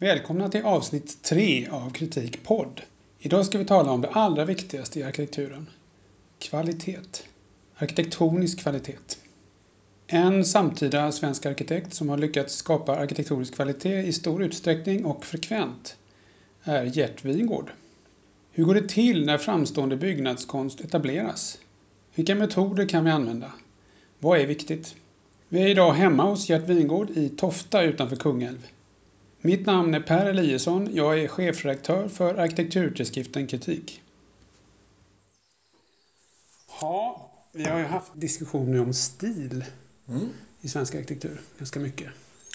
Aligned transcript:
Välkomna 0.00 0.48
till 0.48 0.64
avsnitt 0.64 1.22
3 1.22 1.68
av 1.70 1.90
Kritik 1.90 2.42
podd. 2.42 2.80
Idag 3.18 3.46
ska 3.46 3.58
vi 3.58 3.64
tala 3.64 3.90
om 3.90 4.00
det 4.00 4.08
allra 4.08 4.44
viktigaste 4.44 5.00
i 5.00 5.02
arkitekturen. 5.02 5.66
Kvalitet. 6.38 7.24
Arkitektonisk 7.74 8.58
kvalitet. 8.58 9.16
En 10.06 10.44
samtida 10.44 11.12
svensk 11.12 11.46
arkitekt 11.46 11.94
som 11.94 12.08
har 12.08 12.18
lyckats 12.18 12.54
skapa 12.54 12.96
arkitektonisk 12.96 13.54
kvalitet 13.54 14.02
i 14.02 14.12
stor 14.12 14.42
utsträckning 14.42 15.04
och 15.04 15.24
frekvent 15.24 15.96
är 16.62 16.84
Gert 16.84 17.24
Wingård. 17.24 17.70
Hur 18.52 18.64
går 18.64 18.74
det 18.74 18.88
till 18.88 19.26
när 19.26 19.38
framstående 19.38 19.96
byggnadskonst 19.96 20.80
etableras? 20.80 21.58
Vilka 22.14 22.34
metoder 22.34 22.88
kan 22.88 23.04
vi 23.04 23.10
använda? 23.10 23.52
Vad 24.18 24.40
är 24.40 24.46
viktigt? 24.46 24.94
Vi 25.48 25.62
är 25.62 25.68
idag 25.68 25.92
hemma 25.92 26.22
hos 26.22 26.48
Gert 26.48 26.68
Wingård 26.68 27.10
i 27.10 27.28
Tofta 27.28 27.82
utanför 27.82 28.16
Kungälv. 28.16 28.66
Mitt 29.40 29.66
namn 29.66 29.94
är 29.94 30.00
Per 30.00 30.26
Eliasson. 30.26 30.88
Jag 30.94 31.20
är 31.20 31.28
chefredaktör 31.28 32.08
för 32.08 32.34
arkitekturtidskriften 32.34 33.46
Kritik. 33.46 34.02
Ja, 36.80 37.30
vi 37.52 37.64
har 37.64 37.78
ju 37.78 37.84
haft 37.84 38.12
diskussioner 38.14 38.80
om 38.80 38.92
stil 38.92 39.64
Mm. 40.08 40.28
i 40.60 40.68
svensk 40.68 40.94
arkitektur 40.94 41.40
ganska 41.58 41.80
mycket. 41.80 42.08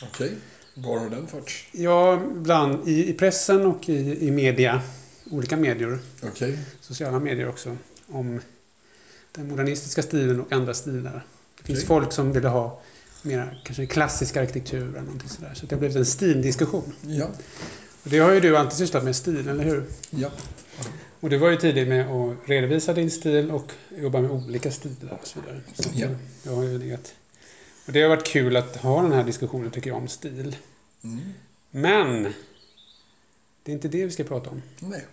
Okej, 0.03 0.35
var 0.73 0.99
har 0.99 1.09
den 1.09 1.27
förts? 1.27 1.67
Ja, 1.72 2.22
bland 2.34 2.88
i, 2.88 3.09
i 3.09 3.13
pressen 3.13 3.66
och 3.66 3.89
i, 3.89 4.27
i 4.27 4.31
media, 4.31 4.81
olika 5.31 5.58
medier, 5.58 6.00
Okej, 6.23 6.59
sociala 6.81 7.20
medier 7.20 7.50
också, 7.50 7.77
om 8.08 8.39
den 9.31 9.47
modernistiska 9.47 10.02
stilen 10.03 10.41
och 10.41 10.52
andra 10.52 10.73
stilar. 10.73 11.25
Det 11.58 11.63
finns 11.63 11.86
folk 11.86 12.13
som 12.13 12.31
vill 12.34 12.45
ha 12.45 12.81
mer 13.23 13.62
kanske 13.63 13.86
klassisk 13.86 14.38
arkitektur 14.38 14.90
eller 14.90 15.02
någonting 15.02 15.30
sådär. 15.30 15.54
Så 15.54 15.66
det 15.66 15.76
har 15.76 15.80
blivit 15.80 15.98
en 15.98 16.05
stildiskussion. 16.05 16.94
ja. 17.02 17.27
Och 18.04 18.09
det 18.09 18.20
har 18.20 18.31
ju 18.31 18.40
du 18.40 18.58
alltid 18.58 18.77
sysslat 18.77 19.04
med 19.04 19.16
stil, 19.16 19.48
eller 19.48 19.64
hur? 19.64 19.86
ja. 20.09 20.31
Och 21.20 21.30
du 21.30 21.38
var 21.38 21.50
ju 21.50 21.58
tidig 21.58 21.88
med 21.88 22.12
att 22.12 22.38
redovisa 22.45 22.94
din 22.94 23.12
stil 23.12 23.52
och 23.52 23.72
jobba 23.97 24.22
med 24.22 24.31
olika 24.31 24.72
stilar 24.72 25.20
och 25.22 25.28
så 25.28 25.39
vidare. 25.42 25.62
Så 25.73 25.89
Ja. 25.95 26.08
Jag 26.44 26.52
har 26.56 26.64
ju 26.64 26.78
legat... 26.78 27.16
Och 27.86 27.94
det 27.94 28.02
har 28.02 28.09
varit 28.09 28.28
kul 28.28 28.58
att 28.58 28.75
ha 28.75 29.02
den 29.02 29.12
här 29.12 29.23
diskussionen 29.23 29.72
tycker 29.72 29.90
jag 29.90 29.97
om 29.97 30.08
stil. 30.08 30.56
Mm. 31.03 31.19
Men! 31.72 32.23
Det 33.64 33.72
är 33.72 33.73
inte 33.73 33.88
det 33.88 34.06
vi 34.06 34.12
ska 34.12 34.23
prata 34.23 34.50
om. 34.50 34.62
Nej. 34.80 35.06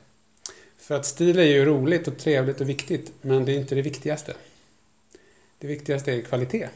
För 0.78 0.94
att 0.94 1.06
stil 1.06 1.38
är 1.38 1.44
ju 1.44 1.64
roligt 1.64 2.08
och 2.08 2.18
trevligt 2.18 2.60
och 2.60 2.68
viktigt, 2.68 3.12
men 3.22 3.44
det 3.44 3.52
är 3.52 3.56
inte 3.56 3.74
det 3.74 3.82
viktigaste. 3.82 4.34
Det 5.58 5.66
viktigaste 5.66 6.12
är 6.12 6.22
kvalitet. 6.22 6.68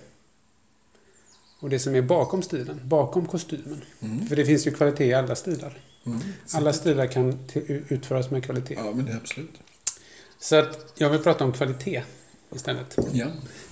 Och 1.61 1.71
det 1.71 1.79
som 1.79 1.95
är 1.95 2.03
bakom 2.03 2.43
stilen, 2.43 2.81
bakom 2.85 3.27
kostymen. 3.27 3.83
Mm. 4.01 4.27
För 4.27 4.37
det 4.37 4.45
finns 4.45 4.67
ju 4.67 4.71
kvalitet 4.71 5.07
i 5.07 5.15
alla 5.15 5.35
stilar. 5.35 5.79
Mm. 6.07 6.21
Alla 6.53 6.73
stilar 6.73 7.07
kan 7.07 7.39
utföras 7.89 8.31
med 8.31 8.45
kvalitet. 8.45 8.75
Ja, 8.75 8.93
men 8.95 9.05
det 9.05 9.13
är 9.13 9.17
absolut. 9.17 9.61
Så 10.39 10.57
att 10.57 10.93
jag 10.95 11.11
vill 11.11 11.21
prata 11.21 11.45
om 11.45 11.53
kvalitet 11.53 12.03
istället. 12.55 12.99
Ja. 13.13 13.27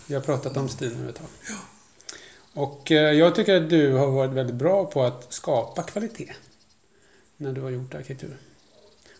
Vi 0.06 0.14
har 0.14 0.22
pratat 0.22 0.56
om 0.56 0.68
stil 0.68 0.96
nu 0.98 1.08
ett 1.08 1.16
tag. 1.16 1.26
Och 2.52 2.92
eh, 2.92 3.12
jag 3.12 3.34
tycker 3.34 3.62
att 3.62 3.70
du 3.70 3.92
har 3.92 4.10
varit 4.10 4.30
väldigt 4.30 4.56
bra 4.56 4.84
på 4.84 5.02
att 5.02 5.32
skapa 5.32 5.82
kvalitet. 5.82 6.32
När 7.36 7.52
du 7.52 7.60
har 7.60 7.70
gjort 7.70 7.94
arkitektur. 7.94 8.36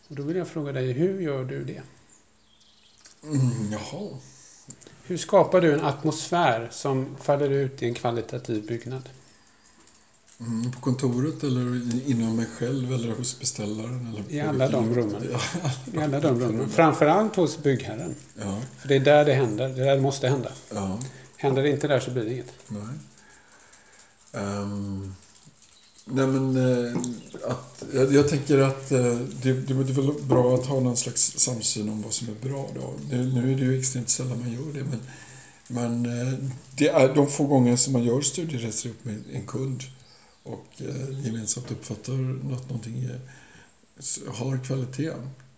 Och 0.08 0.16
då 0.16 0.22
vill 0.22 0.36
jag 0.36 0.48
fråga 0.48 0.72
dig, 0.72 0.92
hur 0.92 1.20
gör 1.20 1.44
du 1.44 1.64
det? 1.64 1.82
Mm, 3.22 3.72
jaha. 3.72 4.18
Hur 5.04 5.16
skapar 5.16 5.60
du 5.60 5.72
en 5.74 5.80
atmosfär 5.84 6.68
som 6.70 7.16
faller 7.20 7.50
ut 7.50 7.82
i 7.82 7.86
en 7.86 7.94
kvalitativ 7.94 8.66
byggnad? 8.66 9.08
Mm, 10.40 10.72
på 10.72 10.80
kontoret 10.80 11.42
eller 11.42 11.60
inom 12.10 12.36
mig 12.36 12.46
själv 12.58 12.92
eller 12.92 13.14
hos 13.14 13.38
beställaren? 13.40 14.06
Eller 14.06 14.32
I 14.32 14.40
alla 14.48 14.68
de 14.68 14.94
rummen. 14.94 15.22
I 15.92 15.98
alla 15.98 16.20
de 16.20 16.40
rummen. 16.40 16.68
Framförallt 16.68 17.36
hos 17.36 17.58
byggherren. 17.58 18.14
Ja. 18.40 18.60
För 18.78 18.88
det 18.88 18.94
är 18.96 19.00
där 19.00 19.24
det 19.24 19.34
händer. 19.34 19.68
Det 19.68 19.80
är 19.80 19.86
där 19.86 19.96
det 19.96 20.02
måste 20.02 20.28
hända. 20.28 20.52
ja. 20.74 20.98
Händer 21.36 21.62
det 21.62 21.70
inte 21.70 21.88
där 21.88 22.00
så 22.00 22.10
blir 22.10 22.24
det 22.24 22.32
inget. 22.32 22.52
Nej. 22.68 22.82
Ehm, 24.32 25.14
nej 26.04 26.26
men 26.26 26.56
eh, 26.56 26.96
att, 27.44 27.84
jag, 27.94 28.12
jag 28.12 28.28
tänker 28.28 28.58
att 28.58 28.92
eh, 28.92 29.16
det, 29.42 29.52
det 29.52 29.72
är 29.72 29.92
väl 29.92 30.12
bra 30.22 30.54
att 30.54 30.66
ha 30.66 30.80
någon 30.80 30.96
slags 30.96 31.38
samsyn 31.38 31.88
om 31.88 32.02
vad 32.02 32.12
som 32.12 32.28
är 32.28 32.48
bra. 32.48 32.68
Då. 32.74 32.94
Nu, 33.10 33.32
nu 33.32 33.52
är 33.52 33.56
det 33.56 33.64
ju 33.64 33.78
extremt 33.78 34.10
sällan 34.10 34.38
man 34.40 34.52
gör 34.52 34.72
det 34.72 34.84
men, 34.84 35.00
men 35.68 36.06
eh, 36.06 36.38
det 36.76 36.88
är 36.88 37.14
de 37.14 37.28
få 37.28 37.46
gånger 37.46 37.76
som 37.76 37.92
man 37.92 38.04
gör 38.04 38.20
studieresor 38.20 38.90
upp 38.90 39.04
med 39.04 39.22
en 39.32 39.46
kund 39.46 39.82
och 40.42 40.66
gemensamt 41.24 41.70
uppfattar 41.70 42.12
att 42.52 42.68
någonting 42.68 43.04
är, 43.04 43.20
har 44.28 44.64
kvalitet 44.64 45.12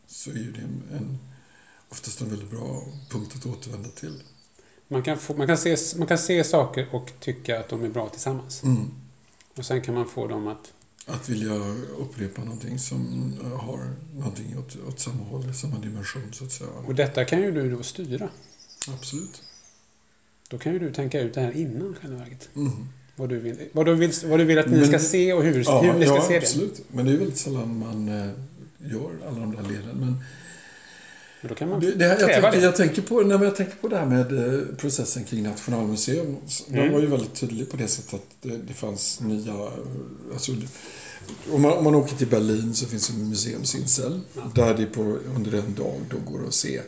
så 0.06 0.30
är 0.30 0.34
ju 0.34 0.52
det 0.52 0.60
en, 0.60 0.82
en, 0.96 1.18
oftast 1.88 2.20
en 2.20 2.30
väldigt 2.30 2.50
bra 2.50 2.82
punkt 3.10 3.32
att 3.36 3.46
återvända 3.46 3.88
till. 3.88 4.22
Man 4.88 5.02
kan, 5.02 5.18
få, 5.18 5.34
man, 5.34 5.46
kan 5.46 5.58
se, 5.58 5.76
man 5.96 6.06
kan 6.06 6.18
se 6.18 6.44
saker 6.44 6.94
och 6.94 7.12
tycka 7.20 7.60
att 7.60 7.68
de 7.68 7.84
är 7.84 7.88
bra 7.88 8.08
tillsammans. 8.08 8.62
Mm. 8.62 8.90
Och 9.56 9.64
sen 9.64 9.80
kan 9.82 9.94
man 9.94 10.06
få 10.06 10.26
dem 10.26 10.46
att... 10.48 10.72
Att 11.06 11.28
vilja 11.28 11.54
upprepa 11.98 12.44
någonting 12.44 12.78
som 12.78 13.32
har 13.60 13.90
någonting 14.14 14.58
åt, 14.58 14.76
åt 14.88 15.00
samma 15.00 15.24
håll, 15.24 15.54
samma 15.54 15.78
dimension 15.78 16.32
så 16.32 16.44
att 16.44 16.52
säga. 16.52 16.70
Och 16.86 16.94
detta 16.94 17.24
kan 17.24 17.40
ju 17.42 17.50
du 17.52 17.70
då 17.76 17.82
styra. 17.82 18.28
Absolut. 18.88 19.42
Då 20.48 20.58
kan 20.58 20.72
ju 20.72 20.78
du 20.78 20.92
tänka 20.92 21.20
ut 21.20 21.34
det 21.34 21.40
här 21.40 21.52
innan 21.56 21.94
själva 21.94 22.18
verket. 22.18 22.48
Mm. 22.56 22.72
Vad 23.16 23.28
du 23.28 23.38
vill, 23.40 23.68
vad 23.72 23.86
du 23.86 23.94
vill, 23.94 24.12
vad 24.24 24.38
du 24.40 24.44
vill 24.44 24.58
att 24.58 24.70
ni 24.70 24.76
Men- 24.76 24.86
ska 24.88 24.98
se 24.98 25.32
och 25.32 25.42
hur, 25.44 25.64
Ja, 25.64 25.80
hur 25.82 25.92
ni 25.98 26.06
ska 26.06 26.14
ja 26.14 26.22
se 26.22 26.32
det. 26.32 26.38
absolut. 26.38 26.80
Men 26.92 27.06
det 27.06 27.12
är 27.12 27.16
väldigt 27.16 27.36
sällan 27.38 27.78
man 27.78 28.08
eh, 28.08 28.30
gör 28.78 29.10
alla 29.28 29.40
de 29.40 29.56
där 29.56 29.62
leden. 29.62 29.96
Men 30.00 30.16
Men 31.44 31.48
då 31.48 31.54
kan 31.54 31.68
man 31.68 31.80
det, 31.80 31.94
det, 31.94 32.04
här- 32.04 32.20
jag, 32.20 32.30
tänker, 32.30 32.50
det. 32.50 32.58
jag, 32.64 32.76
tänker 32.76 33.02
på, 33.02 33.20
nej, 33.22 33.38
jag 33.42 33.56
tänker 33.56 33.74
på 33.76 33.88
det 33.88 33.96
här 33.96 34.06
med 34.06 34.54
eh, 34.54 34.60
processen 34.76 35.24
kring 35.24 35.42
Nationalmuseum. 35.42 36.36
Den 36.68 36.78
Mm. 36.78 36.92
var 36.92 37.00
ju 37.00 37.06
väldigt 37.06 37.34
tydlig 37.34 37.70
på 37.70 37.76
det 37.76 37.88
sättet 37.88 38.14
att 38.14 38.26
det, 38.42 38.56
det 38.56 38.72
fanns 38.74 39.20
nya... 39.20 39.54
Alltså, 40.32 40.52
om, 41.52 41.62
man, 41.62 41.72
om 41.72 41.84
man 41.84 41.94
åker 41.94 42.16
till 42.16 42.26
Berlin 42.26 42.74
så 42.74 42.86
finns 42.86 43.08
det 43.08 43.14
en 43.14 43.28
museumsinsel 43.28 44.20
Ja. 44.34 44.50
där 44.54 44.74
det 44.74 44.86
på, 44.86 45.00
under 45.36 45.52
en 45.58 45.74
dag 45.74 45.94
då 46.10 46.16
går 46.32 46.46
att 46.46 46.54
se 46.54 46.80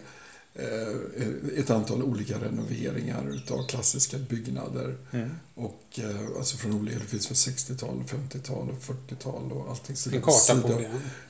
eh, 0.55 1.59
ett 1.59 1.71
antal 1.71 2.03
olika 2.03 2.35
renoveringar 2.39 3.31
utav 3.35 3.67
klassiska 3.67 4.19
byggnader. 4.19 4.97
Mm. 5.13 5.31
Och, 5.55 5.83
eh, 5.99 6.37
alltså 6.39 6.57
från 6.57 6.73
olika, 6.75 6.99
det 6.99 7.05
finns 7.05 7.27
för 7.27 7.35
60-tal, 7.35 8.03
50-tal 8.09 8.71
och 8.71 8.83
40-tal 8.95 9.53
och 9.53 9.71
allting. 9.71 9.97
sida 9.97 10.17
En 10.17 10.23
karta 10.23 10.55
på 10.61 10.69
sida. 10.69 10.79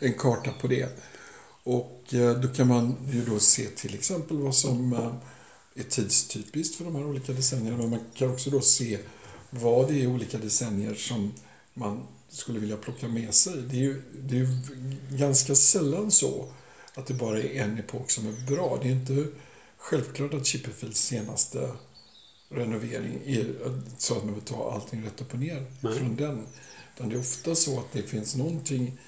det. 0.00 0.06
En 0.06 0.12
karta 0.14 0.50
på 0.60 0.66
det. 0.66 0.88
Och 1.66 2.15
eh, 2.15 2.41
då 2.41 2.49
kan 2.49 2.69
man 2.69 2.97
ju 3.12 3.25
då 3.25 3.38
se 3.38 3.66
till 3.66 3.94
exempel 3.94 4.37
vad 4.37 4.54
som 4.54 4.93
eh, 4.93 5.15
är 5.75 5.82
tidstypiskt 5.82 6.77
för 6.77 6.84
de 6.84 6.94
här 6.94 7.06
olika 7.06 7.32
decennierna. 7.32 7.77
Men 7.77 7.91
man 7.91 8.00
kan 8.15 8.31
också 8.31 8.50
då 8.50 8.60
se 8.60 8.99
vad 9.50 9.88
det 9.88 10.03
är 10.03 10.06
olika 10.06 10.38
decennier 10.38 10.94
som 10.94 11.32
man 11.75 12.06
skulle 12.28 12.59
vilja 12.59 12.76
plocka 12.76 13.09
med 13.09 13.34
sig. 13.34 13.62
Det 13.71 13.76
är 13.76 13.81
ju, 13.81 14.03
det 14.22 14.37
är 14.37 14.38
ju 14.38 14.49
ganska 15.10 15.55
sällan 15.55 16.10
så 16.10 16.49
att 16.94 17.06
det 17.06 17.15
bara 17.15 17.43
är 17.43 17.62
en 17.62 17.78
epok 17.78 18.10
som 18.10 18.26
är 18.26 18.47
bra. 18.47 18.78
Det 18.82 18.88
är 18.88 18.93
inte 18.93 19.26
självklart 19.76 20.34
att 20.34 20.47
Chipperfields 20.47 21.00
senaste 21.00 21.71
renovering 22.49 23.21
är 23.26 23.55
så 23.99 24.16
att 24.16 24.25
man 24.25 24.34
vill 24.34 24.43
ta 24.43 24.72
allting 24.72 25.05
rätt 25.05 25.21
upp 25.21 25.32
och 25.32 25.41
ner 25.41 25.66
Nej. 25.81 25.99
från 25.99 26.16
den. 26.16 26.47
Utan 26.94 27.09
det 27.09 27.15
är 27.15 27.21
ofta 27.21 27.55
så 27.55 27.78
att 27.78 27.93
det 27.93 28.03
finns 28.03 28.37
någonting 28.37 28.99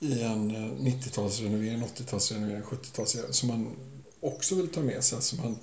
i 0.00 0.22
en 0.22 0.50
eh, 0.50 0.60
90-talsrenovering, 0.62 1.82
80-talsrenovering, 1.96 2.62
70-talsrenovering 2.62 3.32
som 3.32 3.48
man 3.48 3.76
också 4.20 4.54
vill 4.54 4.68
ta 4.68 4.80
med 4.80 5.04
sig. 5.04 5.22
Så 5.22 5.36
man 5.36 5.58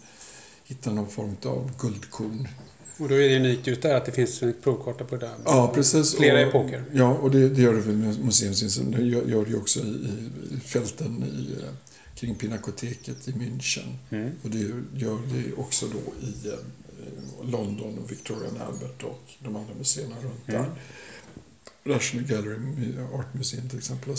hittar 0.64 0.92
någon 0.92 1.10
form 1.10 1.36
av 1.46 1.72
guldkorn. 1.80 2.48
Och 2.98 3.10
då 3.10 3.16
är 3.16 3.30
det 3.30 3.36
unikt 3.36 3.68
just 3.68 3.82
där 3.82 3.96
att 3.96 4.06
det 4.06 4.12
finns 4.12 4.42
en 4.44 4.54
provkarta 4.64 5.04
på 5.06 5.16
det 5.16 5.26
där. 5.26 5.36
Ja, 5.46 5.72
precis. 5.76 6.16
Flera 6.16 6.42
och, 6.42 6.48
epoker. 6.48 6.84
Ja, 6.94 7.14
och 7.14 7.32
det, 7.32 7.50
det 7.50 7.62
gör 7.62 7.74
det 7.74 7.86
med 7.94 8.26
museumsinseln. 8.26 8.92
Det 8.92 9.02
gör, 9.04 9.46
det 9.46 9.56
också 9.56 9.80
i, 9.80 10.08
i 10.52 10.60
fälten 10.60 11.24
i, 11.24 11.64
eh, 11.64 11.70
kring 12.16 12.36
Pinakoteket 12.36 13.28
i 13.28 13.32
München. 13.32 13.96
Mm. 14.10 14.32
Och 14.44 14.50
det 14.50 14.60
gör 15.00 15.20
det 15.34 15.54
också 15.58 15.86
då 15.88 16.28
i 16.28 16.48
eh, 16.48 16.56
London 17.52 17.98
och 18.04 18.12
Victoria 18.12 18.50
and 18.50 18.62
Albert 18.62 19.04
och 19.04 19.22
de 19.40 19.56
andra 19.56 19.74
museerna 19.74 20.16
runt 20.16 20.48
Mm. 20.50 20.62
där. 20.62 20.72
National 21.86 22.28
Gallery 22.28 22.58
Art 23.14 23.34
Museum 23.34 23.70
till 23.70 23.78
exempel. 23.78 24.16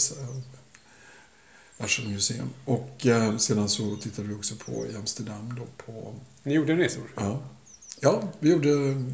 National 1.78 2.12
Museum. 2.12 2.50
Och 2.64 3.06
eh, 3.06 3.36
sedan 3.36 3.68
så 3.68 3.96
tittade 3.96 4.28
vi 4.28 4.34
också 4.34 4.54
på 4.54 4.86
i 4.86 4.96
Amsterdam 4.96 5.54
då 5.58 5.66
på... 5.84 6.14
Ni 6.42 6.54
gjorde 6.54 6.76
resor. 6.76 7.04
Ja, 7.16 7.42
ja 8.00 8.32
vi 8.40 8.50
gjorde 8.50 8.68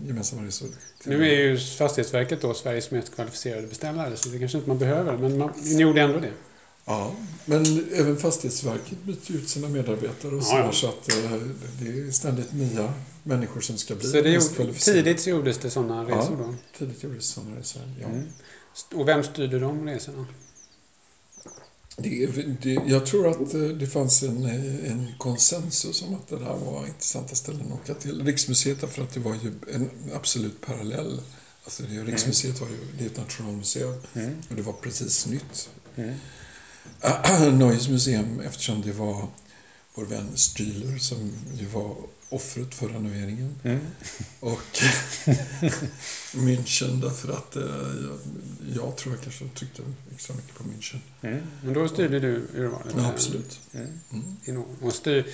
gemensamma 0.07 0.47
resor. 0.47 0.69
Nu 1.05 1.27
är 1.27 1.37
ju 1.37 1.59
Fastighetsverket 1.59 2.41
då 2.41 2.55
Sveriges 2.55 2.91
mest 2.91 3.15
kvalificerade 3.15 3.67
beställare 3.67 4.17
så 4.17 4.29
det 4.29 4.39
kanske 4.39 4.59
inte 4.59 4.69
man 4.69 4.79
behöver 4.79 5.19
men 5.19 5.39
man, 5.39 5.53
ni 5.63 5.83
gjorde 5.83 6.01
ändå 6.01 6.19
det. 6.19 6.33
Ja, 6.85 7.15
men 7.45 7.87
även 7.95 8.17
Fastighetsverket 8.17 9.03
byter 9.05 9.33
ut 9.33 9.49
sina 9.49 9.69
medarbetare 9.69 10.35
och 10.35 10.43
så, 10.43 10.55
Ja, 10.55 10.59
ja. 10.65 10.73
så 10.73 10.89
att 10.89 11.09
eh, 11.09 11.33
det 11.81 11.89
är 11.89 12.11
ständigt 12.11 12.53
nya 12.53 12.95
människor 13.23 13.61
som 13.61 13.79
ska 13.79 13.95
bli 13.95 14.09
Så 14.09 14.21
det 14.21 14.31
gjorde, 14.31 14.73
tidigt 14.75 15.21
så 15.21 15.31
gjordes 15.31 15.59
det 15.59 15.71
sådana 15.71 16.07
Ja. 16.11 16.17
resor 16.19 16.37
då? 16.37 16.55
Tidigt 16.79 17.03
gjordes 17.03 17.27
sådana 17.27 17.57
resor, 17.59 17.83
ja. 18.01 18.07
Mm. 18.07 18.29
Och 18.95 19.09
vem 19.09 19.23
styrde 19.23 19.59
de 19.59 19.89
resorna? 19.89 20.27
Det, 21.97 22.27
det, 22.63 22.79
jag 22.87 23.07
tror 23.07 23.29
att 23.29 23.55
eh, 23.55 23.61
det 23.61 23.87
fanns 23.87 24.23
en, 24.23 24.45
eh, 24.45 24.93
en 24.93 25.09
konsensus 25.19 26.03
om 26.03 26.15
att 26.15 26.29
det 26.29 26.37
där 26.37 26.57
var 26.57 26.87
intressanta 26.87 27.35
ställen 27.35 27.73
att 27.73 27.81
åka 27.81 27.95
till. 27.95 28.25
Riksmuseet 28.25 28.81
därför 28.81 29.03
att 29.03 29.15
det 29.15 29.21
var 29.21 29.35
ju 29.35 29.53
en 29.75 29.91
absolut 30.15 30.61
parallell. 30.61 31.21
Alltså 31.65 31.83
det, 31.83 32.03
Riksmuseet 32.05 32.61
var 32.61 32.69
ju 32.69 32.79
det 32.99 33.05
är 33.05 33.09
ett 33.09 33.17
nationalmuseum 33.17 33.95
Mm. 34.15 34.35
och 34.51 34.57
det 34.57 34.63
var 34.63 34.73
precis 34.73 35.27
nytt. 35.27 35.69
Mm. 35.97 36.15
Neues 37.53 37.89
museum 37.89 38.41
eftersom 38.41 38.83
det 38.83 38.93
var 38.93 39.29
vår 39.95 40.05
vän 40.05 40.29
Stühler 40.35 40.99
som 40.99 41.33
ju 41.59 41.67
var 41.67 41.97
offret 42.29 42.75
för 42.75 42.89
renoveringen. 42.89 43.55
Mm. 43.63 43.81
Och 44.41 44.61
München 46.35 47.01
därför 47.01 47.33
att 47.33 47.57
eh, 47.57 47.63
jag, 47.63 48.19
jag 48.77 48.97
tror 48.97 49.15
jag 49.15 49.23
kanske 49.23 49.49
tryckte 49.49 49.83
extra 50.15 50.37
mycket 50.37 50.55
på 50.55 50.65
München. 50.65 50.99
Mm. 51.23 51.43
Men 51.65 51.75
då 51.75 51.89
styrde 51.89 52.21
du 52.21 52.47
urvalet? 52.55 52.95
Ja, 52.97 53.09
absolut. 53.09 53.61
Mm. 53.73 54.01
Mm. 54.47 54.63
Och 54.81 54.93
styr, 54.93 55.27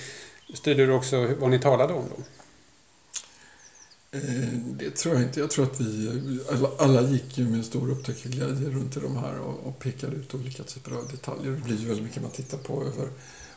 styrde 0.53 0.85
du 0.85 0.91
också 0.91 1.35
vad 1.39 1.49
ni 1.49 1.59
talade 1.59 1.93
om 1.93 2.05
då? 2.17 2.23
Eh, 4.11 4.21
Det 4.77 4.91
tror 4.91 5.15
jag 5.15 5.23
inte. 5.23 5.39
Jag 5.39 5.49
tror 5.49 5.65
att 5.65 5.79
vi 5.81 6.39
alla, 6.51 6.69
alla 6.77 7.01
gick 7.01 7.37
ju 7.37 7.45
med 7.45 7.65
stor 7.65 7.91
upptäckarglädje 7.91 8.69
runt 8.69 8.97
i 8.97 8.99
de 8.99 9.17
här 9.17 9.39
och, 9.39 9.67
och 9.67 9.79
pekade 9.79 10.15
ut 10.15 10.33
olika 10.33 10.63
typer 10.63 10.91
av 10.91 11.07
detaljer. 11.07 11.51
Det 11.51 11.61
blir 11.61 11.77
ju 11.77 11.87
väldigt 11.87 12.05
mycket 12.05 12.21
man 12.21 12.31
tittar 12.31 12.57
på 12.57 12.83
över 12.83 13.09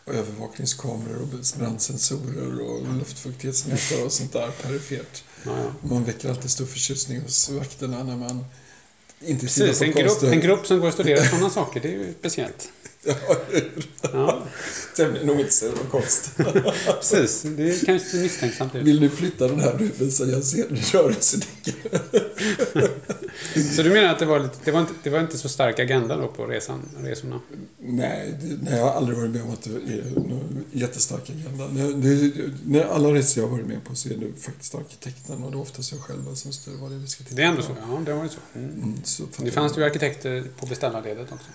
övervakningskameror 0.07 1.23
och 1.23 1.29
brandsensorer 1.59 2.61
och 2.61 2.95
luftfuktighetsmätare 2.99 4.03
och 4.05 4.13
sånt 4.13 4.33
där 4.33 4.51
perifert. 4.63 5.23
Ja. 5.45 5.73
Man 5.81 6.05
väcker 6.05 6.29
alltid 6.29 6.51
stor 6.51 6.67
förtjusning 6.67 7.21
hos 7.21 7.49
vakterna 7.49 8.03
när 8.03 8.17
man 8.17 8.45
inte 9.21 9.47
Precis, 9.47 9.79
tittar 9.79 9.87
en 9.87 9.93
på 9.93 9.99
grupp, 9.99 10.23
en 10.23 10.41
grupp 10.41 10.67
som 10.67 10.81
går 10.81 10.87
och 10.89 10.95
studerar 10.95 11.25
sådana 11.25 11.51
saker, 11.51 11.81
det 11.81 11.89
är 11.89 11.93
ju 11.93 12.15
speciellt. 12.19 12.69
Ja, 13.05 13.15
Ja, 14.13 14.43
tämligen 14.97 15.31
ointresserad 15.31 15.73
av 15.73 15.91
konst. 15.91 16.37
precis. 17.01 17.43
Det 17.43 17.71
är 17.71 17.85
kanske 17.87 18.17
misstänksamt 18.17 18.75
ut. 18.75 18.83
Vill 18.83 19.01
du 19.01 19.09
flytta 19.11 19.49
den 19.49 19.61
här 19.61 19.73
ruben 19.79 20.13
så 20.13 20.27
jag 20.27 20.45
ser 20.45 20.71
en 20.71 20.77
rörelsedeckare? 20.77 22.01
Så 23.77 23.83
du 23.83 23.91
menar 23.91 24.09
att 24.09 24.19
det 24.19 24.27
var, 24.27 24.41
lite, 24.41 24.55
det 24.65 24.71
var, 24.71 24.81
inte, 24.81 24.93
det 25.03 25.11
var 25.11 25.21
inte 25.21 25.39
så 25.39 25.49
stark 25.49 25.79
agenda 25.79 26.17
då 26.17 26.29
på 26.29 26.47
resan, 26.47 26.89
resorna? 27.01 27.41
Nej, 27.79 28.39
det, 28.43 28.59
nej, 28.63 28.79
jag 28.79 28.85
har 28.85 28.91
aldrig 28.93 29.19
varit 29.19 29.31
med 29.31 29.43
om 29.43 29.51
att 29.51 29.63
det 29.63 29.71
är 29.71 30.05
någon 30.15 30.65
jättestark 30.73 31.31
agenda. 31.31 31.69
När, 31.69 31.93
det, 32.65 32.85
alla 32.85 33.09
resor 33.15 33.43
jag 33.43 33.49
har 33.51 33.57
varit 33.57 33.69
med 33.69 33.85
på 33.85 33.95
så 33.95 34.09
är 34.09 34.15
det 34.15 34.41
faktiskt 34.43 34.75
arkitekten 34.75 35.45
och 35.45 35.51
det 35.51 35.57
är 35.57 35.61
oftast 35.61 35.93
jag 35.93 36.01
själv 36.01 36.35
som 36.35 36.53
styr 36.53 36.73
vad 36.81 36.91
det 36.91 36.95
är 36.95 36.99
vi 37.01 37.07
ska 37.07 37.25
titta 37.25 37.37
Det 37.37 37.43
är 37.43 37.47
ändå 37.47 37.63
på. 37.63 37.67
så? 37.67 37.77
Ja, 37.91 38.01
det 38.07 38.13
var 38.13 38.23
ju 38.23 38.29
så. 38.29 38.39
Mm. 38.55 38.71
Mm, 38.71 39.01
så 39.05 39.23
Det 39.37 39.51
fanns 39.51 39.79
ju 39.79 39.85
arkitekter 39.85 40.45
på 40.61 40.67
beställarledet 40.67 41.33
också. 41.33 41.47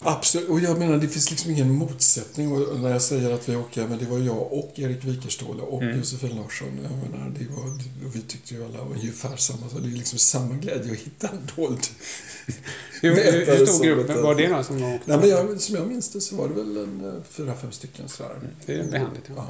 Absolut, 0.00 0.48
och 0.48 0.60
jag 0.60 0.78
menar 0.78 0.96
det 0.96 1.08
finns 1.08 1.30
liksom 1.30 1.50
ingen 1.50 1.72
motsättning 1.72 2.52
och 2.52 2.80
när 2.80 2.90
jag 2.90 3.02
säger 3.02 3.34
att 3.34 3.48
vi 3.48 3.56
åker, 3.56 3.86
men 3.86 3.98
det 3.98 4.04
var 4.04 4.18
jag 4.18 4.52
och 4.52 4.72
Erik 4.74 5.04
Wikerståle 5.04 5.62
och 5.62 5.82
Mm. 5.82 5.98
Josefin 5.98 6.36
Larsson. 6.36 6.68
Jag 6.82 7.10
menar, 7.10 7.30
det 7.38 7.44
var, 7.44 7.78
vi 8.14 8.22
tyckte 8.22 8.54
ju 8.54 8.64
alla 8.64 8.78
ungefär 8.78 9.36
samma, 9.36 9.68
så 9.68 9.78
det 9.78 9.88
är 9.88 9.96
liksom 9.96 10.18
samma 10.18 10.54
glädje 10.54 10.92
att 10.92 10.98
hitta 10.98 11.28
en 11.28 11.50
dold. 11.56 11.80
Hur, 13.02 13.14
hur, 13.14 13.66
stor 13.66 13.84
grupp 13.84 14.08
var 14.08 14.34
det 14.34 14.46
då 14.46 14.62
som 14.62 14.82
åkte? 14.82 15.10
Nej, 15.10 15.18
men 15.18 15.28
jag, 15.28 15.60
som 15.60 15.74
jag 15.74 15.86
minns 15.86 16.10
det 16.10 16.20
så 16.20 16.36
var 16.36 16.48
det 16.48 16.54
väl 16.54 16.76
en 16.76 17.22
fyra, 17.30 17.54
fem 17.54 17.72
stycken 17.72 18.08
sådär. 18.08 18.40
Det 18.66 18.74
är 18.74 18.84
behändigt. 18.84 19.30
Ja. 19.36 19.46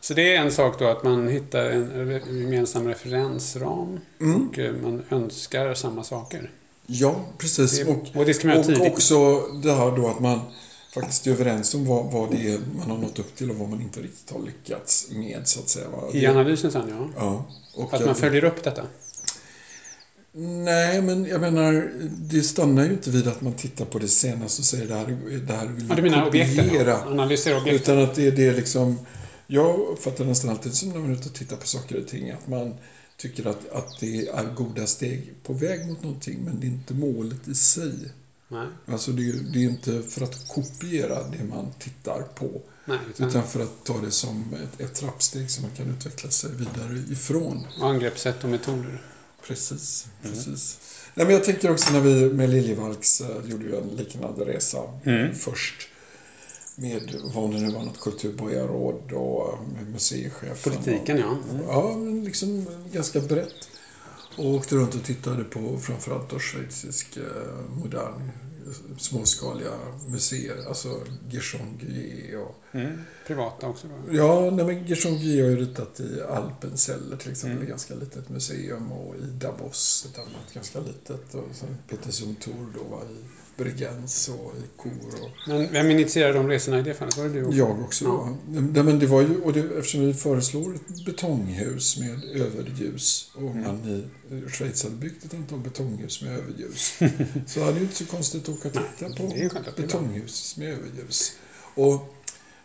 Så 0.00 0.14
det 0.14 0.34
är 0.36 0.40
en 0.40 0.52
sak 0.52 0.78
då 0.78 0.86
att 0.88 1.02
man 1.02 1.28
hittar 1.28 1.64
en 1.64 2.40
gemensam 2.40 2.88
referensram 2.88 4.00
Mm. 4.20 4.48
och 4.48 4.58
eh, 4.58 4.74
man 4.82 5.02
önskar 5.10 5.74
samma 5.74 6.04
saker. 6.04 6.50
Ja, 6.90 7.24
precis. 7.38 7.78
Det, 7.78 7.84
Och, 7.84 8.06
och 8.14 8.26
det 8.26 8.34
ska 8.34 8.48
man 8.48 8.58
och 8.58 8.66
tidigt. 8.66 8.92
också 8.92 9.40
det 9.62 9.72
här 9.72 9.90
då 9.96 10.08
att 10.08 10.20
man 10.20 10.40
faktiskt 10.94 11.26
är 11.26 11.30
överens 11.30 11.74
om 11.74 11.84
vad, 11.86 12.12
vad 12.12 12.30
det 12.30 12.48
är 12.50 12.60
man 12.76 12.90
har 12.90 12.98
nått 12.98 13.18
upp 13.18 13.36
till 13.36 13.50
och 13.50 13.56
vad 13.56 13.68
man 13.68 13.80
inte 13.80 14.00
riktigt 14.00 14.30
har 14.30 14.40
lyckats 14.40 15.06
med, 15.10 15.40
så 15.44 15.60
att 15.60 15.68
säga. 15.68 15.86
I 16.12 16.26
analysen 16.26 16.70
sen, 16.72 16.88
ja. 16.88 17.08
Ja. 17.16 17.44
Och 17.74 17.94
Att 17.94 18.04
man 18.06 18.14
följer 18.14 18.44
upp 18.44 18.62
detta. 18.64 18.82
Nej, 20.32 21.02
men 21.02 21.24
jag 21.24 21.40
menar, 21.40 21.90
det 22.10 22.42
stannar 22.42 22.84
ju 22.84 22.90
inte 22.90 23.10
vid 23.10 23.28
att 23.28 23.40
man 23.40 23.52
tittar 23.52 23.84
på 23.84 23.98
det 23.98 24.08
senaste 24.08 24.60
och 24.60 24.64
säger 24.66 24.86
det 24.88 24.94
här, 24.94 25.06
det 25.46 25.52
här 25.52 25.66
vill 25.66 25.86
Ja, 25.88 25.94
du 25.94 26.02
menar 26.02 26.26
objekten? 26.28 26.64
kopiera. 26.64 26.90
Ja. 26.90 27.10
Analysera 27.10 27.56
objekten. 27.60 27.94
Utan 27.98 28.10
att 28.10 28.14
det 28.14 28.26
är 28.26 28.30
det 28.32 28.52
liksom... 28.52 28.98
Jag 29.46 29.78
uppfattar 29.78 30.24
nästan 30.24 30.50
alltid 30.50 30.74
som 30.74 30.88
när 30.88 30.98
man 30.98 31.10
är 31.10 31.14
ute 31.14 31.28
och 31.28 31.34
tittar 31.34 31.56
på 31.56 31.66
saker 31.66 32.00
och 32.00 32.06
ting 32.08 32.30
att 32.30 32.48
man 32.48 32.74
tycker 33.18 33.46
att, 33.46 33.68
att 33.72 33.98
det 34.00 34.28
är 34.28 34.44
goda 34.54 34.86
steg 34.86 35.34
på 35.42 35.52
väg 35.52 35.86
mot 35.86 36.02
någonting 36.02 36.38
men 36.44 36.60
det 36.60 36.66
är 36.66 36.68
inte 36.68 36.94
målet 36.94 37.48
i 37.48 37.54
sig. 37.54 37.92
Nej, 38.48 38.66
Alltså 38.86 39.10
det 39.12 39.28
är, 39.28 39.32
det 39.32 39.58
är 39.58 39.62
inte 39.64 40.02
för 40.02 40.24
att 40.24 40.48
kopiera 40.48 41.22
det 41.28 41.44
man 41.44 41.70
tittar 41.78 42.22
på 42.34 42.60
nej. 42.84 42.98
Utan, 43.10 43.28
utan 43.28 43.46
för 43.46 43.60
att 43.60 43.84
ta 43.84 44.00
det 44.00 44.10
som 44.10 44.54
ett, 44.54 44.80
ett 44.80 44.94
trappsteg 44.94 45.50
som 45.50 45.62
man 45.62 45.70
kan 45.76 45.90
utveckla 45.90 46.30
sig 46.30 46.50
vidare 46.50 46.98
ifrån. 47.10 47.66
angreppssätt 47.80 48.44
och 48.44 48.50
metoder. 48.50 49.02
Precis, 49.46 50.06
Mm. 50.24 50.34
precis. 50.34 50.78
Nej, 51.14 51.26
men 51.26 51.34
jag 51.34 51.44
tänker 51.44 51.70
också 51.70 51.92
när 51.92 52.00
vi 52.00 52.30
med 52.32 52.50
Liljevalchs 52.50 53.20
eh, 53.20 53.50
gjorde 53.50 53.64
ju 53.64 53.76
en 53.76 53.88
liknande 53.88 54.44
resa 54.44 54.78
Mm. 55.04 55.34
först 55.34 55.88
med 56.78 57.14
vad 57.34 57.50
det 57.50 57.60
nu 57.60 57.70
var, 57.70 57.82
något 57.82 58.00
kulturborgarråd 58.00 59.12
och 59.12 59.58
museichefen. 59.92 60.72
Politiken, 60.72 61.18
ja. 61.18 61.30
Och, 61.30 61.74
ja, 61.74 61.96
men 61.98 62.24
liksom 62.24 62.66
ganska 62.92 63.20
brett. 63.20 63.68
Och 64.36 64.54
åkte 64.54 64.74
runt 64.76 64.94
och 64.94 65.04
tittade 65.04 65.44
på 65.44 65.78
framförallt 65.78 66.30
då 66.30 66.38
schweizisk 66.38 67.16
eh, 67.16 67.76
modern 67.84 68.30
småskaliga 68.98 69.70
museer, 70.08 70.68
alltså 70.68 71.00
Gerson 71.30 71.78
Guillet 71.80 72.38
och 72.40 72.54
Mm. 72.72 72.98
Privata 73.26 73.68
också 73.68 73.86
då. 73.88 74.14
Ja, 74.16 74.50
nej, 74.50 74.64
men 74.64 74.86
Gerson 74.86 75.18
Guillet 75.18 75.44
har 75.44 75.50
ju 75.50 75.56
ritat 75.56 76.00
i 76.00 76.20
Alpenceller 76.22 77.16
till 77.16 77.30
exempel, 77.30 77.52
Mm. 77.56 77.62
ett 77.62 77.68
ganska 77.68 77.94
litet 77.94 78.28
museum 78.28 78.92
och 78.92 79.14
i 79.16 79.20
Davos, 79.40 80.06
ett 80.10 80.18
annat 80.18 80.54
ganska 80.54 80.80
litet. 80.80 81.34
Och 81.34 81.44
sen 81.52 81.68
Peter 81.88 82.10
Zumthor 82.12 82.66
då 82.74 82.84
var 82.84 83.02
i 83.02 83.16
Bregenz 83.58 84.28
och 84.28 84.52
i 84.56 84.62
Kor 84.76 85.22
och 85.22 85.30
Men 85.44 85.72
vem 85.72 85.90
initierade 85.90 86.38
de 86.38 86.48
resorna 86.48 86.78
i 86.78 86.82
det 86.82 86.94
fallet? 86.94 87.16
Var 87.16 87.24
det 87.24 87.30
du 87.30 87.44
också? 87.44 87.58
jag 87.58 87.80
också. 87.80 88.04
Ja. 88.04 88.36
Ja. 88.54 88.82
Men 88.82 88.98
det 88.98 89.06
var 89.06 89.20
ju, 89.20 89.40
och 89.40 89.52
det, 89.52 89.60
eftersom 89.60 90.00
vi 90.00 90.14
föreslår 90.14 90.74
ett 90.74 90.88
betonghus 90.88 91.96
med 91.98 92.24
överljus 92.24 93.30
och 93.34 93.50
Mm. 93.50 93.62
man 93.62 94.10
i 94.30 94.50
Schweiz 94.50 94.82
hade 94.82 94.96
byggt 94.96 95.24
ett 95.24 95.34
antal 95.34 95.58
betonghus 95.58 96.22
med 96.22 96.38
överljus 96.38 96.98
så 97.46 97.60
hade 97.60 97.72
det 97.72 97.78
ju 97.78 97.84
inte 97.84 97.96
så 97.96 98.06
konstigt 98.06 98.42
att 98.42 98.48
åka 98.48 98.68
och 98.68 98.74
titta 98.74 99.06
är 99.06 99.14
på 99.14 99.22
är 99.22 99.76
betonghus 99.76 100.56
med 100.56 100.68
överljus. 100.68 101.32
Och 101.74 102.14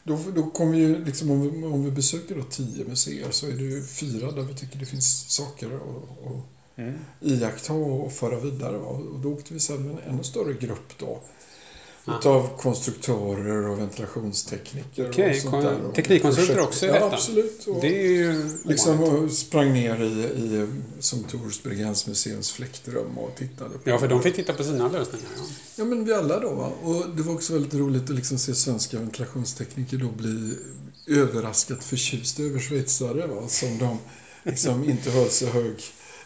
då, 0.04 0.20
då 0.36 0.44
kom 0.44 0.72
vi 0.72 0.78
ju, 0.78 1.06
liksom, 1.06 1.32
om, 1.32 1.42
vi, 1.42 1.66
om 1.66 1.86
vi 1.86 1.92
besöker 1.92 2.36
då 2.36 2.44
tio 2.44 2.86
museer 2.86 3.32
så 3.32 3.48
är 3.48 3.52
det 3.52 3.64
ju 3.64 3.84
fyra 3.84 4.32
där 4.32 4.42
vi 4.42 4.54
tycker 4.54 4.80
det 4.80 4.86
finns 4.86 5.32
saker 5.32 5.68
att 5.68 6.63
Mm. 6.76 6.94
iaktta 7.22 7.74
och 7.74 8.14
föra 8.14 8.40
vidare. 8.40 8.78
Och 8.78 9.20
då 9.20 9.30
åkte 9.34 9.54
vi 9.54 9.60
sen 9.60 9.84
med 9.88 9.92
en 9.92 10.14
ännu 10.14 10.24
större 10.24 10.54
grupp 10.54 10.94
då. 10.98 11.20
Ah. 12.06 12.18
Utav 12.20 12.58
konstruktörer 12.58 13.68
och 13.70 13.80
ventilationstekniker 13.80 15.10
Okej, 15.10 15.30
och 15.30 15.36
sånt 15.36 15.52
kon-. 15.52 15.86
Och 15.86 15.96
teknikkonsulter 15.96 16.54
projekt- 16.54 16.68
också 16.68 16.86
i 16.86 16.88
Ja, 16.88 16.94
detta? 16.94 17.06
absolut. 17.12 17.68
Och 17.68 17.82
Det 17.82 18.06
är 18.06 18.12
ju 18.12 18.50
liksom 18.66 19.04
ovanligt. 19.04 19.34
sprang 19.38 19.74
ner 19.74 20.04
i, 20.04 20.24
i 20.24 20.68
som 21.00 21.24
Tors 21.24 21.64
Bregensmuseums 21.64 22.52
fläktrum 22.52 23.18
och 23.18 23.36
tittade 23.36 23.70
på 23.70 23.90
Ja, 23.90 23.98
för 24.00 24.08
de 24.08 24.22
fick 24.22 24.36
titta 24.36 24.54
på 24.54 24.64
sina 24.64 24.88
lösningar. 24.88 25.28
Ja. 25.38 25.44
Ja, 25.76 25.86
men 25.86 26.06
vi 26.06 26.14
alla 26.14 26.40
då. 26.40 26.54
Va? 26.54 26.72
Och 26.84 27.10
det 27.16 27.22
var 27.24 27.34
också 27.34 27.54
väldigt 27.54 27.74
roligt 27.74 28.04
att 28.04 28.16
liksom 28.16 28.38
se 28.38 28.56
svenska 28.56 29.00
ventilationstekniker 29.00 29.98
då 29.98 30.08
bli 30.10 30.54
överraskat 31.08 31.84
förtjusta 31.84 32.44
över 32.44 32.60
schweizare 32.60 33.28
va? 33.28 33.48
som 33.48 33.78
de 33.78 33.98
liksom 34.44 34.90
inte 34.90 35.12
höll 35.12 35.30
så 35.30 35.46
hög. 35.46 35.76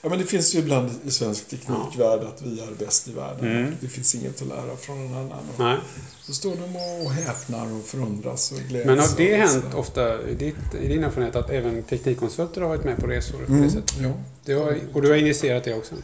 Ja, 0.01 0.09
men 0.09 0.19
det 0.19 0.25
finns 0.25 0.55
ju 0.55 0.59
ibland 0.59 0.89
i 1.05 1.11
svensk 1.11 1.47
teknikvärld 1.49 2.19
att 2.21 2.41
vi 2.45 2.59
är 2.59 2.85
bäst 2.85 3.07
i 3.07 3.11
världen. 3.11 3.57
Mm. 3.57 3.73
Det 3.81 3.87
finns 3.87 4.15
inget 4.15 4.41
att 4.41 4.47
lära 4.47 4.77
från 4.77 5.11
någon 5.11 5.15
annan. 5.31 5.39
Nej. 5.59 5.77
så 6.25 6.33
står 6.33 6.55
de 6.55 6.75
och 7.05 7.11
häpnar 7.11 7.73
och 7.79 7.85
förundras 7.85 8.51
och 8.51 8.57
gläds. 8.57 8.85
Men 8.85 8.99
har 8.99 9.07
det 9.17 9.35
hänt 9.35 9.51
sådär. 9.51 9.77
ofta 9.77 10.21
i, 10.29 10.33
ditt, 10.35 10.75
i 10.81 10.87
din 10.87 11.03
erfarenhet 11.03 11.35
att 11.35 11.49
även 11.49 11.83
teknikkonsulter 11.83 12.61
har 12.61 12.67
varit 12.67 12.83
med 12.83 12.99
på 12.99 13.07
resor 13.07 13.37
på 13.37 13.51
Mm, 13.51 13.63
det 13.63 13.69
sättet? 13.69 13.95
ja. 14.01 14.13
Det 14.45 14.53
har, 14.53 14.79
och 14.93 15.01
du 15.01 15.09
har 15.09 15.15
initierat 15.15 15.63
det 15.63 15.73
också? 15.73 15.95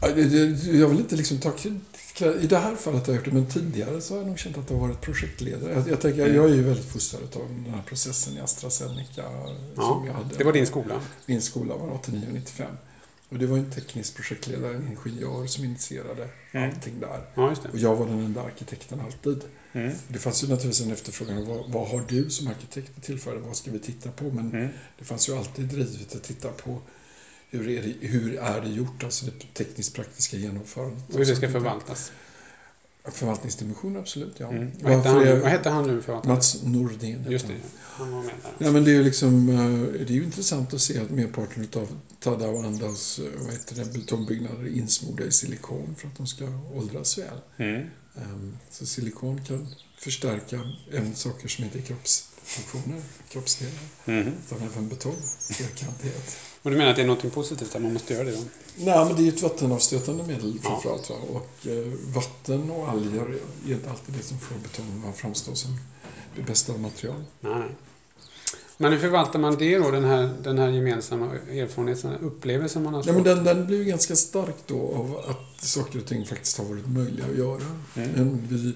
Ja, 0.00 0.08
det- 0.12 0.26
det- 0.26 0.78
Jag 0.78 0.88
vill 0.88 0.98
inte 0.98 1.16
liksom 1.16 1.38
ta. 1.38 1.52
I 2.40 2.46
det 2.46 2.58
här 2.58 2.74
fallet 2.76 3.06
har 3.06 3.12
jag 3.14 3.16
gjort 3.18 3.24
det, 3.24 3.30
men 3.30 3.46
tidigare 3.46 4.00
så 4.00 4.14
har 4.14 4.18
jag 4.18 4.26
nog 4.26 4.38
känt 4.38 4.58
att 4.58 4.70
jag 4.70 4.76
har 4.76 4.88
varit 4.88 5.00
projektledare. 5.00 5.72
Jag, 5.72 5.88
jag, 5.88 6.00
tänker, 6.00 6.26
jag 6.34 6.44
är 6.50 6.54
ju 6.54 6.62
väldigt 6.62 6.84
fostrad 6.84 7.22
av 7.36 7.48
den 7.64 7.74
här 7.74 7.82
processen 7.82 8.36
i 8.36 8.40
AstraZeneca 8.40 9.22
som 9.74 10.04
jag 10.04 10.06
Ja, 10.06 10.12
hade. 10.12 10.34
det 10.36 10.44
var 10.44 10.52
din 10.52 10.66
skola? 10.66 11.00
Min 11.26 11.40
skola 11.42 11.76
var 11.76 11.90
89 11.92 12.26
och 12.26 12.32
95. 12.34 12.76
Och 13.28 13.38
det 13.38 13.46
var 13.46 13.58
en 13.58 13.70
teknisk 13.70 14.14
projektledare, 14.16 14.74
en 14.76 14.88
ingenjör, 14.88 15.46
som 15.46 15.64
initierade 15.64 16.28
Mm. 16.52 16.70
allting 16.70 17.00
där. 17.00 17.20
Ja, 17.34 17.54
det. 17.62 17.68
Och 17.68 17.78
jag 17.78 17.96
var 17.96 18.06
den 18.06 18.18
enda 18.24 18.42
arkitekten 18.42 19.00
alltid. 19.00 19.44
Mm. 19.72 19.92
Det 20.08 20.18
fanns 20.18 20.44
ju 20.44 20.48
naturligtvis 20.48 20.86
en 20.86 20.92
efterfrågan. 20.92 21.44
Vad, 21.46 21.72
vad 21.72 21.88
har 21.88 22.04
du 22.08 22.30
som 22.30 22.46
arkitekt 22.48 22.90
att 22.96 23.02
tillföra? 23.02 23.38
Vad 23.38 23.56
ska 23.56 23.70
vi 23.70 23.78
titta 23.78 24.10
på? 24.10 24.24
Men 24.24 24.50
Mm. 24.52 24.68
det 24.98 25.04
fanns 25.04 25.28
ju 25.28 25.36
alltid 25.38 25.64
drivet 25.64 26.14
att 26.14 26.22
titta 26.22 26.48
på 26.48 26.80
hur 27.50 27.68
är 27.68 27.82
det, 27.82 28.06
hur 28.06 28.36
är 28.38 28.60
det 28.60 28.68
gjort, 28.68 29.04
alltså 29.04 29.26
det 29.26 29.54
tekniskt 29.54 29.94
praktiska 29.94 30.36
genomförandet. 30.36 31.08
Och 31.08 31.18
hur 31.18 31.24
det 31.26 31.36
ska 31.36 31.48
förvaltas. 31.50 32.12
Förvaltningsdimension, 33.04 33.96
absolut. 33.96 34.34
Ja. 34.38 34.48
Mm. 34.48 34.70
Vad, 34.82 34.92
hette 34.92 35.08
han, 35.08 35.40
vad 35.40 35.50
hette 35.50 35.70
han 35.70 35.86
nu 35.86 36.02
Mats 36.24 36.62
Nordén. 36.64 37.24
Just 37.28 37.46
det, 37.46 37.54
han. 37.82 38.12
var 38.12 38.22
med 38.22 38.32
där. 38.58 38.66
Ja, 38.66 38.72
men 38.72 38.84
det 38.84 38.90
är 38.90 38.94
ju 38.94 39.02
liksom, 39.04 39.48
eh, 39.48 39.92
det 40.06 40.12
är 40.12 40.16
ju 40.16 40.24
intressant 40.24 40.74
att 40.74 40.80
se 40.80 40.98
att 40.98 41.10
merparten 41.10 41.68
av 41.76 41.98
Tada 42.20 42.48
och 42.48 42.64
Andas 42.64 43.18
eh, 43.18 43.24
vad 43.44 43.52
heter 43.52 43.74
det, 43.76 43.92
betongbyggnader 43.92 44.62
är 44.64 44.68
insmorda 44.76 45.24
i 45.24 45.32
silikon 45.32 45.94
för 45.98 46.08
att 46.08 46.16
de 46.16 46.26
ska 46.26 46.44
åldras 46.74 47.18
väl. 47.18 47.38
Mm. 47.56 47.86
Ehm, 48.16 48.58
Så 48.70 48.86
silikon 48.86 49.40
kan 49.44 49.68
förstärka 49.98 50.60
även 50.92 51.14
saker 51.14 51.48
som 51.48 51.64
inte 51.64 51.78
är 51.78 51.82
kroppsfunktioner, 51.82 53.02
kroppsdelar, 53.28 53.82
Mhm. 54.04 54.32
utan 54.46 54.68
även 54.72 54.88
betong, 54.88 55.16
flerkantighet. 55.40 56.36
Och 56.62 56.70
du 56.70 56.76
menar 56.76 56.90
att 56.90 56.96
det 56.96 57.02
är 57.02 57.06
något 57.06 57.32
positivt 57.34 57.74
att 57.76 57.82
man 57.82 57.92
måste 57.92 58.14
göra 58.14 58.24
det 58.24 58.30
då? 58.32 58.42
Nej, 58.76 59.04
men 59.04 59.16
det 59.16 59.22
är 59.22 59.24
ju 59.24 59.28
ett 59.28 59.42
vattenavstötande 59.42 60.24
medel 60.26 60.58
Ja. 60.64 60.70
framförallt. 60.70 61.10
Va? 61.10 61.16
Och 61.32 61.66
eh, 61.66 61.86
vatten 62.14 62.70
och 62.70 62.88
alger 62.88 63.20
är 63.66 63.72
inte 63.72 63.90
alltid 63.90 64.14
det 64.14 64.22
som 64.22 64.38
får 64.38 64.54
betong 64.54 65.04
att 65.10 65.16
framstå 65.16 65.54
som 65.54 65.76
det 66.36 66.42
bästa 66.42 66.72
av 66.72 66.80
material. 66.80 67.24
Nej. 67.40 67.68
Men 68.80 68.92
hur 68.92 68.98
förvaltar 68.98 69.38
man 69.38 69.56
det 69.58 69.78
då, 69.78 69.90
den 69.90 70.04
här, 70.04 70.30
den 70.42 70.58
här 70.58 70.68
gemensamma 70.68 71.26
erfarenheten, 71.34 72.12
upplevelsen 72.20 72.82
man 72.82 72.94
har 72.94 73.04
Nej, 73.04 73.14
men 73.14 73.24
fått? 73.24 73.34
den, 73.36 73.44
den 73.56 73.66
blir 73.66 73.78
ju 73.78 73.84
ganska 73.84 74.16
stark 74.16 74.54
då 74.66 74.80
av 74.80 75.24
att 75.28 75.64
saker 75.64 75.98
och 75.98 76.06
ting 76.06 76.26
faktiskt 76.26 76.58
har 76.58 76.64
varit 76.64 76.88
möjliga 76.88 77.26
att 77.26 77.36
göra. 77.38 77.62
Mm. 77.96 78.10
Men 78.10 78.46
vi, 78.48 78.74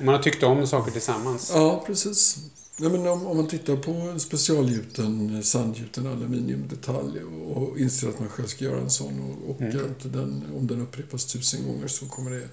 Man 0.00 0.14
har 0.14 0.22
tyckt 0.22 0.42
om 0.42 0.66
saker 0.66 0.92
tillsammans? 0.92 1.50
ja, 1.54 1.82
precis. 1.86 2.36
Nej, 2.76 2.90
men 2.90 3.06
om, 3.06 3.26
om 3.26 3.36
man 3.36 3.46
tittar 3.48 3.76
på 3.76 4.18
specialgjuten, 4.18 5.42
sandgjuten 5.44 6.06
aluminiumdetalj 6.06 7.22
och, 7.24 7.78
inser 7.78 8.08
att 8.08 8.18
man 8.20 8.28
själv 8.28 8.46
ska 8.46 8.64
göra 8.64 8.80
en 8.80 8.90
sån 8.90 9.20
och, 9.20 9.50
och 9.50 9.60
Mm. 9.60 9.94
den, 10.02 10.44
om 10.56 10.66
den 10.66 10.80
upprepas 10.80 11.24
tusen 11.24 11.66
gånger 11.66 11.86
så 11.88 12.06
kommer 12.06 12.30
det 12.30 12.48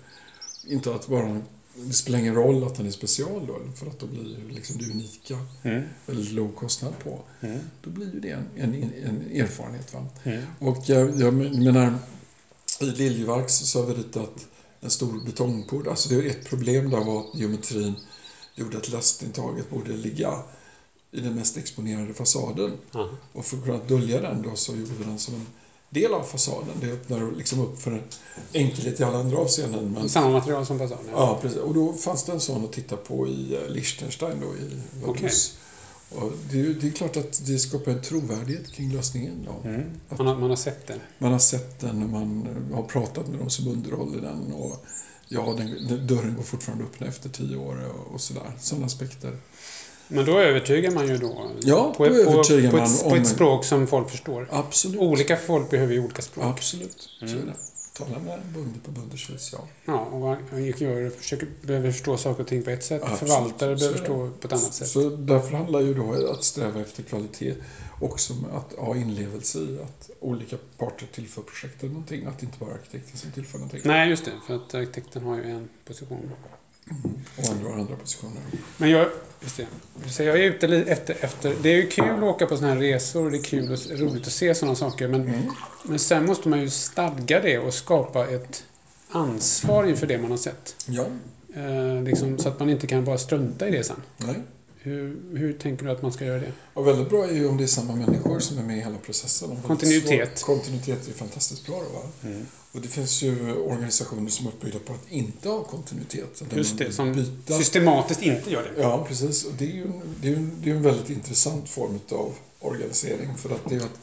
inte 0.67 0.93
att 0.95 1.09
vara 1.09 1.41
det 1.77 1.93
spelar 1.93 2.19
ingen 2.19 2.35
roll 2.35 2.63
att 2.63 2.75
den 2.75 2.85
är 2.85 2.91
special 2.91 3.47
då, 3.47 3.59
för 3.75 3.85
att 3.87 3.99
då 3.99 4.05
blir 4.05 4.37
liksom 4.53 4.77
det 4.77 4.85
unika 4.85 5.37
Mm. 5.63 5.83
väldigt 6.05 6.31
låg 6.31 6.55
kostnad 6.55 6.93
på. 7.03 7.19
Mm. 7.41 7.59
Då 7.81 7.89
blir 7.89 8.13
ju 8.13 8.19
det 8.19 8.29
en, 8.29 8.47
en, 8.57 8.73
en 9.03 9.41
erfarenhet. 9.41 9.93
Va? 9.93 10.05
Mm. 10.23 10.43
Och 10.59 10.77
jag, 10.85 11.19
jag 11.19 11.33
menar, 11.33 11.93
i 12.81 12.85
Liljevalchs 12.85 13.53
så 13.57 13.79
har 13.79 13.85
vi 13.85 13.93
ritat 13.93 14.47
en 14.85 14.91
stor 14.91 15.25
betongport. 15.25 15.87
Alltså 15.87 16.09
det 16.09 16.27
ett 16.29 16.49
problem 16.49 16.89
där 16.89 17.03
var 17.03 17.19
att 17.19 17.35
geometrin 17.39 17.95
gjorde 18.55 18.77
att 18.77 18.89
lastintaget 18.89 19.69
borde 19.69 19.91
ligga 19.91 20.43
i 21.11 21.19
den 21.19 21.35
mest 21.35 21.57
exponerade 21.57 22.13
fasaden. 22.13 22.71
Ja. 22.91 23.09
Och 23.33 23.45
för 23.45 23.57
att 23.57 23.63
kunna 23.63 23.77
dölja 23.77 24.21
den 24.21 24.41
då 24.41 24.55
så 24.55 24.75
gjorde 24.75 24.91
vi 24.99 25.03
den 25.03 25.19
som 25.19 25.33
en 25.35 25.45
del 25.89 26.13
av 26.13 26.23
fasaden. 26.23 26.75
Det 26.81 26.91
öppnar 26.91 27.31
liksom 27.31 27.59
upp 27.59 27.79
för 27.81 27.91
en 27.91 28.03
enkelhet 28.53 28.99
i 28.99 29.03
alla 29.03 29.17
andra 29.17 29.37
avseenden. 29.37 29.91
Men, 29.91 30.09
Samma 30.09 30.29
material 30.29 30.65
som 30.65 30.79
fasaden? 30.79 31.05
ja, 31.11 31.39
precis. 31.41 31.59
Och 31.59 31.73
då 31.73 31.93
fanns 31.93 32.23
det 32.23 32.31
en 32.31 32.39
sån 32.39 32.65
att 32.65 32.73
titta 32.73 32.97
på 32.97 33.27
i 33.27 33.55
eh, 33.55 33.69
Liechtenstein 33.69 34.39
då, 34.41 34.55
i 34.55 34.81
Vaduz. 35.05 35.57
Och 36.15 36.31
det, 36.51 36.59
är 36.59 36.63
det 36.63 36.87
är 36.87 36.91
klart 36.91 37.17
att 37.17 37.41
det 37.45 37.59
skapar 37.59 37.91
en 37.91 38.01
trovärdighet 38.01 38.71
kring 38.71 38.93
lösningen. 38.93 39.45
Då. 39.45 39.69
Mm. 39.69 39.83
Man, 40.09 40.27
har, 40.27 40.35
man 40.35 40.49
har 40.49 40.57
sett 40.57 40.87
det? 40.87 40.99
Man 41.17 41.31
har 41.31 41.39
sett 41.39 41.79
den 41.79 42.03
och 42.03 42.09
man 42.09 42.47
har 42.73 42.83
pratat 42.83 43.27
med 43.27 43.39
de 43.39 43.49
som 43.49 43.67
underhåller 43.67 44.21
den. 44.21 44.53
Och 44.53 44.85
ja, 45.27 45.53
den, 45.57 45.87
den, 45.87 46.07
dörren 46.07 46.35
går 46.35 46.43
fortfarande 46.43 46.83
upp 46.83 47.01
efter 47.01 47.29
tio 47.29 47.57
år 47.57 47.91
och, 47.93 48.13
och 48.13 48.21
sådär. 48.21 48.51
Sådana 48.59 48.85
aspekter. 48.85 49.37
Men 50.07 50.25
då 50.25 50.39
övertygar 50.39 50.91
man 50.91 51.07
ju 51.07 51.17
då? 51.17 51.51
Ja, 51.61 51.93
på, 51.97 52.05
då 52.05 52.15
övertygar 52.15 52.71
på, 52.71 52.77
man 52.77 52.87
på, 52.87 52.93
ett, 52.93 53.03
om 53.03 53.09
på 53.09 53.15
ett 53.15 53.27
språk 53.27 53.65
som 53.65 53.87
folk 53.87 54.09
förstår? 54.09 54.47
Absolut. 54.51 54.99
Olika 54.99 55.37
folk 55.37 55.69
behöver 55.69 55.93
ju 55.93 55.99
olika 55.99 56.21
språk. 56.21 56.45
Absolut, 56.45 57.09
så 57.19 57.25
är 57.25 57.29
Mm. 57.29 57.45
det. 57.45 57.53
Tala 57.97 58.19
med 58.19 58.39
bonde 58.53 58.79
på 58.79 58.91
bonders 58.91 59.51
ja. 59.53 59.67
Ja, 59.85 59.99
och 59.99 60.61
gör, 60.61 61.09
försöker, 61.09 61.47
behöver 61.61 61.91
förstå 61.91 62.17
saker 62.17 62.43
och 62.43 62.47
ting 62.47 62.63
på 62.63 62.69
ett 62.69 62.83
sätt. 62.83 63.01
Absolut, 63.03 63.19
Förvaltare 63.19 63.75
behöver 63.75 63.97
förstå 63.97 64.31
på 64.39 64.47
ett 64.47 64.53
annat 64.53 64.73
sätt. 64.73 64.87
Så 64.87 65.09
därför 65.09 65.57
handlar 65.57 65.79
ju 65.79 65.93
då 65.93 66.31
att 66.31 66.43
sträva 66.43 66.81
efter 66.81 67.03
kvalitet 67.03 67.55
också 68.01 68.33
med 68.33 68.51
att 68.51 68.73
ha 68.73 68.95
inlevelse 68.95 69.59
i 69.59 69.79
att 69.83 70.09
olika 70.19 70.57
parter 70.77 71.07
tillför 71.13 71.41
projektet 71.41 71.89
någonting. 71.89 72.25
Att 72.25 72.39
det 72.39 72.45
inte 72.45 72.59
bara 72.59 72.69
är 72.69 72.73
arkitekten 72.73 73.17
som 73.17 73.31
tillför 73.31 73.57
någonting. 73.57 73.81
Nej, 73.83 74.09
just 74.09 74.25
det. 74.25 74.31
För 74.47 74.55
att 74.55 74.73
arkitekten 74.73 75.23
har 75.23 75.35
ju 75.35 75.43
en 75.43 75.69
position. 75.85 76.31
Och 77.37 77.49
andra 77.51 77.69
har 77.69 77.79
andra 77.79 77.95
positioner. 77.95 78.41
Men 78.77 78.89
jag, 78.89 79.07
just 79.41 79.57
det. 79.57 79.67
Så 80.09 80.23
jag 80.23 80.35
är 80.37 80.43
ute 80.43 80.67
li- 80.67 80.89
efter. 81.21 81.55
Det 81.63 81.69
är 81.69 81.75
ju 81.75 81.87
kul 81.87 82.09
att 82.17 82.23
åka 82.23 82.45
på 82.47 82.57
såna 82.57 82.67
här 82.73 82.75
resor 82.79 83.25
och 83.25 83.31
det 83.31 83.37
är 83.37 83.43
kul 83.43 83.71
och 83.71 83.99
roligt 83.99 84.27
att 84.27 84.33
se 84.33 84.55
sådana 84.55 84.75
saker. 84.75 85.07
Men, 85.07 85.21
Mm. 85.21 85.41
men 85.83 85.99
sen 85.99 86.25
måste 86.25 86.49
man 86.49 86.61
ju 86.61 86.69
stadga 86.69 87.41
det 87.41 87.57
och 87.59 87.73
skapa 87.73 88.27
ett 88.27 88.63
ansvar 89.09 89.85
inför 89.85 90.07
det 90.07 90.17
man 90.17 90.31
har 90.31 90.37
sett. 90.37 90.75
Ja, 90.85 91.05
Eh, 91.57 92.03
liksom, 92.03 92.37
så 92.39 92.49
att 92.49 92.59
man 92.59 92.69
inte 92.69 92.87
kan 92.87 93.05
bara 93.05 93.17
strunta 93.17 93.67
i 93.67 93.71
det 93.71 93.83
sen. 93.83 94.01
nej. 94.17 94.35
Hur, 94.85 95.37
hur 95.37 95.53
tänker 95.53 95.85
du 95.85 95.91
att 95.91 96.01
man 96.01 96.11
ska 96.11 96.25
göra 96.25 96.39
det? 96.39 96.51
Och 96.73 96.87
väldigt 96.87 97.09
bra 97.09 97.25
är 97.27 97.33
ju 97.33 97.47
om 97.47 97.57
det 97.57 97.63
är 97.63 97.67
samma 97.67 97.95
människor 97.95 98.39
som 98.39 98.57
är 98.57 98.63
med 98.63 98.77
i 98.77 98.81
hela 98.81 98.97
processen. 98.97 99.49
Kontinuitet. 99.67 100.37
svår- 100.37 100.45
Kontinuitet 100.55 101.07
är 101.07 101.13
fantastiskt 101.13 101.65
bra. 101.65 101.75
Va? 101.93 102.29
Och 102.71 102.81
det 102.81 102.87
finns 102.87 103.21
ju 103.21 103.53
organisationer 103.53 104.29
som 104.29 104.45
är 104.47 104.49
uppbyggda 104.49 104.79
på 104.79 104.93
att 104.93 105.11
inte 105.11 105.49
ha 105.49 105.63
kontinuitet. 105.63 106.41
Just 106.55 106.77
det, 106.77 106.91
som 106.91 107.13
byta. 107.13 107.57
systematiskt 107.57 108.21
inte 108.21 108.51
gör 108.51 108.63
det. 108.75 108.81
Ja, 108.81 109.05
precis. 109.07 109.45
Och 109.45 109.51
det 109.57 109.65
är 109.65 109.73
ju 109.75 109.83
en, 109.83 110.01
det 110.21 110.27
är 110.31 110.35
en, 110.35 110.51
det 110.63 110.69
är 110.71 110.75
en 110.75 110.81
väldigt 110.81 111.09
intressant 111.09 111.69
form 111.69 111.99
av 112.11 112.33
organisering. 112.59 113.35
För 113.37 113.49
att 113.49 113.69
det 113.69 113.75
är 113.75 113.79
att 113.79 113.99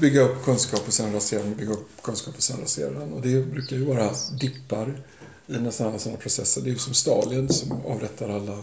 bygga 0.00 0.20
upp 0.20 0.44
kunskap 0.44 0.82
och 0.86 0.92
sen 0.92 1.12
rasera 1.12 1.42
den, 1.42 1.54
bygga 1.56 1.72
upp 1.72 1.88
kunskap 2.02 2.34
och 2.36 2.42
sen 2.42 2.60
rasera 2.60 2.90
den. 2.90 3.12
Och 3.12 3.20
det 3.22 3.42
brukar 3.46 3.76
ju 3.76 3.84
vara 3.84 4.10
dippar 4.40 5.02
i 5.50 5.58
nästan 5.58 5.86
alla 5.86 5.98
sådana 5.98 6.18
processer. 6.18 6.60
Det 6.60 6.68
är 6.70 6.72
ju 6.72 6.78
som 6.78 6.94
Stalin 6.94 7.48
som 7.48 7.72
avrättar 7.86 8.28
alla 8.28 8.58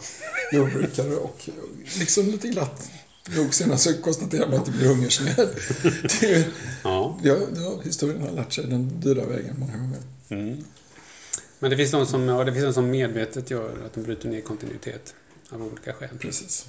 jordbrukare 0.51 1.15
och 1.15 1.49
liksom 1.99 2.25
lite 2.25 2.47
glatt 2.47 2.91
nog 3.35 3.53
senare 3.53 3.77
så 3.77 3.93
konstaterar 4.01 4.47
man 4.47 4.59
att 4.59 4.65
det 4.65 4.71
blir 4.71 4.87
hungersnöd. 4.87 5.49
Det 6.19 6.23
är 6.23 6.37
ju, 6.37 6.43
Ja. 6.83 7.19
ja, 7.23 7.37
ja, 7.55 7.79
historien 7.83 8.21
har 8.21 8.31
lärt 8.31 8.53
sig 8.53 8.65
den 8.65 8.99
dyra 8.99 9.25
vägen 9.25 9.55
många 9.59 9.77
gånger. 9.77 9.99
Mm. 10.29 10.63
Men 11.59 11.71
det 11.71 11.77
finns 11.77 11.91
de 11.91 12.05
som, 12.05 12.27
ja, 12.27 12.43
det 12.43 12.53
finns 12.53 12.65
de 12.65 12.73
som 12.73 12.89
medvetet 12.89 13.51
gör 13.51 13.85
att 13.85 13.93
de 13.93 14.03
bryter 14.03 14.29
ner 14.29 14.41
kontinuitet 14.41 15.13
av 15.49 15.63
olika 15.63 15.93
skäl. 15.93 16.09
Precis. 16.19 16.65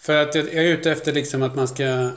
För 0.00 0.16
att 0.16 0.34
jag 0.34 0.48
är 0.48 0.62
ute 0.62 0.92
efter 0.92 1.12
liksom 1.12 1.42
att 1.42 1.54
man 1.54 1.68
ska 1.68 2.10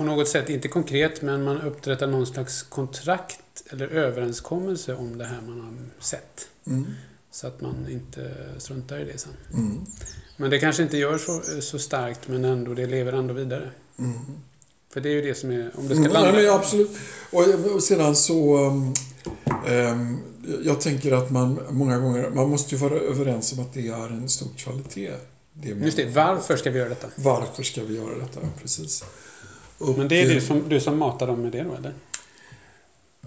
på 0.00 0.04
något 0.04 0.28
sätt, 0.28 0.48
inte 0.48 0.68
konkret, 0.68 1.22
men 1.22 1.44
man 1.44 1.60
upprättar 1.60 2.06
någon 2.06 2.26
slags 2.26 2.62
kontrakt 2.62 3.62
eller 3.70 3.88
överenskommelse 3.88 4.94
om 4.94 5.18
det 5.18 5.24
här 5.24 5.40
man 5.40 5.60
har 5.60 6.02
sett. 6.04 6.48
Mm. 6.66 6.86
Så 7.30 7.46
att 7.46 7.60
man 7.60 7.86
inte 7.90 8.34
struntar 8.58 8.98
i 8.98 9.04
det 9.04 9.18
sen. 9.18 9.32
Mm. 9.54 9.80
Men 10.36 10.50
det 10.50 10.58
kanske 10.58 10.82
inte 10.82 10.96
gör 10.96 11.18
så, 11.18 11.60
så 11.60 11.78
starkt, 11.78 12.28
men 12.28 12.44
ändå, 12.44 12.74
det 12.74 12.86
lever 12.86 13.12
ändå 13.12 13.34
vidare. 13.34 13.70
Mm. 13.98 14.18
För 14.92 15.00
det 15.00 15.08
är 15.08 15.12
ju 15.12 15.22
det 15.22 15.34
som 15.34 15.50
är, 15.50 15.70
om 15.76 15.88
det 15.88 15.94
ska 15.94 16.04
Mm, 16.04 16.12
landa... 16.12 16.32
nej, 16.32 16.44
men 16.44 16.54
absolut. 16.54 16.90
Och, 17.30 17.74
och 17.74 17.82
sedan 17.82 18.16
så... 18.16 18.66
Um, 18.66 18.94
um, 19.68 20.18
jag 20.64 20.80
tänker 20.80 21.12
att 21.12 21.30
man 21.30 21.60
många 21.70 21.98
gånger... 21.98 22.30
Man 22.30 22.48
måste 22.48 22.74
ju 22.74 22.80
vara 22.80 23.00
överens 23.00 23.52
om 23.52 23.60
att 23.60 23.74
det 23.74 23.88
är 23.88 24.06
en 24.06 24.28
stor 24.28 24.48
kvalitet. 24.56 25.12
Det 25.52 25.74
man, 25.74 25.84
Just 25.84 25.96
det, 25.96 26.06
varför 26.06 26.56
ska 26.56 26.70
vi 26.70 26.78
göra 26.78 26.88
detta? 26.88 27.06
Varför 27.16 27.62
ska 27.62 27.82
vi 27.84 27.96
göra 27.96 28.18
detta? 28.18 28.40
Precis. 28.62 29.04
Och, 29.80 29.98
Men 29.98 30.08
det 30.08 30.22
är 30.22 30.28
du 30.34 30.40
som, 30.40 30.68
du 30.68 30.80
som 30.80 30.98
matar 30.98 31.26
dem 31.26 31.42
med 31.42 31.52
det 31.52 31.62
då, 31.62 31.74
eller? 31.74 31.94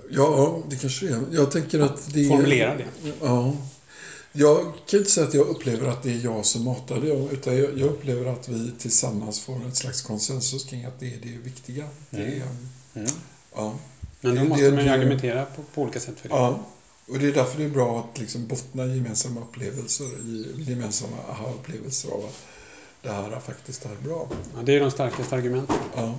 Ja, 0.10 0.63
det 0.69 0.75
kanske 0.75 1.05
det 1.05 1.13
är. 1.13 1.22
Jag 1.31 1.51
tänker 1.51 1.79
att 1.79 2.13
det... 2.13 2.27
Formulera 2.27 2.75
det. 2.75 2.86
Ja. 3.22 3.53
Jag 4.31 4.74
kan 4.88 5.00
inte 5.00 5.12
säga 5.12 5.27
att 5.27 5.33
jag 5.33 5.48
upplever 5.48 5.88
att 5.88 6.03
det 6.03 6.10
är 6.12 6.19
jag 6.24 6.45
som 6.45 6.63
matar 6.63 7.00
det, 7.00 7.07
utan 7.33 7.57
jag, 7.57 7.77
jag 7.79 7.89
upplever 7.89 8.25
att 8.25 8.50
vi 8.50 8.72
tillsammans 8.79 9.39
får 9.39 9.67
ett 9.67 9.75
slags 9.75 10.01
konsensus 10.01 10.63
kring 10.63 10.86
att 10.86 11.00
det 11.00 11.05
är 11.13 11.17
det 11.22 11.38
viktiga. 11.43 11.88
Det 12.10 12.22
är, 12.22 12.41
Mm. 12.95 13.07
ja. 13.55 13.74
Men 14.22 14.36
då 14.36 14.41
Det- 14.41 14.48
måste 14.50 14.65
det- 14.65 14.72
man 14.75 14.83
ju 14.86 14.89
argumentera 14.89 15.45
på, 15.45 15.63
på 15.74 15.81
olika 15.81 16.00
sätt 16.00 16.19
för 16.19 16.29
det. 16.29 16.36
Ja, 16.36 16.60
och 17.07 17.19
det 17.19 17.27
är 17.27 17.31
därför 17.31 17.57
det 17.57 17.63
är 17.65 17.69
bra 17.69 18.00
att 18.00 18.19
liksom 18.19 18.48
bottna 18.48 18.86
i 18.86 18.95
gemensamma 18.95 19.41
upplevelser, 19.41 20.05
i 20.05 20.63
gemensamma 20.67 21.17
aha-upplevelser 21.29 22.10
av 22.12 22.25
att 22.25 22.43
det 23.03 23.10
här 23.10 23.31
är 23.31 23.39
faktiskt 23.39 23.86
är 23.86 24.07
bra. 24.07 24.27
Ja, 24.55 24.62
det 24.63 24.75
är 24.75 24.79
de 24.79 24.91
starkaste 24.91 25.36
argumenten. 25.36 25.75
Ja. 25.95 26.15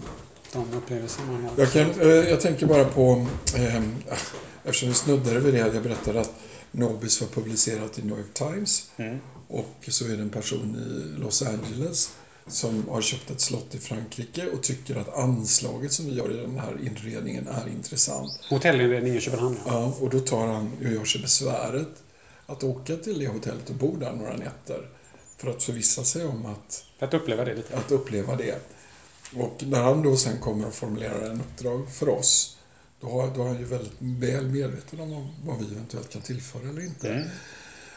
De 0.52 0.76
upplevelser 0.76 1.22
man 1.22 1.44
har. 1.44 1.52
Jag, 1.56 1.72
kan, 1.72 2.00
eh, 2.00 2.08
jag 2.08 2.40
tänker 2.40 2.66
bara 2.66 2.84
på, 2.84 3.26
eh, 3.56 3.82
eftersom 4.64 4.88
vi 4.88 4.94
snuddade 4.94 5.40
vid 5.40 5.54
det, 5.54 5.58
jag 5.58 5.82
berättade 5.82 6.20
att 6.20 6.32
Nobis 6.70 7.20
var 7.20 7.28
publicerat 7.28 7.98
i 7.98 8.02
New 8.02 8.18
York 8.18 8.34
Times 8.34 8.90
Mm. 8.96 9.18
och 9.48 9.74
så 9.88 10.04
är 10.04 10.16
det 10.16 10.22
en 10.22 10.30
person 10.30 10.76
i 10.76 11.20
Los 11.20 11.42
Angeles 11.42 12.10
som 12.46 12.88
har 12.88 13.00
köpt 13.00 13.30
ett 13.30 13.40
slott 13.40 13.74
i 13.74 13.78
Frankrike 13.78 14.46
och 14.46 14.62
tycker 14.62 14.96
att 14.96 15.18
anslaget 15.18 15.92
som 15.92 16.06
vi 16.06 16.14
gör 16.14 16.30
i 16.32 16.36
den 16.36 16.58
här 16.58 16.76
inredningen 16.86 17.48
är 17.48 17.68
intressant. 17.68 18.30
Hotellinredning 18.50 19.14
i 19.14 19.20
Köpenhamn. 19.20 19.56
Ja, 19.66 19.94
och 20.00 20.10
då 20.10 20.20
tar 20.20 20.46
han 20.46 20.70
och 20.84 20.92
gör 20.92 21.04
sig 21.04 21.20
besväret 21.20 21.88
att 22.46 22.64
åka 22.64 22.96
till 22.96 23.18
det 23.18 23.26
hotellet 23.26 23.70
och 23.70 23.76
bo 23.76 23.96
där 23.96 24.12
några 24.12 24.36
nätter 24.36 24.88
för 25.44 25.50
att 25.50 25.62
förvissa 25.62 26.04
sig 26.04 26.24
om 26.24 26.46
att, 26.46 26.84
För 26.98 27.06
att 27.06 27.14
uppleva 27.14 27.44
det 27.44 27.54
lite. 27.54 27.76
att 27.76 27.92
uppleva 27.92 28.36
det. 28.36 28.58
Och 29.36 29.62
när 29.66 29.82
han 29.82 30.02
då 30.02 30.16
sen 30.16 30.38
kommer 30.40 30.66
och 30.66 30.74
formulerar 30.74 31.30
en 31.30 31.40
uppdrag 31.40 31.90
för 31.90 32.08
oss 32.08 32.56
då, 33.00 33.08
har, 33.08 33.30
då 33.34 33.42
är 33.42 33.46
han 33.46 33.58
ju 33.58 33.64
väldigt 33.64 33.92
väl 34.00 34.46
medveten 34.46 35.00
om 35.00 35.28
vad 35.44 35.58
vi 35.58 35.74
eventuellt 35.74 36.12
kan 36.12 36.22
tillföra 36.22 36.68
eller 36.68 36.84
inte. 36.84 37.08
Mm. 37.08 37.28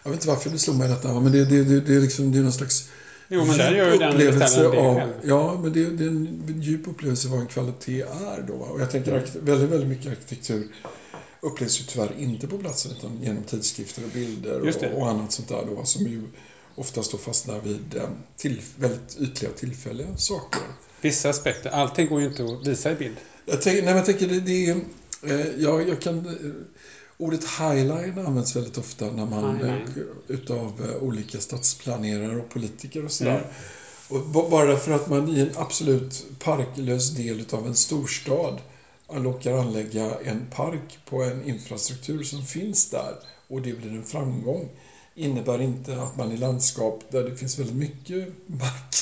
Jag 0.03 0.11
vet 0.11 0.17
inte 0.17 0.27
varför 0.27 0.49
det 0.49 0.59
slog 0.59 0.77
mig 0.77 0.89
detta, 0.89 1.19
men 1.19 1.31
det, 1.31 1.45
det, 1.45 1.63
det, 1.63 1.81
det 1.81 1.95
är 1.95 2.01
liksom 2.01 2.31
det 2.31 2.37
är 2.37 2.43
någon 2.43 2.53
slags 2.53 2.89
Jo, 3.29 3.45
men 3.45 3.57
där 3.57 3.71
gör 3.71 3.97
den 3.97 4.13
upplevelse 4.13 4.61
det 4.61 4.67
av, 4.67 4.95
själv. 4.95 5.11
Ja, 5.23 5.59
men 5.63 5.73
det, 5.73 5.89
det 5.89 6.03
är 6.03 6.07
en 6.07 6.61
djup 6.61 6.87
upplevelse 6.87 7.27
vad 7.27 7.39
en 7.39 7.47
kvalitet 7.47 8.01
är 8.01 8.43
då. 8.47 8.53
Och 8.53 8.81
jag 8.81 8.91
tänker 8.91 9.17
att 9.17 9.35
väldigt, 9.35 9.69
väldigt 9.69 9.89
mycket 9.89 10.11
arkitektur 10.11 10.67
upplevs 11.41 11.81
ju 11.81 11.83
tyvärr 11.83 12.11
inte 12.17 12.47
på 12.47 12.57
platsen 12.57 12.91
utan 12.97 13.21
genom 13.21 13.43
tidskrifter 13.43 14.03
och 14.03 14.09
bilder 14.09 14.61
och, 14.61 14.97
och 15.01 15.09
annat 15.09 15.31
sånt 15.31 15.47
där 15.49 15.65
då 15.75 15.85
som 15.85 16.07
ju 16.07 16.21
oftast 16.77 17.11
då 17.11 17.17
fastnar 17.17 17.59
vid 17.59 17.95
eh, 17.95 18.09
till, 18.37 18.61
väldigt 18.77 19.17
ytliga 19.19 19.51
tillfälliga 19.51 20.17
saker. 20.17 20.61
Vissa 21.01 21.29
aspekter. 21.29 21.69
Allting 21.69 22.07
går 22.07 22.21
ju 22.21 22.27
inte 22.27 22.43
att 22.43 22.67
visa 22.67 22.91
i 22.91 22.95
bild. 22.95 23.15
Jag 23.45 23.61
tänker, 23.61 23.81
nej, 23.83 23.93
men 23.93 23.97
jag 23.97 24.05
tänker 24.05 24.27
det, 24.27 24.39
det 24.39 24.69
är, 24.69 24.75
eh, 25.23 25.47
jag, 25.57 25.89
jag 25.89 26.01
kan, 26.01 26.17
eh, 26.25 26.33
ordet 27.17 27.43
highline 27.43 28.25
används 28.25 28.55
väldigt 28.55 28.77
ofta 28.77 29.05
när 29.11 29.25
man, 29.25 29.55
Highline. 29.55 29.87
utav 30.27 30.97
olika 31.01 31.39
stadsplanerare 31.39 32.37
och 32.39 32.49
politiker 32.49 33.05
och 33.05 33.11
sådär. 33.11 33.31
Mm. 33.37 33.49
Och 34.09 34.25
ba- 34.29 34.49
bara 34.49 34.77
för 34.77 34.91
att 34.91 35.09
man 35.09 35.29
i 35.29 35.39
en 35.39 35.49
absolut 35.55 36.25
parklös 36.39 37.09
del 37.15 37.39
utav 37.39 37.67
en 37.67 37.75
storstad 37.75 38.61
råkar 39.09 39.53
anlägga 39.57 40.11
en 40.23 40.45
park 40.55 40.99
på 41.09 41.23
en 41.23 41.43
infrastruktur 41.49 42.23
som 42.23 42.41
finns 42.45 42.89
där 42.89 43.15
och 43.47 43.61
det 43.61 43.73
blir 43.73 43.89
en 43.91 44.03
framgång 44.03 44.69
innebär 45.17 45.61
inte 45.61 46.01
att 46.01 46.17
man 46.17 46.31
i 46.31 46.37
landskap 46.37 47.03
där 47.09 47.23
det 47.23 47.35
finns 47.35 47.59
väldigt 47.59 47.75
mycket 47.75 48.27
mark 48.45 48.95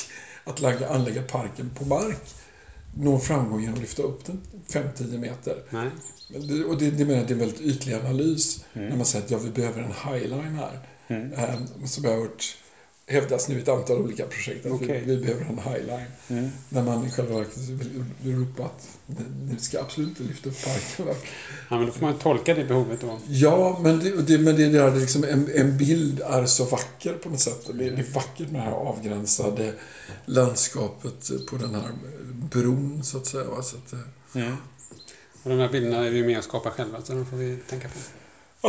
att 0.44 0.60
lägga, 0.60 0.88
anlägga 0.88 1.22
parken 1.22 1.70
på 1.78 1.84
mark 1.84 2.18
når 2.98 3.18
framgång 3.18 3.60
genom 3.60 3.74
att 3.74 3.80
lyfta 3.80 4.02
upp 4.02 4.24
den 4.24 4.40
5-10 4.68 5.18
meter. 5.18 5.62
Nej. 5.70 5.88
Det- 6.28 6.64
Och 6.64 6.78
det, 6.78 6.90
det 6.90 7.04
menar 7.04 7.18
jag, 7.18 7.26
det 7.26 7.30
är 7.32 7.34
en 7.34 7.38
väldigt 7.40 7.60
ytlig 7.60 7.94
analys 7.94 8.64
Mm. 8.74 8.88
när 8.88 8.96
man 8.96 9.06
säger 9.06 9.24
att 9.24 9.30
ja, 9.30 9.38
vi 9.38 9.50
behöver 9.50 9.82
en 9.82 10.12
highline 10.12 10.54
här. 10.54 10.78
Mm. 11.08 11.32
Ehm, 11.32 11.86
som 11.86 12.04
jag 12.04 12.10
har 12.10 12.18
hört 12.20 12.56
hävdas 13.08 13.48
nu 13.48 13.54
i 13.58 13.62
ett 13.62 13.68
antal 13.68 13.96
olika 13.98 14.26
projekt 14.26 14.66
att 14.66 14.72
Okej. 14.72 15.02
vi, 15.06 15.16
vi 15.16 15.22
behöver 15.22 15.44
en 15.44 15.58
highline. 15.58 16.06
Mm. 16.28 16.50
När 16.68 16.82
man 16.82 17.06
i 17.06 17.10
själva 17.10 17.38
verket 17.38 17.58
vill, 17.58 18.04
ropa 18.34 18.64
att 18.64 18.88
ni- 19.06 19.52
ni 19.54 19.60
ska 19.60 19.80
absolut 19.80 20.08
inte 20.08 20.22
lyfta 20.22 20.48
upp 20.48 20.64
parken. 20.64 21.14
Ja, 21.70 21.76
men 21.76 21.86
då 21.86 21.92
får 21.92 22.00
man 22.06 22.18
tolka 22.18 22.54
det 22.54 22.64
behovet 22.64 23.00
då. 23.00 23.18
Ja, 23.28 23.78
men 23.82 23.98
det, 23.98 24.22
det, 24.22 24.38
men 24.38 24.56
det 24.56 24.68
där 24.68 24.96
liksom 24.96 25.24
en, 25.24 25.48
en 25.54 25.76
bild 25.78 26.20
är 26.20 26.46
så 26.46 26.64
vacker 26.64 27.12
på 27.14 27.28
något 27.28 27.40
sätt. 27.40 27.66
Det, 27.66 27.72
det 27.90 28.02
är 28.02 28.12
vackert 28.14 28.50
med 28.50 28.60
det 28.60 28.64
här 28.64 28.72
avgränsade 28.72 29.72
landskapet 30.24 31.30
på 31.50 31.56
den 31.56 31.74
här 31.74 31.90
bron 32.50 33.04
så 33.04 33.16
att 33.18 33.26
säga. 33.26 33.62
Så 33.62 33.76
att, 33.76 33.92
eh, 33.92 33.98
Mm. 34.34 34.56
Och 35.42 35.50
de 35.50 35.58
här 35.58 35.68
bilderna 35.68 36.06
är 36.06 36.10
vi 36.10 36.22
med 36.22 36.38
och 36.38 36.44
skapar 36.44 36.70
själva, 36.70 37.02
så 37.02 37.12
de 37.12 37.26
får 37.26 37.36
vi 37.36 37.56
tänka 37.68 37.88
på. 37.88 37.94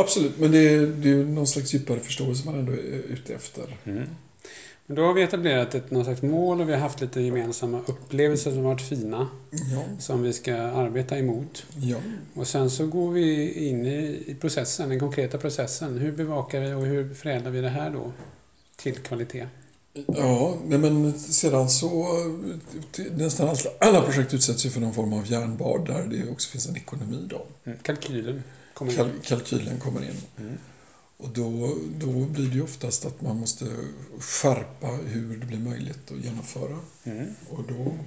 Absolut, 0.00 0.38
men 0.38 0.52
det 0.52 0.58
är, 0.58 0.86
det 0.86 1.10
är 1.10 1.24
någon 1.24 1.46
slags 1.46 1.74
djupare 1.74 2.00
förståelse 2.00 2.42
man 2.46 2.58
ändå 2.58 2.72
är 2.72 2.76
ute 3.08 3.34
efter. 3.34 3.76
Mm. 3.84 4.08
Men 4.90 4.96
då 4.96 5.02
har 5.06 5.14
vi 5.14 5.22
etablerat 5.22 5.74
ett 5.74 5.90
någon 5.90 6.04
slags 6.04 6.22
mål 6.22 6.60
och 6.60 6.68
vi 6.68 6.72
har 6.72 6.80
haft 6.80 7.00
lite 7.00 7.20
gemensamma 7.20 7.80
upplevelser 7.86 8.50
som 8.50 8.62
varit 8.62 8.80
fina, 8.80 9.28
Ja, 9.50 9.82
som 9.98 10.22
vi 10.22 10.32
ska 10.32 10.54
arbeta 10.56 11.18
emot. 11.18 11.66
ja. 11.76 11.96
Och 12.34 12.46
sen 12.46 12.70
så 12.70 12.86
går 12.86 13.10
vi 13.10 13.52
in 13.68 13.86
i 13.86 14.36
processen, 14.40 14.88
den 14.88 15.00
konkreta 15.00 15.38
processen. 15.38 15.98
Hur 15.98 16.12
bevakar 16.12 16.60
vi 16.60 16.72
och 16.72 16.86
hur 16.86 17.14
förädlar 17.14 17.50
vi 17.50 17.60
det 17.60 17.68
här 17.68 17.90
då 17.90 18.12
till 18.76 18.94
kvalitet? 18.94 19.46
Ja, 20.06 20.58
men 20.64 21.18
sedan 21.18 21.68
så... 21.68 22.06
Nästan 23.16 23.48
alla, 23.48 23.58
alla 23.80 24.02
projekt 24.02 24.34
utsätts 24.34 24.66
ju 24.66 24.70
för 24.70 24.80
någon 24.80 24.94
form 24.94 25.12
av 25.12 25.30
järnbad 25.30 25.86
där 25.86 26.06
det 26.10 26.30
också 26.30 26.50
finns 26.50 26.68
en 26.68 26.76
ekonomi 26.76 27.26
då. 27.30 27.46
Mm. 27.64 27.78
Kalkylen 27.82 28.42
kommer 28.74 28.92
in. 29.00 29.10
kalkylen 29.22 29.78
kommer 29.78 30.00
in. 30.00 30.16
Mm. 30.38 30.58
Och 31.18 31.28
då, 31.28 31.76
då 32.00 32.26
blir 32.26 32.48
det 32.48 32.54
ju 32.54 32.62
oftast 32.62 33.04
att 33.04 33.20
man 33.20 33.36
måste 33.36 33.66
skärpa 34.18 34.86
hur 34.86 35.36
det 35.36 35.46
blir 35.46 35.58
möjligt 35.58 36.10
att 36.10 36.18
genomföra. 36.18 36.80
Mm. 37.04 37.34
Och 37.50 37.64
då 37.64 37.98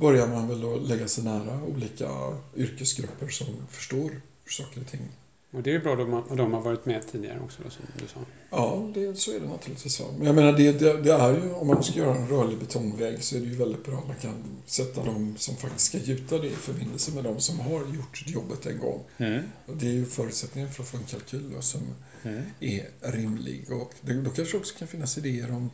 börjar 0.00 0.28
man 0.28 0.48
väl 0.48 0.74
att 0.74 0.88
lägga 0.88 1.08
sig 1.08 1.24
nära 1.24 1.62
olika 1.62 2.08
yrkesgrupper 2.56 3.28
som 3.28 3.46
förstår 3.70 4.20
saker 4.48 4.80
och 4.80 4.86
ting. 4.86 5.08
Och 5.50 5.62
det 5.62 5.70
är 5.70 5.72
ju 5.72 5.80
bra 5.80 5.96
då, 5.96 6.24
och 6.28 6.36
de 6.36 6.52
har 6.52 6.60
varit 6.60 6.86
med 6.86 7.06
tidigare 7.12 7.40
också 7.40 7.62
då, 7.64 7.70
som 7.70 7.84
du 7.98 8.08
sa. 8.08 8.20
Ja, 8.50 8.90
det, 8.94 9.18
så 9.18 9.30
är 9.36 9.40
det 9.40 9.48
naturligtvis. 9.48 9.94
Så. 9.94 10.04
Men 10.16 10.26
jag 10.26 10.34
menar, 10.34 10.52
det, 10.52 10.72
det, 10.72 11.02
det 11.02 11.12
är 11.12 11.32
ju, 11.32 11.52
om 11.52 11.66
man 11.66 11.82
ska 11.82 11.98
göra 11.98 12.14
en 12.14 12.28
rörlig 12.28 12.58
betongväg 12.58 13.22
så 13.22 13.36
är 13.36 13.40
det 13.40 13.46
ju 13.46 13.54
väldigt 13.54 13.84
bra 13.84 13.98
att 13.98 14.06
man 14.06 14.16
kan 14.16 14.44
sätta 14.66 15.04
dem 15.04 15.34
som 15.38 15.56
faktiskt 15.56 15.86
ska 15.86 15.98
gjuta 15.98 16.38
det 16.38 16.46
i 16.46 16.50
förbindelse 16.50 17.12
med 17.14 17.24
de 17.24 17.40
som 17.40 17.60
har 17.60 17.80
gjort 17.80 18.24
jobbet 18.26 18.66
en 18.66 18.78
gång. 18.78 19.04
Mm. 19.18 19.42
Och 19.66 19.76
det 19.76 19.86
är 19.86 19.92
ju 19.92 20.04
förutsättningen 20.04 20.70
för 20.70 20.82
att 20.82 20.88
få 20.88 20.96
en 20.96 21.04
kalkyl 21.04 21.50
då, 21.54 21.60
som 21.60 21.80
Mm. 22.22 22.42
är 22.60 22.86
rimlig. 23.00 23.72
Och 23.72 23.92
det, 24.00 24.12
då 24.12 24.30
kanske 24.30 24.56
också 24.56 24.78
kan 24.78 24.88
finnas 24.88 25.18
idéer 25.18 25.50
om 25.50 25.70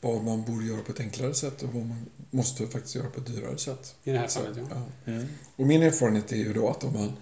vad 0.00 0.24
man 0.24 0.44
borde 0.44 0.64
göra 0.64 0.80
på 0.80 0.92
ett 0.92 1.00
enklare 1.00 1.34
sätt 1.34 1.62
och 1.62 1.68
vad 1.74 1.86
man 1.86 2.06
måste 2.30 2.66
faktiskt 2.66 2.94
göra 2.94 3.10
på 3.10 3.20
ett 3.20 3.26
dyrare 3.26 3.58
sätt. 3.58 3.94
I 4.04 4.10
det 4.10 4.18
här 4.18 4.28
fallet, 4.28 4.56
ja. 4.56 4.82
ja. 5.04 5.12
Mm. 5.12 5.26
Och 5.56 5.66
min 5.66 5.82
erfarenhet 5.82 6.32
är 6.32 6.36
ju 6.36 6.52
då 6.52 6.68
att 6.68 6.84
om 6.84 6.92
man 6.92 7.12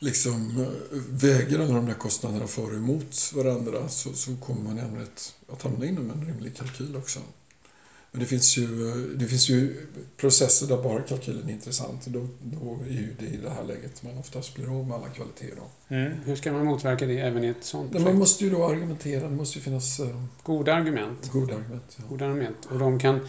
liksom 0.00 0.60
eh, 0.60 0.98
väger 1.10 1.58
alla 1.58 1.74
de 1.74 1.86
där 1.86 1.94
kostnaderna 1.94 2.46
för 2.46 2.62
och 2.62 2.74
emot 2.74 3.32
varandra 3.34 3.88
så, 3.88 4.12
så 4.12 4.36
kommer 4.36 4.62
man 4.62 4.78
ändå 4.78 5.00
ett, 5.00 5.34
att 5.52 5.62
hamna 5.62 5.86
inom 5.86 6.10
en 6.10 6.26
rimlig 6.26 6.56
kalkyl 6.56 6.96
också. 6.96 7.20
Men 8.12 8.20
det 8.20 8.26
finns 8.26 8.56
ju, 8.58 8.88
eh, 8.90 8.94
det 8.96 9.26
finns 9.26 9.48
ju 9.48 9.86
processer 10.16 10.66
där 10.66 10.82
bara 10.82 11.02
kalkylen 11.02 11.48
är 11.48 11.52
intressant. 11.52 12.06
Då, 12.06 12.28
då 12.42 12.78
är 12.88 12.92
ju 12.92 13.14
det 13.18 13.26
i 13.26 13.36
det 13.36 13.50
här 13.50 13.64
läget 13.64 14.02
man 14.02 14.18
oftast 14.18 14.54
blir 14.54 14.78
av 14.78 14.86
med 14.88 14.96
alla 14.96 15.08
kvaliteter. 15.08 15.62
Mm. 15.88 16.12
Hur 16.24 16.36
ska 16.36 16.52
man 16.52 16.64
motverka 16.64 17.06
det 17.06 17.18
även 17.20 17.44
i 17.44 17.48
ett 17.48 17.64
sånt 17.64 17.82
Men 17.82 17.90
projekt? 17.92 18.10
man 18.10 18.18
måste 18.18 18.44
ju 18.44 18.50
då 18.50 18.64
argumentera, 18.64 19.28
det 19.28 19.36
måste 19.36 19.58
ju 19.58 19.64
finnas 19.64 20.00
eh, 20.00 20.24
Goda 20.42 20.74
argument. 20.74 21.30
goda 21.32 21.54
argument. 21.54 21.96
Ja. 21.96 22.04
Goda 22.08 22.26
argument. 22.26 22.66
Och 22.70 22.78
de 22.78 22.98
kan, 22.98 23.20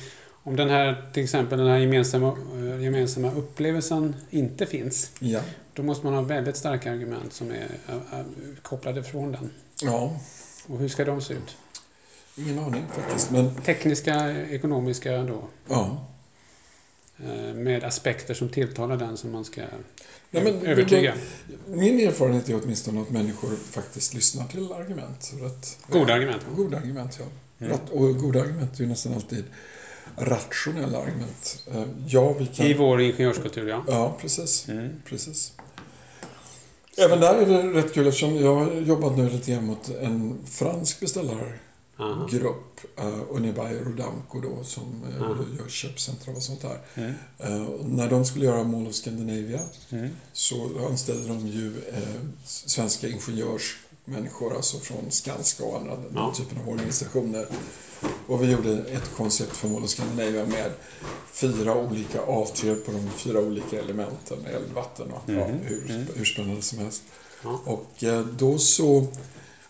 om 0.43 0.55
den 0.55 0.69
här, 0.69 1.09
till 1.13 1.23
exempel 1.23 1.59
den 1.59 1.67
här 1.67 1.77
gemensamma, 1.77 2.37
eh, 2.55 2.83
gemensamma 2.83 3.31
upplevelsen 3.31 4.15
inte 4.29 4.65
finns, 4.65 5.11
Ja. 5.19 5.39
då 5.73 5.83
måste 5.83 6.05
man 6.05 6.13
ha 6.15 6.21
väldigt 6.21 6.57
starka 6.57 6.91
argument 6.91 7.33
som 7.33 7.51
är 7.51 7.67
eh, 7.89 8.19
eh, 8.19 8.25
kopplade 8.61 9.03
från 9.03 9.31
den. 9.31 9.51
ja, 9.81 10.19
Och 10.67 10.79
hur 10.79 10.87
ska 10.89 11.05
de 11.05 11.21
se 11.21 11.33
ut? 11.33 11.57
ingen 12.37 12.59
aning 12.59 12.83
faktiskt. 12.95 13.31
Men 13.31 13.55
Tekniska, 13.55 14.31
ekonomiska 14.49 15.23
då, 15.23 15.43
ja. 15.67 16.05
med 17.55 17.83
aspekter 17.83 18.33
som 18.33 18.49
tilltalar 18.49 18.97
den 18.97 19.17
som 19.17 19.31
man 19.31 19.45
ska 19.45 19.61
Nej, 20.31 20.43
men- 20.43 20.65
övertyga. 20.65 21.13
Min 21.67 21.99
erfarenhet 22.07 22.49
är 22.49 22.61
åtminstone 22.63 23.01
att 23.01 23.09
människor 23.09 23.55
faktiskt 23.55 24.13
lyssnar 24.13 24.47
till 24.47 24.71
argument. 24.71 25.31
Rätt, 25.41 25.77
Goda 25.89 26.13
argument. 26.13 26.41
Goda 26.55 26.77
argument, 26.77 27.17
ja. 27.19 27.25
Mm. 27.59 27.71
Rätt, 27.73 27.89
och 27.89 28.17
goda 28.17 28.41
argument 28.41 28.75
är 28.79 28.83
ju 28.83 28.89
nästan 28.89 29.13
alltid 29.13 29.43
rationella 30.17 30.97
argument. 30.97 31.63
Eh, 31.73 31.83
Ja, 32.07 32.33
vi 32.39 32.45
kan... 32.45 32.65
I 32.65 32.73
vår 32.73 33.01
ingenjörskultur, 33.01 33.67
ja. 33.69 33.83
Ja, 33.87 34.17
precis. 34.21 34.67
Mm. 34.69 34.89
precis. 35.05 35.53
Även 36.97 37.19
där 37.19 37.35
är 37.35 37.45
det 37.45 37.73
rätt 37.79 37.93
kul 37.93 38.07
eftersom 38.07 38.35
jag 38.35 38.55
har 38.55 38.71
jobbat 38.73 39.17
nu 39.17 39.29
lite 39.29 39.51
grann 39.51 39.65
mot 39.65 39.89
en 39.89 40.37
fransk 40.45 40.99
beställargrupp, 40.99 42.79
uh, 42.99 43.21
Unibail 43.29 43.79
Rodamco 43.79 44.39
då, 44.41 44.63
som 44.63 44.83
uh, 45.19 45.57
gör 45.59 45.69
köpcentra 45.69 46.33
och 46.33 46.43
sånt 46.43 46.61
där. 46.61 46.77
Mm. 46.95 47.13
Eh, 47.39 47.63
och 47.65 47.89
när 47.89 48.09
de 48.09 48.25
skulle 48.25 48.45
göra 48.45 48.63
Mall 48.63 48.87
of 48.87 48.93
Scandinavia 48.93 49.59
Mm. 49.89 50.09
så 50.33 50.69
anställde 50.89 51.27
de 51.27 51.47
ju 51.47 51.67
eh, 51.93 52.21
svenska 52.45 53.07
ingenjörsmänniskor, 53.07 54.55
alltså 54.55 54.77
från 54.79 55.11
Skanska 55.11 55.63
och 55.63 55.77
andra 55.77 55.97
Ja. 56.15 56.33
typen 56.37 56.57
av 56.61 56.69
organisationer. 56.69 57.45
Och 58.31 58.43
vi 58.43 58.51
gjorde 58.51 58.77
ett 58.77 59.15
koncept 59.17 59.57
för 59.57 59.67
Mall 59.67 59.83
of 59.83 59.89
Scandinavia 59.89 60.45
med 60.45 60.71
fyra 61.33 61.75
olika 61.75 62.21
avtryck 62.21 62.85
på 62.85 62.91
de 62.91 63.09
fyra 63.17 63.39
olika 63.39 63.79
elementen, 63.79 64.45
eld, 64.45 64.71
vatten 64.75 65.11
och 65.11 65.21
ja, 65.25 65.47
Mhm. 65.47 65.59
hur, 65.59 65.91
Mm. 65.91 66.07
hur 66.15 66.25
spännande 66.25 66.61
som 66.61 66.79
helst. 66.79 67.01
Ja. 67.43 67.61
Och 67.65 68.03
eh, 68.03 68.25
då 68.25 68.57
så 68.59 69.07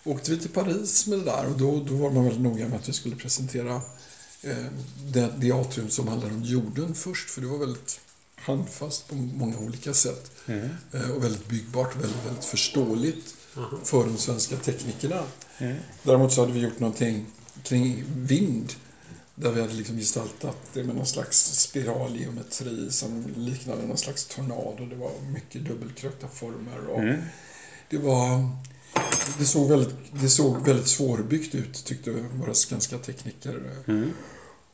åkte 0.04 0.32
vi 0.32 0.40
till 0.40 0.50
Paris 0.50 1.08
med 1.08 1.20
det 1.20 1.26
där 1.26 1.46
och 1.48 1.58
då, 1.58 1.84
då 1.88 1.94
var 1.96 2.10
man 2.12 2.24
väldigt 2.24 2.42
noga 2.42 2.68
med 2.68 2.80
att 2.80 2.90
vi 2.90 2.94
skulle 2.94 3.16
presentera 3.16 3.76
eh, 4.42 4.66
det, 5.14 5.30
det 5.38 5.52
atrium 5.52 5.90
som 5.90 6.08
handlar 6.08 6.30
om 6.30 6.44
jorden 6.44 6.96
först, 6.96 7.30
för 7.30 7.42
det 7.42 7.48
var 7.48 7.58
väldigt 7.58 8.00
handfast 8.36 9.08
på 9.08 9.16
många 9.16 9.58
olika 9.58 9.94
sätt 9.94 10.32
Mm. 10.48 10.70
eh, 10.94 11.10
och 11.12 11.24
väldigt 11.24 11.48
byggbart, 11.48 11.96
väldigt, 11.96 12.26
väldigt 12.26 12.46
förståeligt 12.46 13.36
Aha. 13.58 13.78
för 13.84 14.04
de 14.04 14.18
svenska 14.18 14.56
teknikerna. 14.56 15.24
Mm. 15.58 15.78
Däremot 16.04 16.34
så 16.34 16.42
hade 16.42 16.54
vi 16.54 16.60
gjort 16.60 16.80
någonting 16.80 17.26
kring 17.64 18.04
vind 18.16 18.74
Där 19.36 19.52
vi 19.52 19.62
hade 19.62 19.74
liksom 19.74 19.98
gestaltat 19.98 20.58
det 20.74 20.84
med 20.84 20.96
någon 20.96 21.06
slags 21.06 21.60
spiralgeometri 21.60 22.92
som 22.92 23.34
liknade 23.38 23.86
någon 23.86 23.98
slags 23.98 24.26
tornado. 24.26 24.86
Det 24.86 24.96
var 24.96 25.12
mycket 25.34 25.66
dubbelkrökta 25.66 26.28
former. 26.28 26.88
Och 26.90 27.00
Mm. 27.00 27.22
det, 27.90 27.98
var, 27.98 28.50
det, 29.40 29.46
såg 29.46 29.70
väldigt, 29.70 29.96
det 30.22 30.30
såg 30.30 30.66
väldigt 30.66 30.88
svårbyggt 30.88 31.56
ut 31.56 31.86
tyckte 31.86 32.12
våra 32.12 32.54
svenska 32.54 32.98
tekniker. 32.98 33.62
Mm. 33.88 34.12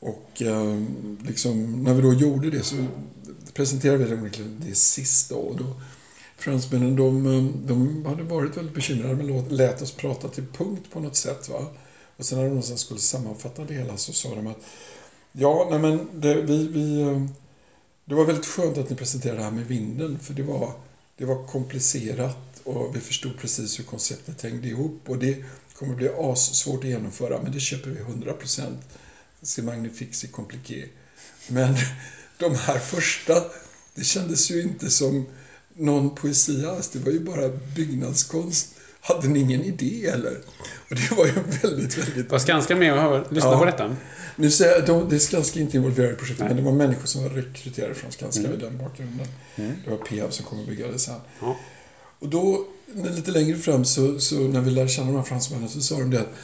Och 0.00 0.42
eh, 0.42 0.82
liksom, 1.26 1.84
när 1.84 1.94
vi 1.94 2.02
då 2.02 2.12
gjorde 2.12 2.50
det 2.50 2.62
så 2.62 2.76
presenterade 3.54 4.04
vi 4.04 4.28
det 4.28 4.66
det 4.66 4.74
sista. 4.74 5.34
Och 5.34 5.56
då, 5.56 5.80
fransmännen 6.36 6.96
de, 6.96 7.26
eh, 7.26 7.66
de 7.66 8.04
hade 8.06 8.22
varit 8.22 8.56
väldigt 8.56 8.74
bekymrade 8.74 9.14
men 9.14 9.48
lät 9.48 9.82
oss 9.82 9.92
prata 9.92 10.28
till 10.28 10.46
punkt 10.46 10.86
på 10.92 11.00
något 11.00 11.16
sätt. 11.16 11.48
Va? 11.48 11.66
Och 12.18 12.26
sen 12.26 12.38
när 12.38 12.48
de 12.48 12.62
sen 12.62 12.78
skulle 12.78 13.00
sammanfatta 13.00 13.64
det 13.64 13.74
hela 13.74 13.96
så 13.96 14.12
sa 14.12 14.34
de 14.34 14.46
att 14.46 14.58
ja, 15.32 15.66
nej 15.70 15.78
men 15.78 16.20
det, 16.20 16.34
vi, 16.34 16.68
vi, 16.68 17.00
eh, 17.00 17.22
det 18.04 18.14
var 18.14 18.24
väldigt 18.24 18.46
skönt 18.46 18.78
att 18.78 18.90
ni 18.90 18.96
presenterade 18.96 19.38
det 19.38 19.44
här 19.44 19.50
med 19.50 19.66
vinden 19.66 20.18
för 20.18 20.34
det 20.34 20.42
var, 20.42 20.72
det 21.16 21.24
var 21.24 21.46
komplicerat 21.46 22.60
och 22.64 22.96
vi 22.96 23.00
förstod 23.00 23.38
precis 23.38 23.78
hur 23.78 23.84
konceptet 23.84 24.42
hängde 24.42 24.68
ihop 24.68 25.00
och 25.06 25.18
det 25.18 25.44
kommer 25.74 25.94
bli 25.94 26.08
assvårt 26.08 26.84
att 26.84 26.90
genomföra 26.90 27.42
men 27.42 27.52
det 27.52 27.60
köper 27.60 27.90
vi 27.90 28.00
100%. 28.00 28.76
C'est 29.42 29.62
magnifique, 29.62 30.12
c'est 30.12 30.30
compliqué. 30.30 30.88
Men 31.48 31.76
de 32.38 32.54
här 32.54 32.78
första, 32.78 33.44
det 33.94 34.04
kändes 34.04 34.50
ju 34.50 34.62
inte 34.62 34.90
som 34.90 35.26
någon 35.74 36.14
poesi 36.14 36.66
alls. 36.66 36.88
Det 36.88 36.98
var 36.98 37.12
ju 37.12 37.20
bara 37.20 37.48
byggnadskonst. 37.48 38.74
Hade 39.00 39.28
ni 39.28 39.40
ingen 39.40 39.64
idé 39.64 40.06
eller? 40.06 40.38
Och 40.90 40.96
det 40.96 41.10
var 41.16 41.26
ju 41.26 41.32
väldigt, 41.32 41.98
väldigt... 41.98 42.30
Var 42.30 42.38
Skanska 42.38 42.76
med 42.76 42.92
och 42.92 43.00
hör, 43.00 43.26
lyssna 43.30 43.50
Ja. 43.50 43.58
på 43.58 43.64
detta? 43.64 43.96
Nu 44.36 44.50
säger 44.50 44.72
jag, 44.72 44.86
de, 44.86 45.08
det 45.08 45.16
är 45.16 45.20
Skanska 45.20 45.60
inte 45.60 45.76
involverade 45.76 46.12
i 46.12 46.16
projektet, 46.16 46.46
men 46.46 46.56
det 46.56 46.62
var 46.62 46.72
människor 46.72 47.06
som 47.06 47.22
var 47.22 47.30
rekryterade 47.30 47.94
från 47.94 48.12
Skanska 48.12 48.42
i 48.42 48.56
den 48.56 48.78
bakgrunden. 48.78 49.26
Mm. 49.56 49.72
Det 49.84 49.90
var 49.90 49.98
Peab 49.98 50.32
som 50.32 50.44
kom 50.44 50.60
och 50.60 50.66
bygga 50.66 50.86
det 50.86 50.98
sen. 50.98 51.20
Ja. 51.40 51.56
Och 52.18 52.28
då, 52.28 52.64
lite 52.94 53.30
längre 53.30 53.56
fram, 53.56 53.84
så, 53.84 54.20
så 54.20 54.34
när 54.34 54.60
vi 54.60 54.70
lärde 54.70 54.88
känna 54.88 55.06
de 55.06 55.16
här 55.16 55.22
fransmännen 55.22 55.68
så 55.68 55.80
sa 55.80 55.98
de 55.98 56.10
det 56.10 56.20
att 56.20 56.34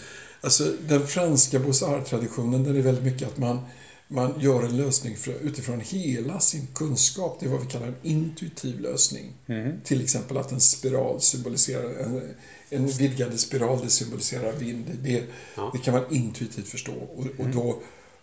alltså, 0.41 0.73
den 0.89 1.07
franska 1.07 1.59
Beaux-Arts-traditionen, 1.59 2.65
den 2.65 2.77
är 2.77 2.81
väldigt 2.81 3.05
mycket 3.05 3.29
att 3.29 3.39
man, 3.39 3.61
man 4.09 4.41
gör 4.41 4.63
en 4.63 4.77
lösning 4.77 5.17
för, 5.17 5.33
utifrån 5.33 5.81
hela 5.81 6.41
sin 6.41 6.67
kunskap. 6.75 7.37
Det 7.41 7.47
är 7.47 7.51
vad 7.51 7.61
vi 7.61 7.67
kallar 7.67 7.87
en 7.87 7.97
intuitiv 8.03 8.81
lösning. 8.81 9.33
Mm. 9.47 9.81
Till 9.85 10.03
exempel 10.03 10.37
att 10.37 10.53
en 10.53 10.61
spiral 10.61 11.21
symboliserar, 11.21 11.91
en, 11.91 12.35
en 12.69 12.87
vidgande 12.87 13.39
spiral, 13.39 13.81
det 13.83 13.91
symboliserar 13.91 14.53
vind. 14.53 14.99
Det, 15.03 15.25
Ja. 15.57 15.71
det 15.73 15.79
kan 15.79 15.95
man 15.95 16.05
intuitivt 16.11 16.69
förstå. 16.69 16.95
Och, 16.95 17.27
och 17.39 17.49
då, 17.53 17.79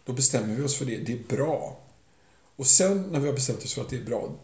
då 0.06 0.14
bestämmer 0.14 0.56
vi 0.56 0.64
oss 0.64 0.76
för 0.76 0.86
det. 0.86 0.98
Det 0.98 1.14
är 1.14 1.36
bra. 1.36 1.80
Och 2.56 2.68
sen 2.68 3.02
när 3.12 3.20
vi 3.20 3.28
har 3.28 3.34
bestämt 3.34 3.64
oss 3.64 3.74
för 3.74 3.82
att 3.82 3.90
det 3.90 3.98
är 3.98 4.06
bra, 4.06 4.36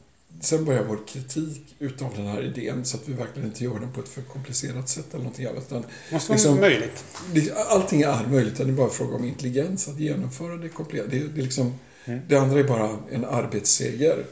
sen 0.41 0.65
börjar 0.65 0.83
vår 0.83 0.99
kritik 1.07 1.75
utav 1.79 2.13
den 2.15 2.25
här 2.27 2.43
idén 2.43 2.85
så 2.85 2.97
att 2.97 3.07
vi 3.09 3.13
verkligen 3.13 3.47
inte 3.47 3.63
gör 3.63 3.79
den 3.79 3.91
på 3.91 3.99
ett 4.01 4.09
för 4.09 4.21
komplicerat 4.21 4.89
sätt 4.89 5.05
eller 5.09 5.23
någonting 5.23 5.45
annat. 5.45 5.63
Utan 5.67 5.83
Måste 6.11 6.29
vara 6.29 6.37
Liksom- 6.37 6.59
möjligt. 6.59 7.03
det, 7.33 7.51
allting 7.57 8.01
är 8.01 8.27
möjligt, 8.27 8.57
det 8.57 8.63
är 8.63 8.67
bara 8.67 8.87
en 8.87 8.93
fråga 8.93 9.15
om 9.15 9.25
intelligens 9.25 9.87
att 9.87 9.99
genomföra 9.99 10.57
det 10.57 10.69
komplet. 10.69 11.05
Det, 11.09 11.19
det, 11.19 11.41
liksom, 11.41 11.73
Mm. 12.05 12.19
det 12.27 12.35
andra 12.35 12.59
är 12.59 12.63
bara 12.63 12.97
en 13.11 13.25
arbetsseger. 13.25 14.25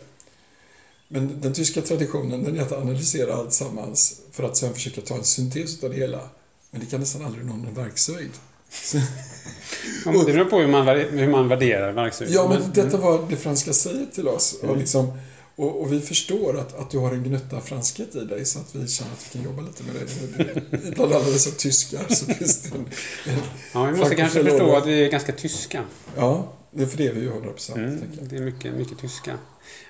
Men 1.07 1.41
den 1.41 1.53
tyska 1.53 1.81
traditionen 1.81 2.43
den 2.43 2.57
är 2.57 2.61
att 2.61 2.71
analysera 2.71 3.33
allt 3.33 3.53
sammans 3.53 4.19
för 4.31 4.43
att 4.43 4.57
sen 4.57 4.73
försöka 4.73 5.01
ta 5.01 5.15
en 5.15 5.23
syntes 5.23 5.83
av 5.83 5.89
det 5.89 5.95
hela. 5.95 6.29
Men 6.71 6.81
det 6.81 6.87
kan 6.87 6.99
nästan 6.99 7.25
aldrig 7.25 7.45
någon 7.45 7.73
verkshöjd. 7.73 8.29
Det 10.05 10.25
beror 10.25 10.45
på 10.45 10.59
hur 10.59 10.67
man, 10.67 10.87
hur 10.87 11.27
man 11.27 11.47
värderar 11.47 11.91
verksamheten. 11.91 12.35
Ja, 12.43 12.49
men 12.49 12.71
detta 12.73 12.97
var 12.97 13.25
det 13.29 13.35
franska 13.35 13.73
säger 13.73 14.05
till 14.05 14.27
oss. 14.27 14.55
Och, 14.61 14.77
liksom, 14.77 15.17
och, 15.55 15.81
och 15.81 15.93
vi 15.93 16.01
förstår 16.01 16.57
att, 16.57 16.75
att 16.75 16.89
du 16.89 16.97
har 16.97 17.11
en 17.11 17.23
gnutta 17.23 17.61
franskhet 17.61 18.15
i 18.15 18.25
dig 18.25 18.45
så 18.45 18.59
att 18.59 18.75
vi 18.75 18.87
känner 18.87 19.11
att 19.11 19.27
vi 19.29 19.33
kan 19.33 19.43
jobba 19.43 19.61
lite 19.61 19.83
med 19.83 19.95
dig. 19.95 20.91
Bland 20.95 21.13
alla 21.13 21.25
dessa 21.25 21.51
tyskar 21.51 22.05
så 22.09 22.25
finns 22.33 22.61
det 22.61 22.77
en... 22.77 22.85
en 23.25 23.41
Ja, 23.73 23.83
vi 23.83 23.99
måste 23.99 24.15
kanske 24.15 24.43
förstå 24.43 24.75
att 24.75 24.87
vi 24.87 25.05
är 25.05 25.09
ganska 25.09 25.31
tyska. 25.31 25.85
Ja, 26.15 26.53
det 26.71 26.83
är 26.83 26.87
för 26.87 26.97
det 26.97 27.07
är 27.07 27.13
vi 27.13 27.21
ju 27.21 27.27
100 27.27 27.51
procent. 27.51 27.77
Mm, 27.77 27.99
det 28.21 28.35
är 28.35 28.41
mycket, 28.41 28.73
mycket 28.73 28.99
tyska. 28.99 29.37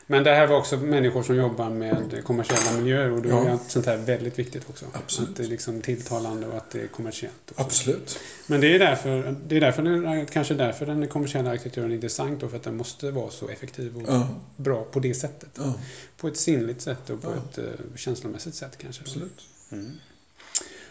Men 0.07 0.23
det 0.23 0.31
här 0.31 0.47
var 0.47 0.57
också 0.57 0.77
människor 0.77 1.23
som 1.23 1.35
jobbar 1.35 1.69
med 1.69 2.21
kommersiella 2.23 2.79
miljöer 2.79 3.11
och 3.11 3.21
då 3.21 3.29
är 3.29 3.33
Ja. 3.33 3.51
allt 3.51 3.71
sånt 3.71 3.85
här 3.85 3.97
väldigt 3.97 4.39
viktigt 4.39 4.69
också. 4.69 4.85
Absolut. 4.93 5.29
Att 5.29 5.35
det 5.35 5.43
är 5.43 5.47
liksom 5.47 5.81
tilltalande 5.81 6.47
och 6.47 6.57
att 6.57 6.69
det 6.71 6.81
är 6.81 6.87
kommersiellt. 6.87 7.35
också. 7.51 7.61
Absolut. 7.61 8.19
Men 8.47 8.61
det 8.61 8.75
är 8.75 8.79
därför, 8.79 9.35
det 9.47 9.55
är 9.57 9.61
därför 9.61 9.81
den, 9.83 10.25
kanske 10.25 10.53
därför 10.53 10.85
den 10.85 11.07
kommersiella 11.07 11.49
arkitekturen 11.51 11.91
är 11.91 11.95
intressant 11.95 12.41
då, 12.41 12.47
för 12.47 12.57
att 12.57 12.63
den 12.63 12.77
måste 12.77 13.11
vara 13.11 13.31
så 13.31 13.47
effektiv 13.49 13.97
och 13.97 14.03
Ja, 14.07 14.27
bra 14.57 14.83
på 14.91 14.99
det 14.99 15.13
sättet. 15.13 15.49
ja 15.57 15.73
På 16.17 16.27
ett 16.27 16.37
sinnligt 16.37 16.81
sätt 16.81 17.09
och 17.09 17.21
på 17.21 17.29
ett 17.31 17.57
uh, 17.57 17.63
känslomässigt 17.95 18.55
sätt 18.55 18.77
kanske. 18.77 19.01
absolut. 19.01 19.41
Mm. 19.71 19.91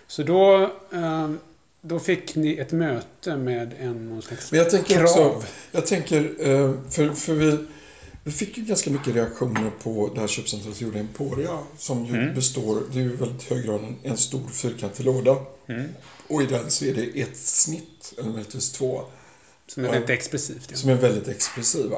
Så 0.07 0.23
då, 0.23 0.63
eh, 0.93 1.31
då 1.81 1.99
fick 1.99 2.35
ni 2.37 2.57
ett 2.59 2.73
möte 2.73 3.37
med 3.37 3.75
en 3.81 4.09
någon 4.09 4.23
slags 4.23 4.51
Men 4.53 4.61
jag 4.61 4.71
tänker 4.71 4.95
krav. 4.95 5.05
också, 5.37 5.47
jag 5.73 5.87
tänker, 5.87 6.21
eh, 6.39 6.73
för, 6.91 7.09
för 7.15 7.35
vi, 7.35 7.59
vi 8.25 8.33
fick 8.33 8.59
ju 8.59 8.65
ganska 8.65 8.91
mycket 8.91 9.15
reaktioner 9.15 9.71
på 9.83 10.11
det 10.15 10.21
här 10.21 10.29
köpcentret 10.29 10.81
gjorde 10.81 10.99
Emporia 10.99 11.59
som 11.79 12.05
ju 12.07 12.17
Mm. 12.17 12.35
består, 12.35 12.83
det 12.93 12.99
är 12.99 13.03
ju 13.03 13.17
väldigt 13.17 13.43
hög 13.43 13.65
grad 13.65 13.81
en, 13.85 13.97
en 14.03 14.17
stor 14.17 14.49
fyrkantig 14.49 15.05
låda. 15.05 15.37
Mm. 15.69 15.85
Och 16.29 16.43
i 16.43 16.47
den 16.47 16.71
så 16.71 16.85
är 16.85 16.95
det 16.95 17.21
ett 17.21 17.37
snitt, 17.37 18.15
eller 18.19 18.31
möjligtvis 18.31 18.73
två, 18.73 19.05
Som 19.67 19.83
är 19.85 19.89
Ja. 19.89 19.93
väldigt 19.93 20.11
expressivt. 20.11 20.67
Ja. 20.71 20.77
som 20.77 20.91
är 20.91 20.95
väldigt 20.95 21.29
expressiva. 21.29 21.97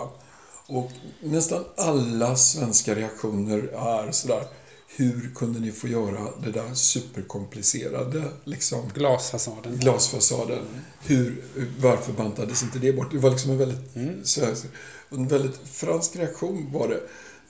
Och 0.66 0.90
nästan 1.20 1.64
alla 1.76 2.36
svenska 2.36 2.94
reaktioner 2.94 3.58
är 3.58 4.12
sådär, 4.12 4.42
hur 4.88 5.30
kunde 5.34 5.60
ni 5.60 5.72
få 5.72 5.88
göra 5.88 6.28
det 6.44 6.50
där 6.52 6.74
superkomplicerade 6.74 8.22
liksom, 8.44 8.80
Glasfasaden. 8.94 9.76
glasfasaden. 9.78 10.58
Hur, 11.06 11.42
varför 11.80 12.12
bantades 12.12 12.62
inte 12.62 12.78
det 12.78 12.92
bort? 12.92 13.12
Det 13.12 13.18
var 13.18 13.30
liksom 13.30 13.50
en 13.50 13.58
väldigt, 13.58 13.96
Mm. 13.96 14.22
svensk- 14.24 14.66
en 15.10 15.28
väldigt 15.28 15.60
fransk 15.64 16.16
reaktion 16.16 16.72
var 16.72 16.88
det. 16.88 17.00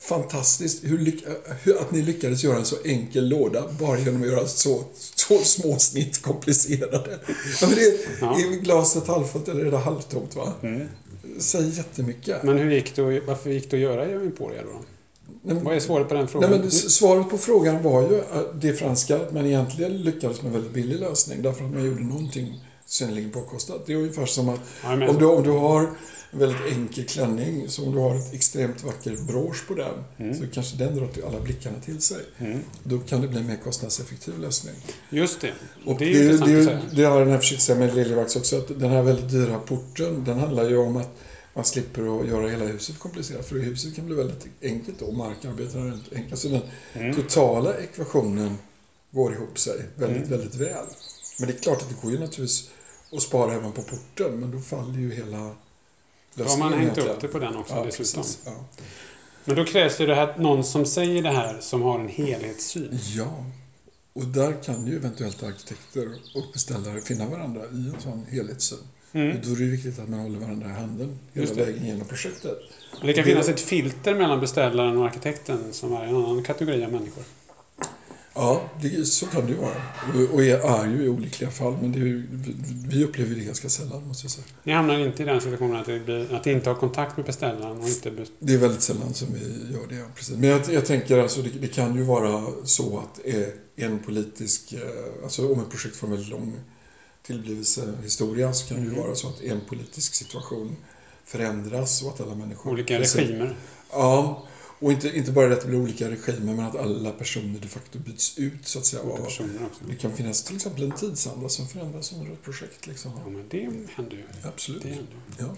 Fantastiskt 0.01 0.85
hur, 0.85 1.21
hur, 1.63 1.77
att 1.81 1.91
ni 1.93 2.03
lyckades 2.03 2.45
göra 2.45 2.57
en 2.59 2.65
så 2.65 2.77
enkel 2.85 3.29
låda 3.29 3.65
bara 3.81 3.99
genom 3.99 4.23
att 4.23 4.29
göra 4.29 4.47
så, 4.47 4.85
så 5.15 5.39
små 5.39 5.79
snitt 5.79 6.23
komplicerade. 6.23 7.19
Ja, 7.61 7.67
men 7.67 7.77
det, 7.77 7.99
Ja. 8.21 8.41
Är 8.41 8.61
glaset 8.61 9.07
halvfullt 9.07 9.49
eller 9.49 9.65
är 9.65 9.71
det 9.71 9.79
halvtomt? 9.79 10.37
Va? 10.37 10.53
Mm. 10.63 10.89
Säg 11.39 11.69
jättemycket. 11.77 12.43
Men 12.43 12.59
hur 12.59 12.71
gick 12.71 12.97
det, 12.97 13.21
varför 13.21 13.51
gick 13.51 13.71
det 13.71 13.77
att 13.77 13.83
göra 13.83 14.09
i 14.11 14.13
Emporia 14.13 14.63
då? 14.63 14.81
Nej, 15.47 15.55
men- 15.55 15.65
Vad 15.65 15.75
är 15.75 15.81
svaret 15.81 16.09
på 16.09 16.15
den 16.15 16.23
Nej, 16.23 16.29
frågan? 16.33 16.51
men 16.51 16.63
s- 16.69 16.91
svaret 16.95 17.29
på 17.29 17.39
frågan 17.39 17.83
var 17.83 18.03
ju 18.03 18.21
att 18.21 18.61
det 18.61 18.73
franska, 18.73 19.17
att 19.17 19.33
man 19.33 19.47
egentligen 19.47 20.03
lyckades 20.03 20.43
med 20.43 20.47
en 20.49 20.53
väldigt 20.53 20.73
billig 20.73 20.99
lösning 20.99 21.43
därför 21.43 21.65
att 21.65 21.71
man 21.71 21.85
gjorde 21.85 22.03
någonting 22.03 22.61
synnerligen 22.87 23.31
påkostat. 23.31 23.87
Det 23.87 23.93
är 23.93 23.97
ungefär 23.97 24.27
som 24.27 24.49
att 24.49 24.61
menar- 24.83 25.09
om 25.09 25.19
du, 25.19 25.25
om 25.25 25.43
du 25.43 25.51
har 25.51 25.81
en 26.31 26.39
väldigt 26.39 26.73
enkel 26.73 27.05
klänning, 27.05 27.69
så 27.69 27.85
om 27.85 27.93
du 27.93 27.99
har 27.99 28.15
ett 28.15 28.35
extremt 28.35 28.85
vacker 28.85 29.17
brosch 29.27 29.67
på 29.69 29.75
den, 29.75 29.95
Mm. 30.19 30.39
så 30.39 30.45
kanske 30.55 30.77
den 30.77 30.95
drar 30.97 31.07
till 31.07 31.25
alla 31.25 31.41
blickarna 31.41 31.79
till 31.85 32.01
sig. 32.01 32.19
Mm. 32.39 32.59
Då 32.83 32.99
kan 32.99 33.21
det 33.21 33.29
bli 33.29 33.39
en 33.39 33.47
mer 33.47 33.57
kostnadseffektiv 33.57 34.39
lösning. 34.39 34.75
Just 35.11 35.41
det. 35.41 35.53
Och 35.87 35.99
det 35.99 36.05
är 36.05 36.25
det, 36.25 36.31
det, 36.33 36.65
säga. 36.65 36.81
det 36.93 37.05
har 37.05 37.21
den 37.21 37.31
här 37.31 37.39
försökt 37.39 37.63
säga 37.63 37.79
med 37.79 37.95
Liljevalchs 37.95 38.37
också, 38.37 38.57
att 38.57 38.81
den 38.81 38.91
här 38.91 39.03
väldigt 39.03 39.31
dyra 39.31 39.59
porten, 39.59 40.25
den 40.25 40.39
handlar 40.39 40.65
ju 40.69 40.77
om 40.77 40.97
att 40.97 41.09
man 41.57 41.65
slipper 41.65 42.21
att 42.21 42.29
göra 42.29 42.49
hela 42.49 42.65
huset 42.65 42.99
komplicerat. 42.99 43.47
För 43.47 43.57
huset 43.59 43.97
kan 43.97 44.07
bli 44.07 44.15
väldigt 44.15 44.47
enkelt 44.63 44.99
då, 44.99 45.13
markarbetena 45.13 45.85
är 45.85 45.91
väldigt 45.91 46.13
enkla. 46.13 46.37
Så 46.37 46.49
den 46.49 46.63
Mm. 46.95 47.15
totala 47.15 47.75
ekvationen 47.79 48.59
går 49.11 49.33
ihop 49.33 49.59
sig 49.59 49.87
väldigt, 49.97 50.27
Mm. 50.27 50.31
väldigt 50.31 50.55
väl. 50.55 50.85
Men 51.39 51.49
det 51.49 51.55
är 51.55 51.59
klart 51.59 51.83
att 51.83 51.89
det 51.89 51.97
går 52.03 52.11
ju 52.13 52.19
naturligtvis 52.19 52.71
att 53.13 53.23
spara 53.23 53.55
även 53.55 53.73
på 53.73 53.83
porten, 53.83 54.41
men 54.41 54.51
då 54.51 54.59
faller 54.59 54.99
ju 54.99 55.15
hela 55.15 55.55
Då 56.35 56.45
har 56.45 56.59
man 56.59 56.73
hängt 56.73 56.99
upp 56.99 57.21
det 57.21 57.29
på 57.29 57.39
den 57.39 57.57
också 57.57 57.75
Ja, 57.75 57.85
dessutom. 57.85 58.23
precis. 58.23 58.39
Ja. 58.45 58.65
Men 59.45 59.57
då 59.57 59.65
krävs 59.65 59.97
det 59.97 60.07
det 60.07 60.15
här, 60.15 60.35
någon 60.39 60.65
som 60.65 60.87
säger 60.87 61.23
det 61.23 61.31
här 61.31 61.59
som 61.61 61.83
har 61.83 62.01
en 62.01 62.09
helhetssyn. 62.09 62.99
ja, 63.17 63.45
och 64.13 64.25
där 64.25 64.63
kan 64.63 64.87
ju 64.87 64.97
eventuellt 64.97 65.43
arkitekter 65.43 66.09
och 66.35 66.45
beställare 66.53 67.01
finna 67.01 67.27
varandra 67.29 67.63
i 67.65 67.89
en 67.95 67.97
sån 68.01 68.25
helhetssyn. 68.31 68.79
Mm. 69.17 69.37
Då 69.45 69.53
är 69.53 69.57
det 69.57 69.65
viktigt 69.65 69.99
att 69.99 70.09
man 70.09 70.21
håller 70.21 70.39
varandra 70.39 70.67
i 70.69 70.73
handen 70.73 71.19
hela 71.33 71.55
vägen 71.55 71.87
genom 71.87 72.07
projektet. 72.07 72.59
Det 73.03 73.13
kan 73.13 73.25
Det- 73.25 73.31
finnas 73.31 73.49
ett 73.49 73.61
filter 73.61 74.15
mellan 74.15 74.41
beställaren 74.41 74.97
och 74.97 75.05
arkitekten 75.07 75.59
som 75.73 75.93
är 75.93 76.05
en 76.05 76.17
annan 76.17 76.43
kategori 76.43 76.85
av 76.85 76.93
människor. 76.93 77.25
Ja, 78.35 78.63
det, 78.83 79.05
så 79.05 79.27
kan 79.27 79.47
det 79.47 79.53
ju 79.53 79.59
vara. 79.59 79.75
Och, 80.33 80.43
är, 80.45 80.87
ju 80.87 81.05
i 81.05 81.09
olyckliga 81.09 81.51
fall, 81.51 81.77
men 81.83 81.93
ju, 81.93 82.27
vi, 82.89 83.05
upplever 83.05 83.35
det 83.35 83.41
ganska 83.45 83.69
sällan, 83.69 84.07
måste 84.09 84.25
jag 84.25 84.31
säga. 84.31 84.45
Ni 84.63 84.73
hamnar 84.73 84.99
inte 84.99 85.23
i 85.23 85.27
den 85.27 85.41
situationen 85.41 85.77
att, 85.77 85.87
det 85.87 86.01
blir, 86.01 86.35
att 86.35 86.45
ni 86.45 86.53
inte 86.53 86.71
har 86.71 86.77
kontakt 86.77 87.17
med 87.17 87.27
beställaren 87.27 87.81
och 87.81 87.89
inte... 87.89 88.11
bes- 88.11 88.31
Det 88.39 88.55
är 88.55 88.59
väldigt 88.59 88.83
sällan 88.83 89.15
som 89.15 89.29
vi 89.35 89.73
gör 89.73 89.87
det, 89.89 90.05
precis. 90.15 90.37
Men 90.37 90.51
jag, 90.51 90.61
jag 90.73 90.87
tänker 90.87 91.19
alltså, 91.19 91.43
det, 91.43 91.51
det 91.61 91.69
kan 91.69 91.95
ju 91.97 92.03
vara 92.03 92.45
så 92.65 92.99
att 92.99 93.21
eh, 93.25 93.85
en 93.87 93.99
politisk, 93.99 94.73
eh, 94.73 94.81
alltså 95.23 95.53
om 95.53 95.61
ett 95.61 95.71
projekt 95.71 95.97
får 95.97 96.07
en 96.07 96.13
väldigt 96.13 96.31
lång 96.31 96.55
tillblivelsehistoria 97.27 98.53
så 98.53 98.69
kan 98.69 98.77
det 98.77 98.83
ju 98.83 98.89
Mm. 98.93 99.03
vara 99.03 99.15
så 99.15 99.29
att 99.29 99.41
en 99.41 99.61
politisk 99.69 100.15
situation 100.15 100.77
förändras 101.25 102.03
och 102.03 102.09
att 102.11 102.21
alla 102.21 102.35
människor... 102.35 102.71
Olika 102.73 103.01
regimer. 103.01 103.57
Ja, 103.93 104.47
och 104.79 104.93
inte, 104.93 105.17
inte 105.17 105.33
bara 105.33 105.47
det 105.49 105.55
att 105.55 105.61
det 105.61 105.67
blir 105.69 105.79
olika 105.81 106.11
regimer 106.11 106.55
men 106.55 106.67
att 106.67 106.77
alla 106.77 107.11
personer 107.13 107.59
de 107.61 107.69
facto 107.69 107.99
byts 107.99 108.39
ut 108.39 108.69
så 108.69 108.79
att 108.79 108.87
säga. 108.87 109.03
Och 109.03 109.29
det 109.89 109.95
kan 109.95 110.13
finnas 110.17 110.43
till 110.45 110.57
exempel 110.57 110.83
en 110.83 110.93
tidsanda 110.93 111.49
som 111.49 111.69
förändras 111.69 112.13
under 112.13 112.33
ett 112.33 112.43
projekt. 112.43 112.87
Liksom. 112.87 113.13
Ja, 113.25 113.31
men 113.31 113.49
det 113.49 113.71
händer 113.97 114.17
ju. 114.17 114.25
Absolut. 114.43 114.83
Det 114.83 114.89
händer. 114.89 115.17
Ja. 115.39 115.57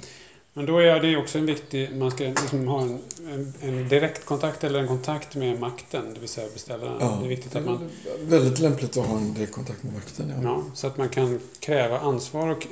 Men 0.58 0.66
då 0.66 0.78
är 0.78 1.00
det 1.00 1.16
också 1.16 1.38
en 1.38 1.46
viktig, 1.46 1.92
man 1.92 2.10
ska 2.10 2.24
liksom 2.24 2.68
ha 2.68 2.82
en, 2.82 3.02
en, 3.28 3.52
en 3.60 3.88
direktkontakt 3.88 4.64
eller 4.64 4.78
en 4.78 4.86
kontakt 4.86 5.34
med 5.34 5.58
makten, 5.58 6.14
det 6.14 6.20
vill 6.20 6.28
säga 6.28 6.48
beställaren. 6.48 6.96
Ja, 7.00 7.16
Det 7.20 7.26
är 7.26 7.28
viktigt 7.28 7.56
att 7.56 7.64
man, 7.64 7.90
Väldigt 8.20 8.58
lämpligt 8.58 8.96
att 8.96 9.06
ha 9.06 9.16
en 9.16 9.34
direktkontakt 9.34 9.82
med 9.82 9.92
makten. 9.92 10.32
Ja. 10.36 10.42
ja, 10.42 10.64
så 10.74 10.86
att 10.86 10.96
man 10.96 11.08
kan 11.08 11.40
kräva 11.60 11.98
ansvar 11.98 12.48
och, 12.48 12.66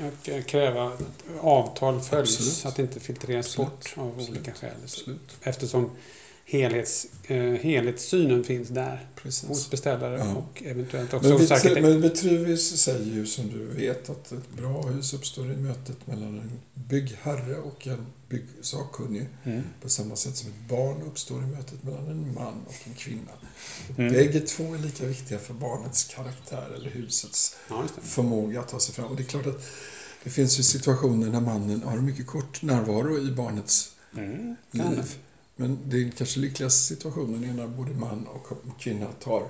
kräva 0.47 0.85
att 0.89 1.01
avtal 1.41 2.01
följs, 2.01 2.31
Absolut. 2.31 2.53
så 2.53 2.69
att 2.69 2.77
det 2.77 2.83
inte 2.83 3.01
filtreras 3.01 3.47
Absolut. 3.47 3.69
bort 3.69 3.95
av 3.97 4.09
Absolut. 4.09 4.31
olika 4.31 4.53
skäl. 4.53 4.71
Absolut. 4.83 5.37
Eftersom 5.43 5.91
helhets, 6.49 7.07
eh, 7.27 7.37
helhetssynen 7.37 8.45
finns 8.45 8.69
där 8.69 9.07
hos 9.23 9.23
Precis. 9.23 9.71
beställare 9.71 10.19
Ja. 10.19 10.35
och 10.35 10.63
eventuellt 10.67 11.15
också 11.15 11.29
Men, 11.29 11.39
hos 11.39 11.51
arkitekt. 11.51 11.83
men 11.83 12.01
Vitruvius 12.01 12.81
säger 12.81 13.15
ju 13.15 13.27
som 13.27 13.49
du 13.49 13.65
vet 13.67 14.11
att 14.11 14.33
ett 14.33 14.51
bra 14.57 14.83
hus 14.83 15.13
uppstår 15.15 15.53
i 15.53 15.57
mötet 15.57 16.07
mellan 16.07 16.39
en 16.39 16.51
byggherre 16.75 17.57
och 17.57 17.87
en 17.87 18.07
byggsakkunnig 18.29 19.27
Mm. 19.45 19.63
på 19.83 19.89
samma 19.89 20.17
sätt 20.17 20.37
som 20.37 20.49
ett 20.49 20.69
barn 20.69 21.03
uppstår 21.03 21.43
i 21.43 21.47
mötet 21.47 21.83
mellan 21.85 22.07
en 22.09 22.35
man 22.35 22.61
och 22.67 22.75
en 22.85 22.95
kvinna. 22.95 23.33
Mm. 23.99 24.13
Bägge 24.13 24.41
två 24.41 24.75
är 24.75 24.79
lika 24.79 25.05
viktiga 25.07 25.39
för 25.39 25.55
barnets 25.55 26.05
karaktär 26.05 26.73
eller 26.77 26.91
husets 26.91 27.57
Ja, 27.69 27.85
förmåga 28.03 28.61
att 28.61 28.69
ta 28.69 28.81
sig 28.81 28.95
fram. 28.95 29.07
Och 29.07 29.17
det 29.17 29.23
är 29.23 29.25
klart 29.27 29.47
att 29.47 29.63
det 30.25 30.31
finns 30.31 30.59
ju 30.59 30.63
situationer 30.63 31.27
när 31.31 31.41
mannen 31.41 31.83
har 31.83 31.97
mycket 31.97 32.27
kort 32.27 32.63
närvaro 32.63 33.19
i 33.19 33.31
barnets 33.31 33.93
Mm. 34.17 34.57
Liv. 34.71 35.17
Men 35.57 35.79
det 35.85 36.11
kanske 36.17 36.41
lyckligaste 36.41 36.85
situationen 36.85 37.45
är 37.45 37.53
när 37.53 37.67
både 37.67 37.93
man 37.93 38.27
och 38.27 38.47
kvinna 38.79 39.13
tar 39.13 39.49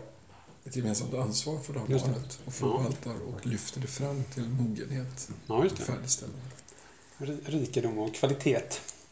ett 0.65 0.77
gemensamt 0.77 1.15
ansvar 1.15 1.59
för 1.59 1.73
det 1.73 1.79
här 1.81 1.87
barnet 1.87 2.39
och 2.45 2.53
förvaltar 2.53 3.15
och 3.29 3.47
lyfter 3.47 3.81
det 3.81 3.87
fram 3.87 4.25
till 4.35 4.49
mogenhet 4.49 5.29
Ja, 5.47 5.55
och 5.65 5.71
färdigställande. 5.79 6.41
Ri- 7.19 7.41
Rikedom 7.45 7.99
och 7.99 8.15
kvalitet. 8.15 8.61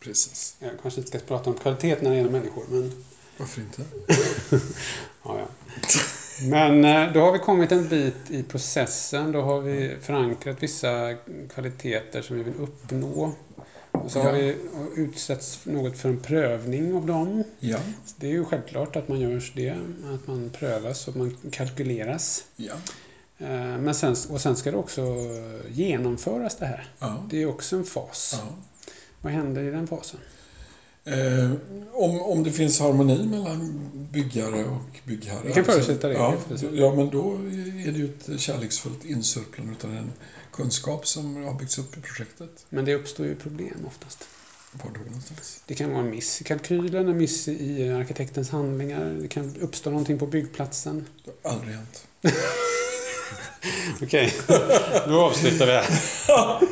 Precis. 0.00 0.54
Jag 0.58 0.70
kanske 0.82 1.00
inte 1.00 1.08
ska 1.08 1.26
prata 1.26 1.50
om 1.50 1.56
kvalitet 1.56 1.96
när 2.00 2.10
det 2.10 2.16
gäller 2.16 2.30
människor, 2.30 2.64
men 2.70 2.92
Varför 3.38 3.60
inte? 3.60 3.84
Ja, 5.24 5.38
ja. 5.38 5.46
Men 6.50 6.84
eh, 6.84 7.12
då 7.12 7.20
har 7.20 7.32
vi 7.32 7.38
kommit 7.38 7.72
en 7.72 7.88
bit 7.88 8.30
i 8.30 8.42
processen. 8.42 9.32
Då 9.32 9.42
har 9.42 9.60
vi 9.60 9.96
förankrat 10.00 10.62
vissa 10.62 11.14
kvaliteter 11.54 12.22
som 12.22 12.36
vi 12.36 12.42
vill 12.42 12.54
uppnå. 12.54 13.32
Så 14.08 14.20
har 14.20 14.32
Ja. 14.32 14.32
vi 14.32 14.56
utsätts 15.02 15.60
något 15.66 15.98
för 15.98 16.08
en 16.08 16.20
prövning 16.20 16.94
av 16.94 17.06
dem. 17.06 17.44
Ja. 17.60 17.78
Det 18.16 18.26
är 18.26 18.30
ju 18.30 18.44
självklart 18.44 18.96
att 18.96 19.08
man 19.08 19.20
gör 19.20 19.50
det. 19.54 19.70
Att 20.14 20.26
man 20.26 20.50
prövas 20.58 21.08
och 21.08 21.16
man 21.16 21.36
kalkyleras. 21.50 22.44
Ja. 22.56 22.72
Eh, 23.38 23.48
Men 23.78 23.94
sen, 23.94 24.16
och 24.30 24.40
sen 24.40 24.56
ska 24.56 24.70
det 24.70 24.76
också 24.76 25.16
genomföras 25.70 26.56
det 26.56 26.66
här. 26.66 26.86
ja. 26.98 27.26
Det 27.30 27.42
är 27.42 27.46
också 27.46 27.76
en 27.76 27.84
fas. 27.84 28.40
Vad 29.20 29.32
händer 29.32 29.62
i 29.62 29.70
den 29.70 29.86
fasen? 29.86 30.20
Eh, 31.04 31.50
om, 31.92 32.22
om 32.22 32.42
det 32.44 32.50
finns 32.50 32.80
harmoni 32.80 33.26
mellan 33.26 33.90
byggare 34.12 34.64
och 34.64 35.00
byggherre. 35.04 35.42
Vi 35.44 35.52
kan 35.52 35.64
förutsätta 35.64 36.08
det. 36.08 36.14
Ja, 36.14 36.36
ja, 36.72 36.94
men 36.94 37.10
då 37.10 37.32
är 37.86 37.92
det 37.92 37.98
ju 37.98 38.04
ett 38.04 38.40
kärleksfullt 38.40 39.04
insörplande 39.04 39.72
av 39.84 39.90
den 39.90 40.12
kunskap 40.52 41.06
som 41.06 41.44
har 41.44 41.54
byggts 41.54 41.78
upp 41.78 41.98
i 41.98 42.00
projektet. 42.00 42.66
Men 42.68 42.84
det 42.84 42.94
uppstår 42.94 43.26
ju 43.26 43.34
problem 43.34 43.86
oftast. 43.86 44.28
Var 44.72 44.90
då 44.90 45.00
någonstans? 45.00 45.62
Det 45.66 45.74
kan 45.74 45.90
vara 45.90 46.00
en 46.00 46.10
miss 46.10 46.40
i 46.40 46.44
kalkylen, 46.44 47.08
en 47.08 47.16
miss 47.16 47.48
i 47.48 47.88
arkitektens 47.88 48.50
handlingar. 48.50 49.18
Det 49.20 49.28
kan 49.28 49.56
uppstå 49.60 49.90
någonting 49.90 50.18
på 50.18 50.26
byggplatsen. 50.26 51.06
Det 51.24 51.30
har 51.42 51.54
aldrig 51.54 51.74
hänt. 51.74 52.06
Okej, 54.02 54.32
då 55.08 55.20
avslutar 55.20 55.66
vi 55.66 55.72
här. 55.72 55.86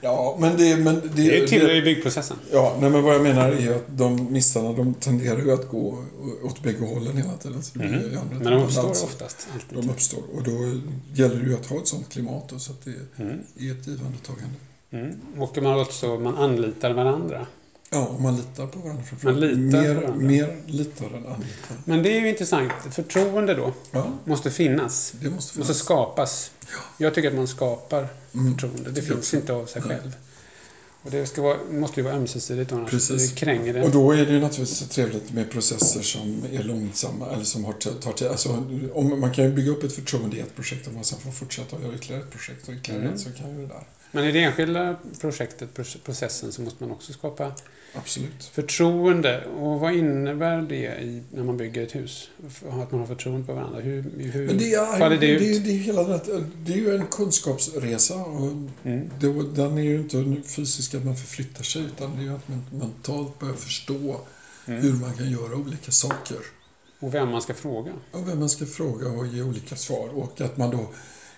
Ja, 0.00 0.36
men 0.40 0.56
det... 0.56 0.76
Men 0.76 1.00
det, 1.14 1.22
Det 1.40 1.46
tillhör 1.48 1.70
ju 1.72 1.82
byggprocessen. 1.82 2.36
Ja, 2.52 2.76
nej, 2.80 2.90
men 2.90 3.02
vad 3.02 3.14
jag 3.14 3.22
menar 3.22 3.48
är 3.50 3.76
att 3.76 3.84
de 3.88 4.32
missarna 4.32 4.72
de 4.72 4.94
tenderar 4.94 5.38
ju 5.38 5.52
att 5.52 5.68
gå 5.68 6.04
åt 6.44 6.62
bägge 6.62 6.86
hållen 6.86 7.16
hela 7.16 7.36
tiden. 7.36 7.62
Så 7.62 7.80
Mm. 7.80 8.00
Men 8.30 8.42
de 8.52 8.62
uppstår 8.62 8.82
balans. 8.82 9.02
oftast. 9.04 9.48
De 9.70 9.76
Alltid. 9.76 9.90
uppstår. 9.90 10.22
Och 10.34 10.42
då 10.42 10.50
gäller 11.14 11.36
det 11.36 11.46
ju 11.48 11.54
att 11.54 11.66
ha 11.66 11.76
ett 11.76 11.88
sånt 11.88 12.08
klimat 12.12 12.48
då, 12.48 12.58
så 12.58 12.72
att 12.72 12.84
det 12.84 13.22
Mm. 13.22 13.38
är 13.58 13.70
ett 13.80 13.86
givande 13.86 14.18
tagande. 14.26 14.54
Mm. 14.92 15.20
Och 15.42 15.62
man, 15.62 15.80
också, 15.80 16.18
man 16.18 16.36
anlitar 16.36 16.90
varandra. 16.90 17.46
Ja, 17.94 18.16
man 18.20 18.36
litar 18.36 18.66
på 18.66 18.78
varandra. 18.78 19.04
Man 19.20 19.40
litar 19.40 19.56
mer, 19.82 19.94
på 19.94 20.00
varandra. 20.00 20.26
Mer 20.26 20.56
litar 20.66 21.06
än 21.06 21.14
anlitar. 21.26 21.76
Men 21.84 22.02
det 22.02 22.16
är 22.16 22.20
ju 22.20 22.28
intressant. 22.28 22.72
Förtroende 22.90 23.54
då 23.54 23.72
Ja, 23.90 24.12
måste 24.24 24.50
finnas. 24.50 25.12
det 25.20 25.30
måste 25.30 25.34
Måste 25.34 25.52
finnas. 25.74 25.78
skapas. 25.78 26.50
Jag 26.98 27.14
tycker 27.14 27.28
att 27.28 27.34
man 27.34 27.48
skapar 27.48 28.08
Mm. 28.34 28.52
förtroende. 28.52 28.90
Det 28.90 29.00
Jag 29.00 29.08
finns 29.08 29.34
inte 29.34 29.52
av 29.52 29.66
sig 29.66 29.82
Nej. 29.86 29.96
själv. 29.98 30.16
Och 31.04 31.10
det 31.10 31.38
vara, 31.38 31.56
måste 31.70 32.00
ju 32.00 32.04
vara 32.04 32.14
ömsesidigt 32.14 32.72
annars 32.72 32.90
Precis. 32.90 33.30
det 33.30 33.36
kränger 33.36 33.72
det. 33.74 33.82
Och 33.82 33.90
då 33.90 34.12
är 34.12 34.26
det 34.26 34.32
ju 34.32 34.40
naturligtvis 34.40 34.88
trevligt 34.88 35.32
med 35.32 35.50
processer 35.50 36.02
som 36.02 36.44
är 36.52 36.62
långsamma 36.62 37.26
eller 37.32 37.44
som 37.44 37.64
har 37.64 37.72
tar 37.72 38.12
tid. 38.12 38.28
Alltså, 38.28 38.64
om 38.92 39.20
man 39.20 39.32
kan 39.32 39.44
ju 39.44 39.52
bygga 39.52 39.70
upp 39.70 39.82
ett 39.84 39.92
förtroende 39.92 40.36
i 40.36 40.40
ett 40.40 40.56
projekt 40.56 40.86
och 40.86 40.92
man 40.92 41.04
sen 41.04 41.18
får 41.18 41.30
fortsätta 41.30 41.76
och 41.76 41.82
göra 41.82 41.94
ytterligare 41.94 42.22
ett 42.22 42.30
projekt 42.30 42.68
och 42.68 42.74
ytterligare 42.74 43.02
Mm. 43.02 43.14
ett 43.14 43.20
så 43.20 43.30
kan 43.32 43.50
ju 43.50 43.60
det 43.60 43.66
där. 43.66 43.86
Men 44.12 44.24
i 44.24 44.32
det 44.32 44.42
enskilda 44.42 44.96
projektet, 45.20 45.68
proce- 45.74 45.98
processen, 46.04 46.52
så 46.52 46.62
måste 46.62 46.82
man 46.84 46.92
också 46.92 47.12
skapa 47.12 47.52
Absolut. 47.94 48.44
Förtroende, 48.52 49.44
och 49.46 49.80
vad 49.80 49.94
innebär 49.94 50.62
det 50.62 51.00
i, 51.00 51.22
när 51.30 51.42
man 51.44 51.56
bygger 51.56 51.82
ett 51.82 51.94
hus? 51.94 52.28
Att 52.82 52.90
man 52.92 53.00
har 53.00 53.06
förtroende 53.06 53.46
på 53.46 53.54
varandra? 53.54 53.80
Hur, 53.80 54.02
hur 54.32 54.46
Men 54.46 54.58
det 54.58 54.74
är, 54.74 54.98
faller 54.98 55.16
det, 55.18 55.26
det 55.26 55.38
det, 55.38 55.46
ut? 55.56 55.64
det, 55.64 55.70
är 55.70 55.74
hela 55.78 56.02
det, 56.02 56.12
här- 56.12 56.44
det 56.64 56.72
är 56.72 56.76
ju 56.76 56.94
en 56.96 57.06
kunskapsresa 57.06 58.14
och 58.14 58.52
Mm. 58.84 59.10
det, 59.20 59.42
den 59.54 59.78
är 59.78 59.82
ju 59.82 59.96
inte 59.98 60.42
fysisk 60.48 60.94
att 60.94 61.04
man 61.04 61.16
förflyttar 61.16 61.62
sig 61.64 61.82
utan 61.82 62.10
det 62.16 62.22
är 62.22 62.24
ju 62.24 62.34
att 62.34 62.48
man 62.48 62.64
mentalt 62.70 63.38
börjar 63.38 63.54
förstå 63.54 64.20
Mm. 64.66 64.82
hur 64.82 64.92
man 64.92 65.12
kan 65.12 65.30
göra 65.30 65.54
olika 65.56 65.90
saker. 65.90 66.36
Och 67.00 67.14
vem 67.14 67.28
man 67.28 67.42
ska 67.42 67.54
fråga? 67.54 67.92
Och 68.12 68.28
vem 68.28 68.38
man 68.38 68.48
ska 68.50 68.66
fråga 68.66 69.08
och 69.08 69.26
ge 69.26 69.42
olika 69.42 69.76
svar 69.76 70.08
och 70.14 70.40
att 70.40 70.56
man 70.56 70.70
då 70.70 70.86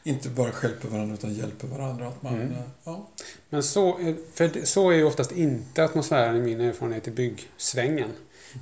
inte 0.04 0.28
bara 0.28 0.52
stjälper 0.52 0.88
varandra 0.88 1.14
utan 1.14 1.34
hjälper 1.34 1.68
varandra. 1.68 2.08
Att 2.08 2.22
man, 2.22 2.34
Mm. 2.34 2.52
eh, 2.52 2.58
ja, 2.84 3.08
Men 3.50 3.62
så, 3.62 3.98
är- 3.98 4.16
för 4.34 4.64
så 4.66 4.90
är 4.90 4.94
ju 4.94 5.04
oftast 5.04 5.32
inte 5.32 5.84
atmosfären 5.84 6.36
i 6.36 6.40
min 6.40 6.60
erfarenhet 6.60 7.08
i 7.08 7.10
byggsvängen. 7.10 8.10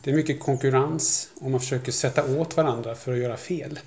Det 0.05 0.11
är 0.11 0.15
mycket 0.15 0.41
konkurrens 0.41 1.29
och 1.41 1.51
man 1.51 1.61
försöker 1.61 1.93
sätta 1.93 2.39
åt 2.39 2.57
varandra 2.57 2.95
för 2.95 3.13
att 3.13 3.19
göra 3.19 3.37
fel. 3.37 3.79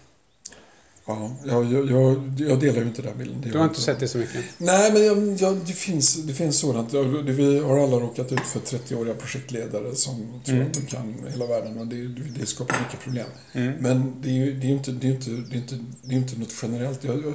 Ja, 1.05 1.35
jag, 1.45 1.65
jag, 1.71 1.91
jag, 2.37 2.59
delar 2.59 2.81
ju 2.81 2.87
inte 2.87 3.01
den 3.01 3.17
bilden. 3.17 3.41
Du 3.41 3.57
har 3.57 3.65
inte 3.65 3.81
sett 3.81 3.99
det 3.99 4.07
så 4.07 4.17
mycket? 4.17 4.43
Nej, 4.57 4.93
men 4.93 5.05
jag, 5.05 5.35
jag, 5.39 5.57
det, 5.65 5.73
finns, 5.73 6.15
det 6.15 6.33
finns 6.33 6.59
sådant. 6.59 6.93
Vi 7.23 7.59
har 7.59 7.83
alla 7.83 7.97
råkat 7.97 8.31
ut 8.31 8.39
för 8.39 8.59
30-åriga 8.59 9.13
projektledare 9.13 9.95
som 9.95 10.41
tror 10.45 10.55
Mm. 10.55 10.67
att 10.67 10.73
de 10.73 10.81
kan 10.81 11.25
hela 11.31 11.45
världen 11.45 11.77
och 11.79 11.87
det, 11.87 12.07
det 12.39 12.45
skapar 12.45 12.79
mycket 12.79 12.99
problem. 12.99 13.27
Mm. 13.53 13.73
Men 13.73 14.21
det 14.21 14.29
är 14.29 14.33
ju 14.33 14.53
det 14.59 14.67
är 14.67 14.71
inte, 14.71 14.91
det 14.91 15.07
är 15.07 15.11
inte, 15.11 15.29
det 15.29 15.55
är 15.55 15.57
inte, 15.57 15.79
det 16.01 16.15
är 16.15 16.19
inte 16.19 16.39
något 16.39 16.55
generellt. 16.61 17.03
Jag, 17.03 17.33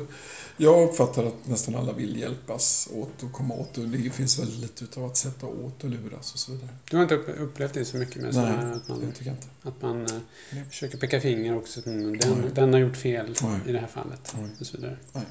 jag, 0.60 0.88
uppfattar 0.88 1.26
att 1.26 1.46
nästan 1.46 1.74
alla 1.74 1.92
vill 1.92 2.20
hjälpas 2.20 2.88
åt 2.92 3.22
och 3.22 3.32
komma 3.32 3.54
åt 3.54 3.78
och 3.78 3.84
det 3.88 4.10
finns 4.10 4.38
väldigt 4.38 4.60
lite 4.60 4.84
utav 4.84 5.04
att 5.04 5.16
sätta 5.16 5.46
åt 5.46 5.84
och 5.84 5.90
luras 5.90 6.32
och 6.32 6.38
så 6.38 6.52
vidare. 6.52 6.68
Du 6.90 6.96
har 6.96 7.02
inte 7.02 7.14
upp- 7.14 7.40
upplevt 7.40 7.74
det 7.74 7.84
så 7.84 7.96
mycket 7.96 8.22
med 8.22 8.34
sådana 8.34 8.50
här, 8.50 8.72
att 8.72 8.88
man, 8.88 9.00
jag 9.00 9.34
inte. 9.34 9.46
att 9.62 9.82
man 9.82 10.06
eh, 10.06 10.12
Nej. 10.52 10.64
försöker 10.70 10.98
peka 10.98 11.20
finger 11.20 11.56
också. 11.56 11.80
Den, 11.80 12.12
Nej. 12.12 12.50
den 12.54 12.72
har 12.72 12.80
gjort 12.80 12.96
fel 12.96 13.34
Nej. 13.42 13.60
i 13.66 13.72
det 13.72 13.78
här 13.78 13.86
fallet. 13.86 14.34
Nej. 14.38 14.50
Och 14.60 14.66
så 14.66 14.76
vidare. 14.76 14.96
Nej. 15.12 15.24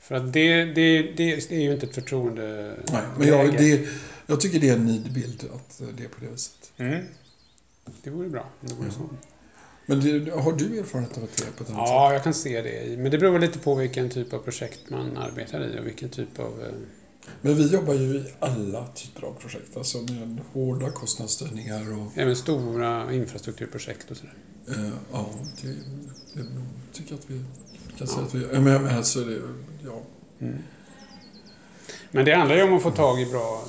För 0.00 0.14
att 0.14 0.32
det, 0.32 0.64
det, 0.64 1.02
det, 1.02 1.50
är 1.52 1.60
ju 1.60 1.72
inte 1.72 1.86
ett 1.86 1.94
förtroende 1.94 2.76
Nej, 2.92 3.02
men 3.18 3.28
jag, 3.28 3.52
det, 3.58 3.88
jag 4.26 4.40
tycker 4.40 4.60
det 4.60 4.68
är 4.68 4.76
en 4.76 4.86
nidbild 4.86 5.44
att 5.54 5.82
det 5.96 6.04
är 6.04 6.08
på 6.08 6.20
det 6.20 6.30
viset. 6.30 6.72
Mm. 6.76 7.04
Det 8.02 8.10
vore 8.10 8.28
bra 8.28 8.50
om 8.60 8.68
det 8.68 8.74
vore 8.74 8.90
så. 8.90 9.10
Men 9.90 10.00
det, 10.00 10.30
har 10.30 10.52
du 10.52 10.78
erfarenhet 10.78 11.18
av 11.18 11.24
att 11.24 11.36
det 11.36 11.42
är 11.44 11.50
på 11.50 11.64
ett 11.64 11.70
annat 11.70 11.88
sätt? 11.88 11.94
Ja, 11.94 12.12
jag 12.12 12.24
kan 12.24 12.34
se 12.34 12.62
det. 12.62 12.98
Men 12.98 13.10
det 13.10 13.18
beror 13.18 13.38
lite 13.38 13.58
på 13.58 13.74
vilken 13.74 14.10
typ 14.10 14.32
av 14.32 14.38
projekt 14.38 14.90
man 14.90 15.16
arbetar 15.16 15.60
i 15.66 15.80
och 15.80 15.86
vilken 15.86 16.08
typ 16.08 16.38
av... 16.38 16.62
eh, 16.62 16.72
Men 17.40 17.54
vi 17.54 17.66
jobbar 17.66 17.94
ju 17.94 18.14
i 18.16 18.24
alla 18.38 18.86
typer 18.86 19.26
av 19.26 19.32
projekt, 19.32 19.76
alltså 19.76 19.98
med 19.98 20.38
hårda 20.52 20.90
kostnadsstyrningar 20.90 21.92
och 21.98 22.12
Även 22.18 22.36
stora 22.36 23.12
infrastrukturprojekt 23.12 24.10
och 24.10 24.16
sådär. 24.16 24.34
eh, 24.68 24.90
ja, 25.12 25.30
det, 25.62 25.68
det 26.32 26.44
tycker 26.92 27.12
jag 27.12 27.18
att 27.18 27.30
vi 27.30 27.40
kan 27.98 28.06
säga 28.06 28.22
att 28.26 28.34
vi... 28.34 28.42
Ja, 28.52 28.60
men, 28.60 28.82
men 28.82 28.96
alltså, 28.96 29.20
det, 29.24 29.40
ja, 29.84 30.02
Mm. 30.40 30.58
Men 32.10 32.24
det 32.24 32.32
handlar 32.34 32.56
ju 32.56 32.62
om 32.62 32.74
att 32.74 32.82
få 32.82 32.90
tag 32.90 33.20
i 33.20 33.26
bra 33.26 33.64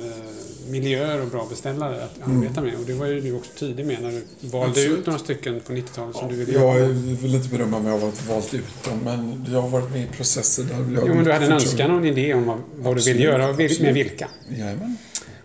eh, 0.00 0.70
miljöer 0.70 1.20
och 1.20 1.28
bra 1.28 1.46
beställare 1.50 2.04
att 2.04 2.26
Mm. 2.26 2.38
arbeta 2.38 2.60
med. 2.62 2.74
Och 2.78 2.84
det 2.86 2.94
var 2.94 3.06
ju 3.06 3.20
du 3.20 3.32
också 3.32 3.50
tidig 3.58 3.86
med 3.86 4.02
när 4.02 4.10
du 4.12 4.48
valde 4.48 4.68
Absolut. 4.70 4.98
ut 4.98 5.06
några 5.06 5.18
stycken 5.18 5.60
på 5.60 5.72
90-talet 5.72 6.16
som 6.16 6.28
du 6.28 6.36
ville 6.36 6.52
Jag 6.52 6.78
jobba 6.78 6.86
med. 6.92 6.96
vill 6.96 7.34
inte 7.34 7.48
berömma 7.48 7.78
mig 7.80 7.92
av 7.92 8.04
att 8.04 8.18
ha 8.26 8.34
valt 8.34 8.54
ut 8.54 8.84
dem, 8.84 8.98
men 9.04 9.46
jag 9.52 9.62
har 9.62 9.68
varit 9.68 9.90
med 9.90 10.02
i 10.02 10.06
processer 10.06 10.62
där 10.64 10.74
jag 10.74 11.08
Jo, 11.08 11.14
men 11.14 11.24
du 11.24 11.32
hade 11.32 11.46
en 11.46 11.52
önskan 11.52 11.90
och 11.90 11.96
en 11.98 12.04
idé 12.04 12.34
om 12.34 12.44
vad, 12.46 12.58
vad 12.76 12.96
du 12.96 13.02
ville 13.02 13.22
göra 13.22 13.48
och 13.50 13.56
med 13.56 13.94
vilka. 13.94 14.28
Jajamän. 14.48 14.96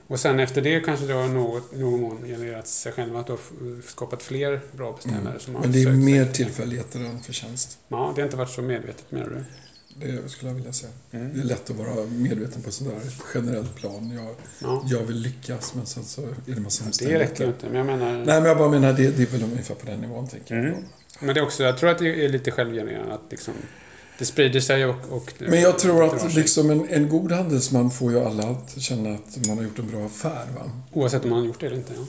Och 0.07 0.19
sen 0.19 0.39
efter 0.39 0.61
det 0.61 0.79
kanske 0.79 1.05
det 1.05 1.13
har 1.13 1.27
något, 1.27 1.71
någon 1.75 2.01
mån 2.01 2.23
genererat 2.25 2.67
sig 2.67 2.91
själva 2.91 3.19
att 3.19 3.27
du 3.27 3.33
har 3.33 3.39
skapat 3.91 4.23
fler 4.23 4.61
bra 4.71 4.91
beställare 5.03 5.39
som 5.39 5.55
har 5.55 5.63
Mm. 5.63 5.71
Men 5.71 5.71
det 5.71 5.79
är 5.89 5.93
sig 5.93 5.95
mer 5.95 6.25
till- 6.25 6.33
tillfälligheter 6.45 6.99
än 6.99 7.19
förtjänst. 7.23 7.77
Ja, 7.87 8.11
det 8.15 8.21
har 8.21 8.25
inte 8.25 8.37
varit 8.37 8.49
så 8.49 8.61
medvetet 8.61 9.11
menar 9.11 9.25
du? 9.29 9.43
Det 9.99 10.29
skulle 10.29 10.49
jag 10.51 10.55
vilja 10.55 10.73
säga. 10.73 10.91
Mm. 11.11 11.33
Det 11.33 11.39
är 11.39 11.43
lätt 11.45 11.69
att 11.69 11.75
vara 11.75 12.05
medveten 12.05 12.61
på 12.61 12.71
sådär 12.71 12.99
generellt 13.33 13.75
plan. 13.75 14.11
Jag, 14.11 14.35
Ja. 14.61 14.83
jag 14.85 15.03
vill 15.03 15.17
lyckas, 15.17 15.73
men 15.73 15.85
sen 15.85 16.03
så 16.03 16.21
är 16.21 16.27
det 16.45 16.61
massa 16.61 16.83
Det 16.99 17.19
räcker 17.19 17.47
inte, 17.47 17.65
men 17.65 17.75
jag 17.75 17.85
menar... 17.85 18.11
Nej, 18.13 18.25
men 18.25 18.45
jag 18.45 18.57
bara 18.57 18.69
menar, 18.69 18.93
det, 18.93 19.17
det 19.17 19.23
är 19.23 19.27
väl 19.27 19.43
ungefär 19.43 19.75
på 19.75 19.85
den 19.85 20.01
nivån, 20.01 20.27
tänker 20.27 20.55
jag. 20.55 20.65
Mm. 20.65 20.77
Men 21.19 21.35
det 21.35 21.41
är 21.41 21.43
också, 21.45 21.63
jag 21.63 21.77
tror 21.77 21.89
att 21.89 21.99
det 21.99 22.25
är 22.25 22.29
lite 22.29 22.51
självgenererande 22.51 23.13
att 23.13 23.21
liksom, 23.29 23.53
det 24.19 24.25
sprider 24.25 24.59
sig 24.59 24.85
och... 24.85 24.95
och 25.09 25.33
Men 25.39 25.61
jag 25.61 25.79
tror 25.79 26.03
att 26.03 26.33
liksom 26.33 26.69
en, 26.69 26.87
en 26.89 27.09
god 27.09 27.31
handelsman 27.31 27.91
får 27.91 28.11
ju 28.11 28.19
alla 28.19 28.43
att 28.43 28.81
känna 28.81 29.15
att 29.15 29.47
man 29.47 29.57
har 29.57 29.63
gjort 29.63 29.79
en 29.79 29.87
bra 29.87 30.05
affär. 30.05 30.45
Va? 30.55 30.71
Oavsett 30.91 31.23
om 31.23 31.29
man 31.29 31.39
har 31.39 31.45
gjort 31.45 31.59
det 31.59 31.65
eller 31.65 31.77
inte. 31.77 31.93
Ja. 31.95 32.05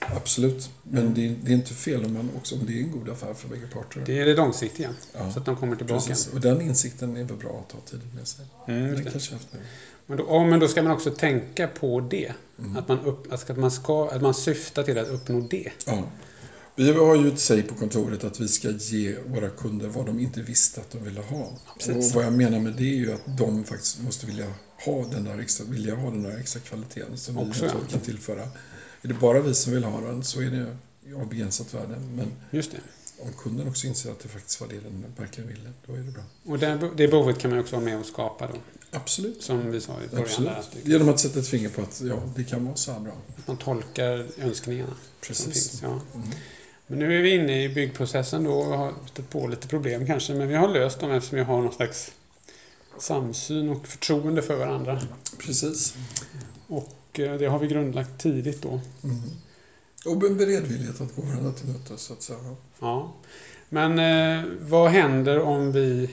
Absolut. 0.00 0.70
Men 0.82 1.14
det, 1.14 1.26
är- 1.26 1.36
det 1.42 1.50
är 1.52 1.54
inte 1.54 1.74
fel 1.74 2.04
om, 2.04 2.12
man 2.14 2.30
också, 2.36 2.54
om 2.54 2.66
det 2.66 2.72
är 2.72 2.82
en 2.82 2.90
god 2.90 3.08
affär 3.08 3.34
för 3.34 3.48
bägge 3.48 3.66
parter. 3.66 4.02
Det 4.06 4.18
är 4.18 4.26
det 4.26 4.34
långsiktiga, 4.34 4.94
Ja, 5.12 5.32
så 5.32 5.38
att 5.38 5.44
de 5.46 5.56
kommer 5.56 5.76
tillbaka. 5.76 6.06
Precis. 6.06 6.32
Och 6.34 6.40
den 6.40 6.60
insikten 6.60 7.16
är 7.16 7.24
väl 7.24 7.36
bra 7.36 7.64
att 7.66 7.72
ta 7.74 7.90
tidigt 7.90 8.14
med 8.14 8.28
sig. 8.28 8.44
Mm, 8.68 9.04
det. 9.04 9.10
kanske 9.10 9.34
haft 9.34 9.52
nu. 9.52 9.58
Men, 10.06 10.18
då, 10.18 10.26
ja, 10.28 10.44
men 10.44 10.60
då 10.60 10.68
ska 10.68 10.82
man 10.82 10.92
också 10.92 11.10
tänka 11.10 11.68
på 11.68 12.00
det. 12.00 12.32
Mm. 12.58 12.76
Att, 12.76 12.88
man 12.88 13.00
upp, 13.00 13.32
att, 13.32 13.56
man 13.56 13.70
ska, 13.70 14.08
att 14.10 14.22
man 14.22 14.34
syftar 14.34 14.82
till 14.82 14.98
att 14.98 15.08
uppnå 15.08 15.40
det. 15.40 15.70
Ja. 15.86 16.02
Vi 16.76 16.92
har 16.92 17.16
ju 17.16 17.28
ett 17.28 17.38
säg 17.40 17.62
på 17.62 17.74
kontoret 17.74 18.24
att 18.24 18.40
vi 18.40 18.48
ska 18.48 18.70
ge 18.70 19.16
våra 19.26 19.48
kunder 19.48 19.88
vad 19.88 20.06
de 20.06 20.20
inte 20.20 20.42
visste 20.42 20.80
att 20.80 20.90
de 20.90 21.04
ville 21.04 21.20
ha. 21.20 21.52
precis. 21.78 21.96
Och 22.10 22.14
vad 22.14 22.24
jag 22.24 22.32
menar 22.32 22.58
med 22.60 22.72
det 22.72 22.82
är 22.92 22.96
ju 22.96 23.12
att 23.12 23.22
de 23.38 23.64
faktiskt 23.64 24.02
måste 24.02 24.26
vilja 24.26 24.46
ha 24.86 25.04
den 25.06 25.24
där 25.24 25.38
extra, 25.38 25.66
vilja 25.66 25.94
ha 25.94 26.10
den 26.10 26.22
där 26.22 26.38
extra 26.38 26.60
kvaliteten 26.60 27.16
som 27.18 27.34
vi 27.36 27.50
Också, 27.50 27.64
ja. 27.64 27.70
eventuellt 27.70 27.92
kan 27.92 28.00
tillföra. 28.00 28.48
Är 29.02 29.08
det 29.08 29.14
bara 29.14 29.40
vi 29.40 29.54
som 29.54 29.72
vill 29.72 29.84
ha 29.84 30.00
den 30.00 30.24
så 30.24 30.40
är 30.40 30.50
det 30.50 30.76
av 31.14 31.28
begränsat 31.28 31.74
värde. 31.74 31.94
Men 32.16 32.32
Just 32.50 32.72
det. 32.72 32.78
om 33.18 33.32
kunden 33.32 33.68
också 33.68 33.86
inser 33.86 34.10
att 34.10 34.20
det 34.20 34.28
faktiskt 34.28 34.60
var 34.60 34.68
det 34.68 34.80
den 34.80 35.04
verkligen 35.16 35.48
ville, 35.48 35.70
då 35.86 35.92
är 35.92 35.98
det 35.98 36.12
bra. 36.12 36.22
Och 36.44 36.58
det, 36.58 36.90
det 36.96 37.08
behovet 37.08 37.38
kan 37.38 37.50
man 37.50 37.60
också 37.60 37.76
vara 37.76 37.84
med 37.84 37.98
och 37.98 38.06
skapa 38.06 38.46
då. 38.46 38.54
Absolut. 38.90 39.42
Som 39.42 39.70
vi 39.70 39.80
sa 39.80 39.92
i 39.92 40.08
början. 40.08 40.24
Absolut. 40.24 40.50
Där, 40.50 40.58
att 40.58 40.86
Genom 40.86 41.08
att 41.08 41.20
sätta 41.20 41.38
ett 41.38 41.48
finger 41.48 41.68
på 41.68 41.82
att 41.82 42.00
ja, 42.00 42.22
det 42.36 42.44
kan 42.44 42.64
vara 42.64 42.76
så 42.76 42.92
här 42.92 43.00
bra. 43.00 43.12
man 43.46 43.56
tolkar 43.56 44.26
önskningarna 44.38 44.94
Precis. 45.20 45.44
finns. 45.44 45.82
Ja. 45.82 46.00
Mm. 46.14 46.28
Men 46.86 46.98
nu 46.98 47.18
är 47.18 47.22
vi 47.22 47.34
inne 47.34 47.64
i 47.64 47.68
byggprocessen 47.68 48.44
då 48.44 48.52
och 48.52 48.78
har 48.78 48.94
stött 49.12 49.30
på 49.30 49.46
lite 49.46 49.68
problem 49.68 50.06
kanske. 50.06 50.34
Men 50.34 50.48
vi 50.48 50.54
har 50.54 50.68
löst 50.68 51.00
dem 51.00 51.10
eftersom 51.10 51.38
vi 51.38 51.44
har 51.44 51.62
någon 51.62 51.72
slags 51.72 52.12
samsyn 52.98 53.68
och 53.68 53.86
förtroende 53.86 54.42
för 54.42 54.56
varandra. 54.56 55.02
Precis. 55.38 55.94
Och 56.66 56.88
det 57.12 57.46
har 57.50 57.58
vi 57.58 57.66
grundlagt 57.66 58.18
tidigt 58.18 58.62
då. 58.62 58.80
Mm. 59.04 59.20
Och 60.06 60.26
en 60.26 60.36
beredvillighet 60.36 61.00
att 61.00 61.16
gå 61.16 61.22
varandra 61.22 61.52
till 61.52 61.68
mötes, 61.68 62.02
så 62.02 62.12
att 62.12 62.22
säga. 62.22 62.38
Ja. 62.80 63.12
Men 63.68 63.98
eh, 63.98 64.44
vad 64.60 64.90
händer 64.90 65.40
om 65.40 65.72
vi, 65.72 66.10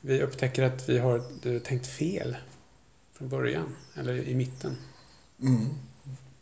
vi 0.00 0.22
upptäcker 0.22 0.62
att 0.62 0.88
vi 0.88 0.98
har 0.98 1.16
eh, 1.42 1.58
tänkt 1.58 1.86
fel 1.86 2.36
från 3.18 3.28
början? 3.28 3.74
Eller 3.94 4.28
i 4.28 4.34
mitten? 4.34 4.76
Mm. 5.42 5.66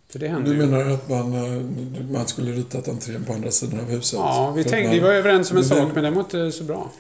För 0.08 0.18
det 0.18 0.28
händer 0.28 0.50
Du 0.50 0.56
ju. 0.56 0.66
menar 0.66 0.90
att 0.90 1.08
man, 1.08 1.32
eh, 1.34 1.62
man 2.10 2.26
skulle 2.26 2.52
ritat 2.52 2.88
entrén 2.88 3.24
på 3.24 3.32
andra 3.32 3.50
sidan 3.50 3.80
av 3.80 3.86
huset? 3.86 4.18
Ja, 4.18 4.52
vi, 4.56 4.64
tänkte, 4.64 4.82
man- 4.82 4.94
vi 4.94 5.00
var 5.00 5.12
överens 5.12 5.50
om 5.50 5.56
en 5.56 5.64
sak 5.64 5.94
men 5.94 6.04
den 6.04 6.14
var 6.14 6.22
inte 6.22 6.52
så 6.52 6.64
bra. 6.64 6.92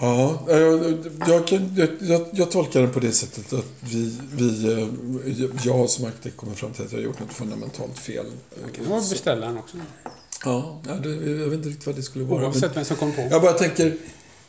Ja, 0.00 0.44
jag, 0.48 1.06
jag, 1.26 1.60
jag, 2.00 2.26
jag, 2.32 2.50
tolkar 2.50 2.82
det 2.82 2.88
på 2.88 3.00
det 3.00 3.12
sättet 3.12 3.52
att 3.52 3.66
vi, 3.80 4.18
vi, 4.32 4.72
eh, 4.72 5.50
jag 5.64 5.90
som 5.90 6.04
arkitekt 6.04 6.36
kommer 6.36 6.54
fram 6.54 6.72
till 6.72 6.84
att 6.84 6.92
jag 6.92 6.98
har 6.98 7.04
gjort 7.04 7.20
något 7.20 7.32
fundamentalt 7.32 7.98
fel. 7.98 8.26
Det 8.66 8.72
kan 8.72 8.88
vara 8.88 9.00
beställaren 9.00 9.58
också. 9.58 9.76
Ja, 10.44 10.80
det, 11.02 11.08
jag 11.08 11.48
vet 11.48 11.52
inte 11.52 11.68
riktigt 11.68 11.86
vad 11.86 11.96
det 11.96 12.02
skulle 12.02 12.24
vara. 12.24 12.44
Oavsett 12.44 12.76
vem 12.76 12.84
som 12.84 12.96
kom 12.96 13.12
på. 13.12 13.28
Jag 13.30 13.42
bara 13.42 13.52
tänker, 13.52 13.96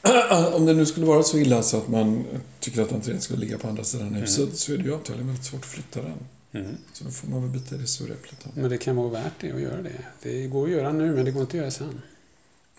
om 0.54 0.66
det 0.66 0.74
nu 0.74 0.86
skulle 0.86 1.06
vara 1.06 1.24
så 1.24 1.38
illa 1.38 1.64
så 1.64 1.78
att 1.78 1.88
man 1.88 2.24
tycker 2.60 2.82
att 2.82 2.92
entrén 2.92 3.22
skulle 3.22 3.40
ligga 3.40 3.58
på 3.58 3.68
andra 3.68 3.84
sidan 3.84 4.14
huset 4.14 4.58
så 4.58 4.74
är 4.74 4.78
det 4.78 4.84
ju 4.84 4.94
antagligen 4.94 5.28
väldigt 5.28 5.46
svårt 5.46 5.62
att 5.62 5.66
flytta 5.66 6.02
den. 6.02 6.18
Mm. 6.64 6.78
Så 6.94 7.04
då 7.04 7.12
får 7.12 7.28
man 7.28 7.42
väl 7.42 7.52
bita 7.52 7.76
i 7.76 7.78
det 7.78 7.88
sura 7.88 8.14
äpplet. 8.14 8.46
Men 8.54 8.70
det 8.70 8.78
kan 8.78 8.96
vara 8.96 9.10
värt 9.10 9.34
det 9.42 9.52
att 9.52 9.62
göra 9.62 9.82
det. 9.82 10.06
Det 10.22 10.48
går 10.48 10.66
att 10.66 10.72
göra 10.72 10.92
nu 10.92 11.16
men 11.16 11.26
det 11.26 11.32
går 11.32 11.42
inte 11.42 11.58
att 11.58 11.62
göra 11.62 11.72
sen. 11.72 12.02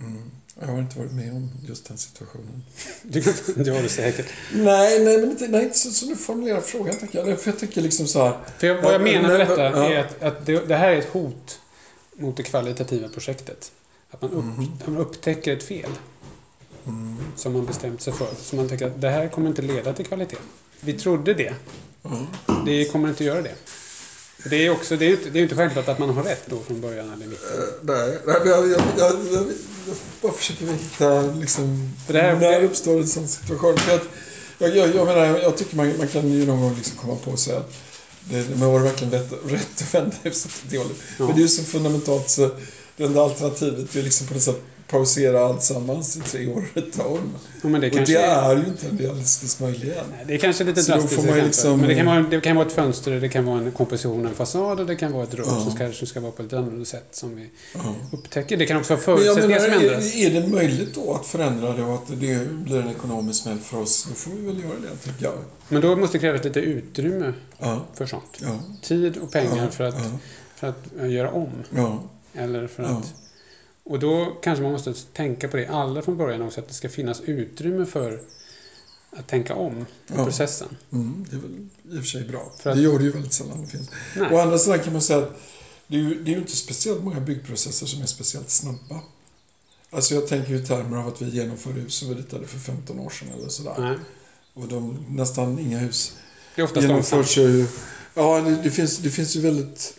Mm. 0.00 0.30
Jag 0.60 0.66
har 0.66 0.78
inte 0.78 0.98
varit 0.98 1.12
med 1.12 1.32
om 1.32 1.50
just 1.68 1.88
den 1.88 1.98
situationen. 1.98 2.62
Det, 3.02 3.70
har 3.70 3.82
du 3.82 3.88
säkert. 3.88 4.26
Nej, 4.54 5.04
nej, 5.04 5.18
men 5.18 5.30
inte, 5.30 5.48
nej, 5.48 5.62
inte 5.64 5.78
så, 5.78 5.90
så 5.90 6.06
du 6.06 6.16
formulerar 6.16 6.60
frågan. 6.60 6.96
Tänker 6.96 7.26
jag. 7.26 7.40
För 7.40 7.50
jag 7.50 7.58
tycker 7.60 7.80
liksom 7.80 8.06
så 8.06 8.24
här. 8.24 8.38
För 8.58 8.66
jag, 8.66 8.74
vad 8.82 8.84
jag 8.94 9.00
Ja, 9.00 9.04
menar 9.04 9.28
med 9.28 9.38
men- 9.38 9.48
detta 9.48 9.62
ja. 9.62 9.88
är 9.90 9.98
att, 9.98 10.22
att 10.22 10.46
det, 10.46 10.68
det 10.68 10.76
här 10.76 10.90
är 10.90 10.96
ett 10.98 11.08
hot 11.12 11.60
mot 12.16 12.36
det 12.36 12.42
kvalitativa 12.42 13.08
projektet. 13.08 13.72
Att 14.10 14.22
man, 14.22 14.30
upp, 14.30 14.44
att 14.80 14.86
man 14.88 14.96
upptäcker 14.96 15.56
ett 15.56 15.62
fel 15.62 15.90
Mm. 16.86 17.16
som 17.36 17.52
man 17.52 17.66
bestämt 17.66 18.02
sig 18.02 18.12
för. 18.12 18.28
Så 18.42 18.56
man 18.56 18.68
tänker 18.68 18.86
att 18.86 19.00
det 19.00 19.08
här 19.10 19.28
kommer 19.28 19.48
inte 19.48 19.62
leda 19.62 19.92
till 19.92 20.06
kvalitet. 20.06 20.36
Vi 20.80 20.92
trodde 20.92 21.34
det. 21.34 21.54
Ja. 22.02 22.26
Det 22.66 22.84
kommer 22.92 23.08
inte 23.08 23.24
göra 23.24 23.42
det. 23.42 23.54
Det 24.50 24.66
är 24.66 24.70
också, 24.70 24.96
det 24.96 25.04
är 25.04 25.08
ju 25.08 25.16
inte, 25.16 25.30
det 25.30 25.36
är 25.36 25.40
ju 25.40 25.42
inte 25.42 25.56
självklart 25.56 25.88
att 25.88 25.98
man 25.98 26.10
har 26.10 26.22
rätt 26.22 26.42
då 26.46 26.58
från 26.60 26.80
början 26.80 27.12
eller 27.12 27.26
mitt. 27.26 27.42
Eh, 27.42 27.48
nej, 27.82 28.18
nej, 28.26 28.36
men 28.40 28.48
jag, 28.50 28.68
jag, 28.70 28.80
jag, 28.98 29.12
jag, 29.12 29.32
jag 29.32 29.46
bara 30.22 30.32
försöker 30.32 30.66
hitta 30.66 31.20
liksom, 31.22 31.92
För 32.06 32.12
det 32.12 32.20
här- 32.20 32.36
när 32.36 32.62
uppstår 32.62 32.98
en 33.00 33.08
sån 33.08 33.28
situation. 33.28 33.76
För 33.78 33.94
att, 33.94 34.02
jag, 34.58 34.76
jag, 34.76 34.94
jag 34.96 35.06
menar, 35.06 35.26
jag 35.38 35.56
tycker 35.56 35.76
man, 35.76 35.98
man 35.98 36.08
kan 36.08 36.32
ju 36.32 36.46
någon 36.46 36.60
gång 36.60 36.74
liksom 36.76 36.96
komma 36.96 37.16
på 37.24 37.30
och 37.30 37.38
säga 37.38 37.58
att 37.58 37.72
det, 38.24 38.48
men 38.56 38.68
var 38.72 38.78
det 38.78 38.84
verkligen 38.84 39.12
rätt, 39.12 39.32
rätt 39.46 39.82
att 39.82 39.94
vända 39.94 40.16
huset 40.22 40.46
åt 40.64 40.70
det 40.70 40.78
hållet? 40.78 40.96
Ja. 41.18 41.24
Men 41.26 41.34
det 41.34 41.40
är 41.40 41.42
ju 41.42 41.48
så 41.48 41.62
fundamentalt 41.62 42.30
så 42.30 42.50
det 42.96 43.04
enda 43.04 43.22
alternativet 43.22 43.96
är 43.96 44.02
liksom 44.02 44.26
på 44.26 44.34
något 44.34 44.42
sätt 44.42 44.60
pausera 44.90 45.44
alltsammans 45.46 46.16
i 46.16 46.20
tre 46.20 46.46
år 46.52 46.64
ett. 46.74 46.84
Ja, 46.98 47.68
men 47.68 47.80
det, 47.80 47.86
Och 47.86 47.92
kanske 47.96 48.14
det 48.14 48.20
är, 48.22 48.50
är 48.52 48.56
ju 48.56 48.64
inte 48.66 48.86
en 48.88 48.98
realistisk 48.98 49.60
möjlighet. 49.60 50.04
nej, 50.10 50.24
det 50.26 50.34
är 50.34 50.38
kanske 50.38 50.64
lite 50.64 50.82
Så 50.82 50.92
drastiskt 50.92 51.14
får 51.14 51.22
man 51.30 51.38
liksom- 51.38 51.78
Men 51.80 51.88
det 51.88 51.94
kan, 51.94 52.06
vara, 52.06 52.20
det 52.22 52.40
kan 52.40 52.56
vara 52.56 52.66
ett 52.66 52.72
fönster, 52.72 53.20
det 53.20 53.28
kan 53.28 53.44
vara 53.44 53.58
en 53.58 53.72
komposition, 53.72 54.26
en 54.26 54.34
fasad 54.34 54.80
och 54.80 54.86
det 54.86 54.96
kan 54.96 55.12
vara 55.12 55.24
ett 55.24 55.34
rum 55.34 55.46
Ja. 55.48 55.76
som, 55.78 55.92
som 55.92 56.06
ska 56.06 56.20
vara 56.20 56.32
på 56.32 56.42
ett 56.42 56.52
annorlunda 56.52 56.84
sätt 56.84 57.08
som 57.10 57.36
vi 57.36 57.50
Ja. 57.74 57.94
upptäcker. 58.12 58.56
Det 58.56 58.66
kan 58.66 58.76
också 58.76 58.92
vara 58.94 59.02
förutsättningar 59.02 59.60
menar, 59.60 59.74
som 59.74 59.80
ändras. 59.86 60.14
är, 60.14 60.36
är 60.36 60.40
det 60.40 60.48
möjligt 60.48 60.94
då 60.94 61.14
att 61.14 61.26
förändra 61.26 61.72
det 61.76 61.82
och 61.82 61.94
att 61.94 62.06
det 62.08 62.16
blir 62.16 62.78
en 62.80 62.90
ekonomisk 62.90 63.42
smäll 63.42 63.58
för 63.58 63.78
oss, 63.80 64.06
då 64.08 64.14
får 64.14 64.30
vi 64.30 64.46
väl 64.46 64.58
göra 64.60 64.72
det, 64.82 64.96
tycker 65.10 65.24
jag. 65.24 65.34
Men 65.68 65.82
då 65.82 65.96
måste 65.96 66.18
det 66.18 66.22
krävas 66.22 66.44
lite 66.44 66.60
utrymme 66.60 67.32
Ja, 67.58 67.80
för 67.94 68.06
sånt. 68.06 68.40
Tid 68.82 69.16
och 69.16 69.30
pengar 69.32 69.68
för, 69.68 69.84
att, 69.84 69.94
för 70.56 70.66
att 70.68 70.78
eh, 71.00 71.10
göra 71.10 71.30
om. 71.30 71.48
ja, 71.76 72.02
Eller 72.34 72.66
för 72.66 72.82
att, 72.82 73.14
och 73.90 73.98
då 73.98 74.36
kanske 74.42 74.62
man 74.62 74.72
måste 74.72 74.94
tänka 75.12 75.48
på 75.48 75.56
det 75.56 75.66
alla 75.66 76.02
från 76.02 76.16
början 76.16 76.42
också, 76.42 76.60
att 76.60 76.68
det 76.68 76.74
ska 76.74 76.88
finnas 76.88 77.20
utrymme 77.20 77.86
för 77.86 78.22
att 79.10 79.28
tänka 79.28 79.54
om 79.54 79.78
i 79.80 79.84
Ja. 80.06 80.24
processen. 80.24 80.68
mm, 80.92 81.26
det 81.30 81.36
är 81.36 81.40
väl 81.40 81.50
i 81.96 81.98
och 81.98 82.02
för 82.02 82.08
sig 82.08 82.24
bra. 82.24 82.52
För 82.58 82.70
att- 82.70 82.76
Det 82.76 82.82
gör 82.82 82.98
det 82.98 83.04
ju 83.04 83.10
väldigt 83.10 83.32
sällan. 83.32 83.60
Det 83.60 83.66
finns. 83.66 83.90
Nej. 84.16 84.34
Å 84.34 84.38
andra 84.38 84.58
sidan 84.58 84.78
kan 84.78 84.92
man 84.92 85.02
säga 85.02 85.18
att 85.18 85.40
det 85.86 85.96
är, 85.96 86.00
ju, 86.00 86.14
det 86.24 86.30
är 86.30 86.32
ju 86.34 86.38
inte 86.40 86.56
speciellt 86.56 87.02
många 87.04 87.20
byggprocesser 87.20 87.86
som 87.86 88.02
är 88.02 88.06
speciellt 88.06 88.50
snabba. 88.50 89.00
Alltså 89.90 90.14
jag 90.14 90.26
tänker 90.26 90.50
ju 90.50 90.56
i 90.56 90.66
termer 90.66 90.96
av 90.96 91.08
att 91.08 91.22
vi 91.22 91.30
genomför 91.30 91.72
hus 91.72 91.94
som 91.94 92.08
vi 92.08 92.14
ritade 92.14 92.46
för 92.46 92.58
15 92.58 92.98
år 92.98 93.10
sedan 93.10 93.28
eller 93.38 93.48
sådär. 93.48 93.74
Nej. 93.78 93.96
Och 94.54 94.68
de, 94.68 95.04
nästan 95.08 95.58
inga 95.58 95.78
hus 95.78 96.12
Det 96.54 96.60
är 96.60 96.64
oftast 96.64 96.86
genomförs 96.86 97.38
ju... 97.38 97.66
Ja, 98.14 98.40
det, 98.40 98.62
det, 98.62 98.70
finns, 98.70 98.98
det 98.98 99.10
finns 99.10 99.36
ju 99.36 99.40
väldigt 99.40 99.94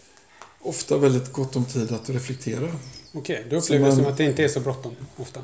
ofta 0.61 0.97
väldigt 0.97 1.31
gott 1.33 1.55
om 1.55 1.65
tid 1.65 1.91
att 1.91 2.09
reflektera. 2.09 2.71
Okej, 3.11 3.45
då 3.49 3.61
Så 3.61 3.65
upplever 3.65 3.87
man- 3.87 3.95
som 3.95 4.05
att 4.05 4.17
det 4.17 4.23
inte 4.23 4.43
är 4.43 4.47
så 4.47 4.59
bråttom 4.59 4.95
ofta. 5.15 5.39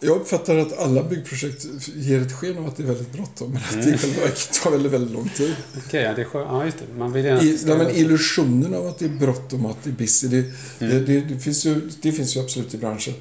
Jag 0.00 0.16
uppfattar 0.16 0.56
att 0.56 0.78
alla 0.78 1.02
byggprojekt 1.02 1.66
ger 1.94 2.20
ett 2.20 2.32
sken 2.32 2.58
av 2.58 2.66
att 2.66 2.76
det 2.76 2.82
är 2.82 2.86
väldigt 2.86 3.12
bråttom, 3.12 3.50
men 3.52 3.62
att 3.62 3.72
det 3.72 3.78
i 3.78 3.82
Mm. 3.88 3.98
själva 3.98 4.20
verket 4.20 4.52
tar 4.62 4.70
väldigt, 4.70 4.92
väldigt 4.92 5.12
lång 5.12 5.28
tid. 5.28 5.54
Okej, 5.86 6.02
ja, 6.02 6.14
det 6.14 6.20
är 6.20 6.24
skö- 6.24 6.38
Ja, 6.42 6.64
just 6.64 6.78
det. 6.78 6.84
Man 6.98 7.12
vill 7.12 7.24
gärna... 7.24 7.42
I, 7.42 7.58
nej, 7.64 7.76
men 7.78 7.90
illusionen 7.90 8.74
av 8.74 8.86
att 8.86 8.98
det 8.98 9.04
är 9.04 9.08
bråttom 9.08 9.64
och 9.64 9.70
att 9.70 9.84
det 9.84 9.90
är 9.90 9.94
busy, 9.94 10.28
det, 10.28 10.42
det, 10.78 10.84
Mm. 10.86 11.04
det, 11.04 11.20
det, 11.20 11.38
finns 11.38 11.64
ju, 11.64 11.90
det 12.02 12.12
finns 12.12 12.36
ju 12.36 12.40
absolut 12.40 12.74
i 12.74 12.78
branschen. 12.78 13.14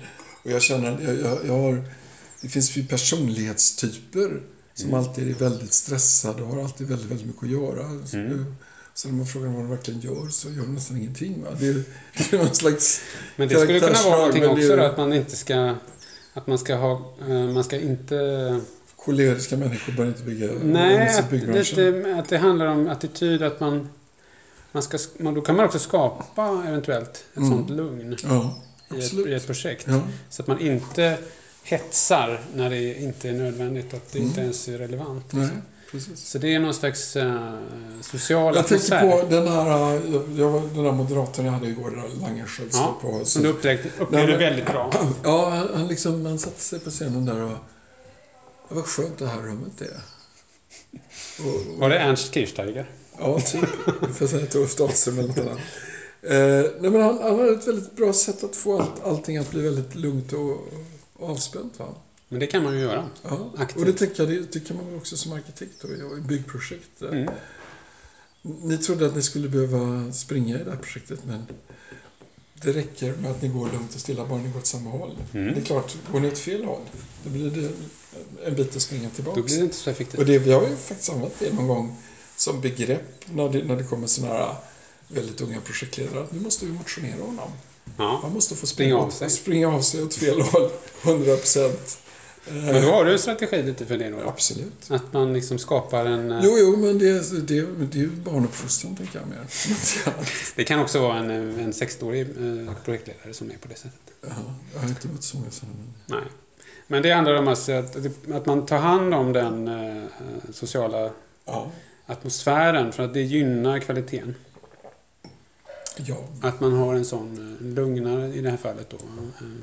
Och 0.44 0.52
jag 0.52 0.62
känner 0.62 1.02
jag, 1.02 1.20
jag, 1.20 1.46
jag 1.48 1.54
har, 1.62 1.84
det 2.42 2.50
finns 2.50 2.78
ju 2.78 2.86
personlighetstyper 2.86 4.42
som 4.74 4.90
Mm. 4.90 5.00
alltid 5.00 5.30
är 5.30 5.34
väldigt 5.34 5.74
stressade 5.74 6.44
och 6.44 6.50
har 6.50 6.64
alltid 6.64 6.88
väldigt, 6.88 7.12
väldigt 7.12 7.28
mycket 7.28 7.44
att 7.44 7.50
göra. 7.50 7.86
Mm. 8.14 8.56
Så 8.98 9.08
när 9.08 9.16
man 9.16 9.26
frågar 9.26 9.48
vad 9.48 9.58
de 9.64 9.70
verkligen 9.70 10.00
gör 10.00 10.28
så 10.30 10.50
gör 10.50 10.62
de 10.62 10.74
nästan 10.76 10.98
ingenting. 10.98 11.44
Va? 11.44 11.50
Det, 11.60 11.68
är- 11.68 11.84
det 12.18 12.34
är 12.34 12.38
någon 12.38 12.54
slags... 12.56 13.02
Men 13.36 13.48
det 13.48 13.60
skulle 13.60 13.80
kunna 13.80 14.02
vara 14.02 14.18
någonting 14.18 14.46
också 14.48 14.76
då, 14.76 14.84
att 14.84 14.98
man 14.98 15.14
inte 15.14 15.36
ska... 15.36 15.76
Att 16.34 16.48
man 16.48 16.58
ska 16.58 16.76
ha... 16.76 17.14
eh, 17.22 17.28
Man 17.50 17.64
ska 17.64 17.80
inte 17.80 18.60
koleriska 18.96 19.58
människor 19.58 19.94
bör 19.94 20.06
inte 20.06 20.24
bygga 20.24 20.48
Nej, 20.64 21.18
att, 21.20 21.32
lite, 21.32 22.16
att 22.20 22.30
det 22.30 22.38
handlar 22.38 22.66
om 22.66 22.88
attityd, 22.88 23.42
att 23.44 23.60
man, 23.60 23.90
man 24.72 24.84
ska, 24.84 24.98
man, 25.20 25.34
då 25.34 25.42
kan 25.42 25.56
man 25.56 25.66
också 25.66 25.80
skapa 25.80 26.64
eventuellt 26.68 27.10
ett 27.32 27.38
Mm. 27.38 27.50
sånt 27.50 27.70
lugn 27.70 28.18
Ja, 28.24 28.62
i 28.96 29.00
ett, 29.00 29.14
i 29.14 29.34
ett 29.34 29.46
projekt. 29.46 29.86
Ja, 29.88 30.02
Så 30.30 30.42
att 30.42 30.48
man 30.48 30.60
inte 30.60 31.18
hetsar 31.64 32.42
när 32.56 32.70
det 32.70 33.02
inte 33.02 33.30
är 33.30 33.34
nödvändigt, 33.34 33.94
att 33.94 34.12
det 34.12 34.20
Mm. 34.20 34.30
inte 34.30 34.42
ens 34.42 34.68
är 34.68 34.78
relevant. 34.78 35.34
liksom. 35.34 35.62
Precis. 35.92 36.30
Så 36.30 36.38
det 36.38 36.54
är 36.56 36.60
någon 36.60 36.74
slags 36.74 37.16
uh, 37.16 37.50
social 38.02 38.56
Jag 38.56 38.68
tänkte 38.68 38.98
atmosfär. 38.98 39.22
på 39.22 39.30
den 39.30 39.48
här, 39.48 39.96
eh, 39.96 40.02
jag, 40.40 40.62
den 40.74 40.84
där 40.84 40.92
moderatorn 40.92 41.46
jag 41.46 41.54
hade 41.54 41.68
igår, 41.68 42.10
Langerskiöld, 42.22 42.72
Ja, 42.74 42.98
på. 43.02 43.26
Som 43.26 43.44
du 43.44 43.50
upplevde, 43.50 43.84
Nej, 43.84 43.92
upplevde 44.00 44.28
men- 44.32 44.40
väldigt 44.40 44.66
bra. 44.66 44.92
Ja, 45.24 45.50
han, 45.50 45.70
han, 45.74 45.88
liksom, 45.88 46.26
han 46.26 46.40
satte 46.40 46.62
sig 46.62 46.80
på 46.80 46.90
scenen 46.90 47.26
där 47.26 47.42
och... 47.44 47.52
Vad 48.70 48.86
skönt 48.86 49.18
det 49.18 49.28
här 49.28 49.42
rummet 49.42 49.82
är. 49.82 50.02
Och, 51.46 51.56
och, 51.74 51.80
Var 51.80 51.90
det 51.90 52.00
Ernst 52.00 52.34
Kirchsteiger? 52.34 52.90
Ja, 53.20 53.40
typ. 53.40 53.66
Får 54.16 54.28
säga 54.28 54.46
till 54.46 54.60
Ulf 54.60 54.76
Dahlström 54.76 55.20
eller 55.20 55.28
något 55.28 55.38
annat. 55.38 55.58
Eh, 56.22 56.72
nej, 56.82 56.92
men 56.92 57.02
han, 57.02 57.18
han 57.22 57.40
har 57.40 57.52
ett 57.54 57.68
väldigt 57.68 57.96
bra 57.96 58.14
sätt 58.14 58.44
att 58.44 58.56
få 58.56 58.82
allt, 58.82 59.04
allting 59.06 59.38
att 59.38 59.52
bli 59.52 59.62
väldigt 59.62 59.96
lugnt 59.96 60.34
och, 60.34 60.68
och 61.20 61.30
avspänt. 61.30 61.80
Va? 61.80 61.86
Men 62.30 62.40
det 62.40 62.48
kan 62.48 62.64
man 62.64 62.74
ju 62.74 62.80
göra. 62.80 63.10
Ja. 63.24 63.52
Aktivt. 63.58 63.80
Och 63.80 63.86
det, 63.86 63.94
tänker 63.94 64.24
jag, 64.24 64.30
det 64.42 64.46
tycker 64.46 64.74
man 64.74 64.96
också 64.96 65.18
som 65.18 65.32
arkitekt 65.34 65.84
och 65.84 65.90
i- 65.90 66.22
byggprojekt. 66.22 67.02
Eh, 67.02 67.10
Mm. 67.10 67.34
Ni 68.70 68.78
trodde 68.78 69.06
att 69.06 69.16
ni 69.16 69.22
skulle 69.24 69.50
behöva 69.50 70.12
springa 70.14 70.60
i 70.60 70.64
det 70.64 70.70
här 70.72 70.78
projektet 70.78 71.20
men 71.26 71.46
det 72.54 72.72
räcker 72.72 73.14
med 73.14 73.32
att 73.32 73.42
ni 73.42 73.48
går 73.48 73.70
lugnt 73.72 73.96
och 73.96 74.02
stilla 74.02 74.26
bara 74.26 74.40
ni 74.40 74.50
går 74.50 74.60
åt 74.60 74.66
samma 74.66 74.90
håll. 74.90 75.18
Mm. 75.34 75.54
Det 75.54 75.60
är 75.60 75.64
klart, 75.66 75.96
går 76.12 76.20
ni 76.20 76.28
åt 76.28 76.38
fel 76.38 76.64
håll 76.66 76.82
då 77.24 77.30
blir 77.30 77.50
det 77.52 77.70
en 78.46 78.56
bit 78.56 78.76
att 78.76 78.82
springa 78.82 79.10
tillbaka. 79.10 79.40
Då 79.40 79.46
blir 79.46 79.58
det 79.58 79.64
inte 79.64 79.76
så 79.76 79.90
effektivt. 79.90 80.20
Och 80.20 80.26
det, 80.26 80.40
vi 80.40 80.52
har 80.52 80.68
ju 80.70 80.76
faktiskt 80.76 81.10
använt 81.10 81.34
det 81.40 81.54
någon 81.54 81.68
gång 81.68 81.96
som 82.36 82.62
begrepp 82.62 83.26
när 83.34 83.50
det, 83.50 83.64
när 83.64 83.76
det 83.76 83.84
kommer 83.84 84.08
sådana 84.08 84.34
här 84.34 84.56
väldigt 85.08 85.42
unga 85.42 85.62
projektledare. 85.62 86.24
Att 86.24 86.32
nu 86.32 86.40
måste 86.40 86.66
vi 86.66 86.72
motionera 86.72 87.22
honom. 87.26 87.50
Ja. 87.98 88.20
Han 88.24 88.34
måste 88.34 88.56
få 88.56 88.68
Springa 88.68 88.98
av 88.98 89.10
sig. 89.10 89.30
springa 89.30 89.68
av 89.70 89.82
sig 89.82 90.04
åt 90.04 90.14
fel 90.14 90.42
håll, 90.42 90.70
100 91.04 91.36
procent. 91.36 92.00
Men 92.52 92.82
då 92.82 92.92
har 92.92 93.06
du 93.06 93.12
en 93.12 93.20
strategi 93.20 93.64
lite 93.64 93.86
för 93.86 93.98
det 93.98 94.10
då? 94.10 94.18
Absolut. 94.30 94.92
Att 94.92 95.14
man 95.14 95.34
liksom 95.34 95.58
skapar 95.58 96.06
en... 96.06 96.32
eh, 96.32 96.40
Jo, 96.44 96.58
jo, 96.60 96.76
men 96.78 97.00
det, 97.00 97.32
det, 97.48 97.62
det 97.92 97.98
är 97.98 98.02
ju 98.02 98.10
barnuppfostran, 98.10 98.96
tänker 98.96 99.20
jag 99.20 99.28
mer. 99.28 99.40
Det 100.56 100.64
kan 100.64 100.80
också 100.80 101.00
vara 101.02 101.18
en, 101.18 101.30
en 101.32 101.72
60-årig 101.72 102.22
eh, 102.22 102.74
projektledare 102.86 103.34
som 103.34 103.52
är 103.52 103.58
på 103.58 103.68
det 103.68 103.76
sättet. 103.76 104.14
Ja, 104.22 104.28
jag 104.74 104.80
har 104.82 104.88
inte 104.90 105.08
mött 105.08 105.24
så 105.24 105.38
många 105.38 105.52
sådana. 105.52 105.76
Nej. 106.06 106.24
Men 106.88 107.04
det 107.04 107.12
handlar 107.12 107.36
om 107.36 107.48
alltså 107.48 107.72
att, 107.72 107.96
att 108.34 108.46
man 108.46 108.66
tar 108.66 108.78
hand 108.78 109.14
om 109.14 109.34
den 109.34 109.68
eh, 109.68 110.04
sociala 110.54 111.10
Ja, 111.46 111.72
atmosfären 112.06 112.92
för 112.92 113.04
att 113.04 113.14
det 113.14 113.22
gynnar 113.22 113.80
kvaliteten. 113.80 114.36
ja. 115.98 116.18
Att 116.42 116.60
man 116.60 116.74
har 116.74 116.96
en 116.96 117.06
sån 117.06 117.58
lugnare 117.62 118.28
i 118.34 118.42
det 118.42 118.50
här 118.50 118.58
fallet 118.58 118.90
då. 118.90 118.98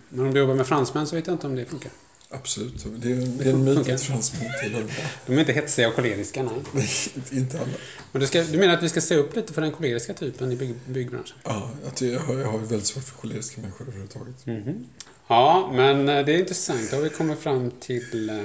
Men 0.08 0.26
om 0.26 0.34
du 0.34 0.40
jobbar 0.40 0.54
med 0.54 0.66
fransmän 0.66 1.06
så 1.06 1.16
vet 1.16 1.26
jag 1.26 1.34
inte 1.34 1.46
om 1.46 1.54
det 1.56 1.64
funkar. 1.64 1.92
Absolut. 2.34 2.84
Det 2.96 3.12
är, 3.12 3.16
det 3.16 3.44
är 3.48 3.52
en 3.52 3.64
myt 3.64 3.88
att 3.88 4.02
fransmän 4.02 4.42
inte 4.44 4.58
är 4.66 4.68
lugna. 4.70 4.92
De 5.26 5.34
är 5.36 5.40
inte 5.40 5.52
hetsiga 5.52 5.88
och 5.88 5.94
koleriska, 5.94 6.42
nej. 6.42 6.62
Nej, 6.72 6.88
inte 7.40 7.58
alla. 7.60 7.68
Men 8.12 8.20
du, 8.20 8.26
ska, 8.26 8.42
du 8.42 8.58
menar 8.58 8.74
att 8.74 8.82
vi 8.82 8.88
ska 8.88 9.00
se 9.00 9.16
upp 9.16 9.36
lite 9.36 9.52
för 9.52 9.60
den 9.62 9.72
koleriska 9.72 10.14
typen 10.14 10.52
i 10.52 10.56
bygg, 10.56 10.74
byggbranschen? 10.88 11.36
Ja, 11.44 11.70
ty- 11.94 12.12
jag, 12.12 12.20
har, 12.20 12.34
jag 12.38 12.46
har 12.48 12.58
väldigt 12.58 12.86
svårt 12.86 13.04
för 13.04 13.16
koleriska 13.16 13.60
människor 13.60 13.82
överhuvudtaget. 13.84 14.46
Mhm. 14.46 14.86
Ja, 15.28 15.70
men 15.74 16.08
eh, 16.08 16.24
det 16.24 16.32
är 16.34 16.38
intressant. 16.38 16.90
Då 16.90 16.96
har 16.96 17.02
vi 17.02 17.10
kommit 17.10 17.38
fram 17.38 17.70
till 17.80 18.28
eh, 18.30 18.36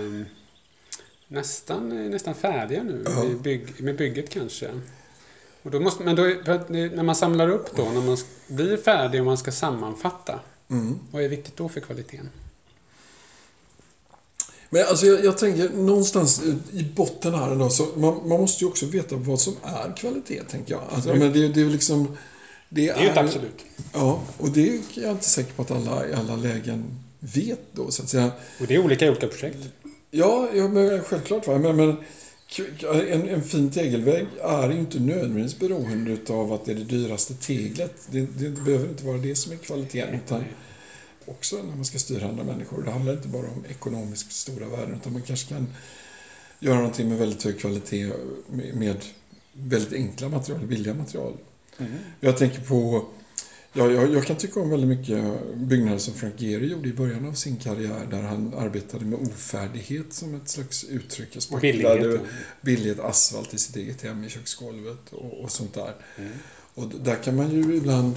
nästan, 1.28 1.92
eh, 1.92 2.10
nästan 2.10 2.36
färdiga 2.36 2.84
nu 2.84 3.04
Ja. 3.06 3.26
bygg, 3.44 3.82
med 3.84 3.96
bygget 3.98 4.30
kanske. 4.30 4.70
Och 5.64 5.72
då 5.72 5.80
måste, 5.80 6.04
men 6.04 6.16
då, 6.16 6.24
att 6.46 6.70
när 6.70 7.04
man 7.04 7.16
samlar 7.16 7.50
upp 7.50 7.76
då, 7.76 7.84
när 7.92 8.02
man 8.02 8.18
blir 8.48 8.78
färdig 8.78 9.22
och 9.22 9.26
man 9.26 9.38
ska 9.38 9.52
sammanfatta, 9.52 10.40
Mm. 10.72 11.00
vad 11.12 11.24
är 11.24 11.28
viktigt 11.28 11.58
då 11.58 11.70
för 11.70 11.80
kvaliteten? 11.82 12.30
Men 14.70 14.86
alltså 14.88 15.06
jag, 15.06 15.24
jag 15.24 15.38
tänker 15.38 15.70
någonstans 15.70 16.42
i- 16.74 16.84
botten 16.84 17.34
här 17.34 17.52
ändå, 17.52 17.70
så 17.70 17.88
man, 17.96 18.28
man 18.28 18.40
måste 18.40 18.64
ju 18.64 18.68
också 18.68 18.86
veta 18.86 19.16
vad 19.16 19.40
som 19.40 19.56
är 19.64 19.94
kvalitet, 19.98 20.44
tänker 20.44 20.74
jag. 20.74 20.84
Alltså, 20.90 21.10
Mm. 21.10 21.20
men 21.22 21.34
det, 21.34 21.48
det 21.48 21.62
är 21.62 21.66
liksom... 21.70 22.08
Det 22.70 22.82
Det 22.82 22.90
är 22.90 23.02
ju 23.02 23.08
ett 23.10 23.18
absolut. 23.18 23.66
Ja, 23.94 24.22
och 24.38 24.50
det 24.50 24.70
är 24.70 24.80
jag 24.94 25.12
inte 25.12 25.30
säker 25.30 25.54
på 25.54 25.62
att 25.62 25.72
alla 25.72 26.08
i 26.08 26.14
alla 26.14 26.36
lägen 26.36 27.00
vet 27.20 27.60
då, 27.72 27.92
så 27.92 28.02
att 28.04 28.10
säga. 28.10 28.32
Och 28.60 28.68
det 28.68 28.76
är 28.76 28.80
olika 28.86 29.06
i 29.06 29.10
olika 29.10 29.28
projekt. 29.28 29.58
Ja, 30.12 30.48
ja 30.56 30.68
men 30.68 31.04
självklart. 31.04 31.48
Va? 31.48 31.58
Men, 31.58 31.76
men 31.76 31.96
en, 33.10 33.30
en 33.30 33.44
fin 33.44 33.72
tegelvägg 33.72 34.26
är 34.44 34.70
ju 34.70 34.80
inte 34.80 35.00
nödvändigtvis 35.00 35.60
beroende 35.60 36.18
av 36.34 36.54
att 36.54 36.66
det 36.66 36.72
är 36.72 36.76
det 36.76 36.84
dyraste 36.84 37.34
teglet. 37.34 37.94
Det, 38.12 38.20
det 38.22 38.50
behöver 38.50 38.88
inte 38.90 39.06
vara 39.06 39.18
det 39.18 39.36
som 39.36 39.52
är 39.52 39.56
kvaliteten. 39.58 40.16
Utan 40.26 40.44
också 41.30 41.56
när 41.56 41.76
man 41.76 41.86
ska 41.86 42.00
styra 42.00 42.28
andra 42.28 42.44
människor. 42.44 42.84
Det 42.84 42.92
handlar 42.92 43.14
inte 43.14 43.28
bara 43.28 43.48
om 43.48 43.66
ekonomiskt 43.70 44.32
stora 44.32 44.68
värden 44.68 44.96
utan 45.02 45.14
man 45.14 45.22
kanske 45.22 45.50
kan 45.50 45.68
göra 46.60 46.78
någonting 46.78 47.10
med 47.10 47.18
väldigt 47.18 47.44
hög 47.44 47.60
kvalitet 47.60 48.12
med, 48.74 49.06
väldigt 49.54 49.94
enkla 49.94 50.30
material, 50.30 50.66
billiga 50.66 50.94
material. 50.94 51.38
Mm. 51.78 51.92
Jag 52.20 52.38
tänker 52.38 52.62
på 52.62 53.06
Ja, 53.74 53.92
jag, 53.92 54.14
jag 54.14 54.26
kan 54.26 54.36
tycka 54.36 54.60
om 54.60 54.70
väldigt 54.70 55.00
mycket 55.00 55.24
byggnader 55.56 55.98
som 55.98 56.14
Frank 56.14 56.42
Gehry 56.42 56.68
gjorde 56.68 56.90
i 56.90 56.94
början 56.94 57.28
av 57.28 57.34
sin 57.34 57.58
karriär 57.58 58.08
där 58.12 58.22
han 58.22 58.54
arbetade 58.54 59.06
med 59.06 59.20
ofärdighet 59.20 60.14
som 60.14 60.36
ett 60.36 60.50
slags 60.50 60.84
uttryck. 60.84 61.30
Jag 61.32 61.44
spacklade 61.44 62.00
billighet. 62.00 62.22
billighet 62.62 63.00
asfalt 63.00 63.54
i 63.54 63.58
sitt 63.58 63.76
eget 63.76 64.02
hem 64.02 64.24
i 64.24 64.30
köksgolvet 64.30 65.14
och, 65.14 65.44
och 65.44 65.52
sånt 65.52 65.74
där. 65.74 65.96
Mm. 66.18 66.32
Och 66.74 66.88
där 66.88 67.24
kan 67.24 67.36
man 67.36 67.52
ju 67.52 67.76
ibland, 67.76 68.16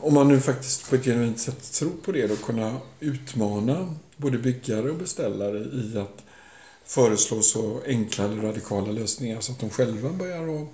om 0.00 0.14
man 0.14 0.28
nu 0.28 0.40
faktiskt 0.40 0.90
på 0.90 0.94
ett 0.96 1.04
genuint 1.04 1.40
sätt 1.40 1.72
tror 1.72 1.92
på 2.04 2.12
det, 2.12 2.26
då 2.26 2.36
kunna 2.36 2.80
utmana 3.00 3.94
både 4.16 4.38
byggare 4.38 4.90
och 4.90 4.96
beställare 4.96 5.58
i 5.58 5.98
att 5.98 6.24
föreslå 6.84 7.42
så 7.42 7.80
enkla 7.86 8.24
eller 8.24 8.42
radikala 8.42 8.92
lösningar 8.92 9.40
så 9.40 9.52
att 9.52 9.58
de 9.58 9.70
själva 9.70 10.12
börjar 10.12 10.62
att 10.62 10.68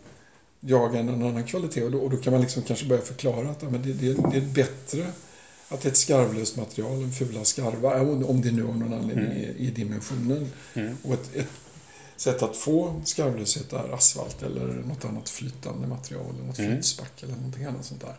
jaga 0.61 0.99
en 0.99 1.09
annan 1.09 1.45
kvalitet. 1.45 1.83
Och 1.85 1.91
då, 1.91 1.99
och 1.99 2.11
då 2.11 2.17
kan 2.17 2.33
man 2.33 2.43
liksom 2.43 2.63
kanske 2.63 2.87
börja 2.87 3.03
förklara 3.03 3.51
att 3.51 3.63
ja, 3.63 3.71
men 3.71 3.83
det, 3.83 3.93
det, 3.93 4.13
det 4.31 4.37
är 4.37 4.55
bättre 4.55 5.07
att 5.69 5.81
det 5.81 5.89
är 5.89 5.91
ett 5.91 5.97
skarvlöst 5.97 6.57
material 6.57 7.03
än 7.03 7.13
fula 7.13 7.45
skarvar, 7.45 8.25
om 8.31 8.43
det 8.43 8.51
nu 8.51 8.67
av 8.67 8.79
någon 8.79 8.93
anledning 8.93 9.27
Mm. 9.27 9.39
är 9.39 9.55
i 9.57 9.71
dimensionen. 9.71 10.51
Mm. 10.75 10.97
Och 11.03 11.15
ett, 11.15 11.37
ett 11.37 11.49
sätt 12.21 12.43
att 12.43 12.57
få 12.57 13.01
skarvlöshet 13.05 13.73
är 13.73 13.95
asfalt 13.95 14.43
eller 14.43 14.67
något 14.89 15.05
annat 15.05 15.29
flytande 15.29 15.87
material, 15.89 16.25
eller 16.35 16.47
något 16.47 16.59
Mm. 16.59 16.71
flytspack 16.73 17.23
eller 17.23 17.35
någonting 17.35 17.65
annat 17.65 17.85
sånt 17.85 18.01
där. 18.01 18.15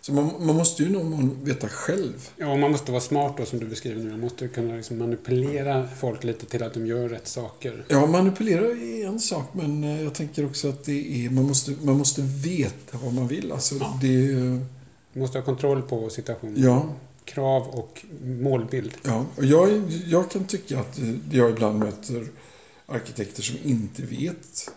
Så 0.00 0.12
man, 0.12 0.30
man 0.46 0.56
måste 0.56 0.82
ju 0.82 0.88
någon 0.90 1.44
veta 1.44 1.68
själv. 1.68 2.28
Ja, 2.36 2.52
och 2.52 2.58
man 2.58 2.70
måste 2.70 2.92
vara 2.92 3.00
smart 3.00 3.34
då 3.36 3.44
som 3.44 3.58
du 3.60 3.66
beskriver 3.66 4.02
nu. 4.04 4.10
Man 4.10 4.20
måste 4.20 4.48
kunna 4.48 4.74
liksom 4.74 4.98
manipulera 4.98 5.88
folk 6.00 6.24
lite 6.24 6.46
till 6.46 6.62
att 6.62 6.74
de 6.74 6.86
gör 6.86 7.08
rätt 7.08 7.28
saker. 7.28 7.84
Ja, 7.88 8.06
manipulera 8.06 8.66
är 8.66 9.06
en 9.06 9.20
sak, 9.20 9.44
men 9.52 9.84
eh, 9.84 10.02
jag 10.02 10.14
tänker 10.14 10.46
också 10.46 10.68
att 10.68 10.84
det 10.84 11.26
är, 11.26 11.30
man, 11.30 11.44
måste, 11.44 11.74
man 11.82 11.98
måste 11.98 12.22
veta 12.22 12.98
vad 13.04 13.14
man 13.14 13.28
vill. 13.28 13.52
Alltså, 13.52 13.74
Ja. 13.80 13.98
det, 14.02 14.26
Du 15.12 15.20
måste 15.20 15.38
ha 15.38 15.44
kontroll 15.44 15.82
på 15.82 16.10
situationen. 16.10 16.62
ja, 16.62 16.86
Krav 17.24 17.62
och 17.68 18.04
målbild. 18.22 18.92
ja. 19.02 19.24
Och 19.36 19.44
jag, 19.44 19.82
jag 20.06 20.30
kan 20.30 20.44
tycka 20.44 20.80
att 20.80 20.98
eh, 20.98 21.14
jag 21.30 21.50
ibland 21.50 21.78
möter 21.78 22.26
arkitekter 22.88 23.42
som 23.42 23.56
inte 23.64 24.02
vet 24.02 24.70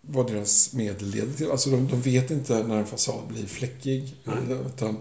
vad 0.00 0.26
deras 0.32 0.72
medel 0.72 1.10
leder 1.10 1.32
till. 1.32 1.50
Alltså 1.50 1.70
de, 1.70 1.88
de 1.88 2.00
vet 2.02 2.30
inte 2.30 2.62
när 2.62 2.76
en 2.76 2.86
fasad 2.86 3.26
blir 3.28 3.46
fläckig. 3.46 4.14
Eller- 4.26 4.66
Utan 4.66 4.96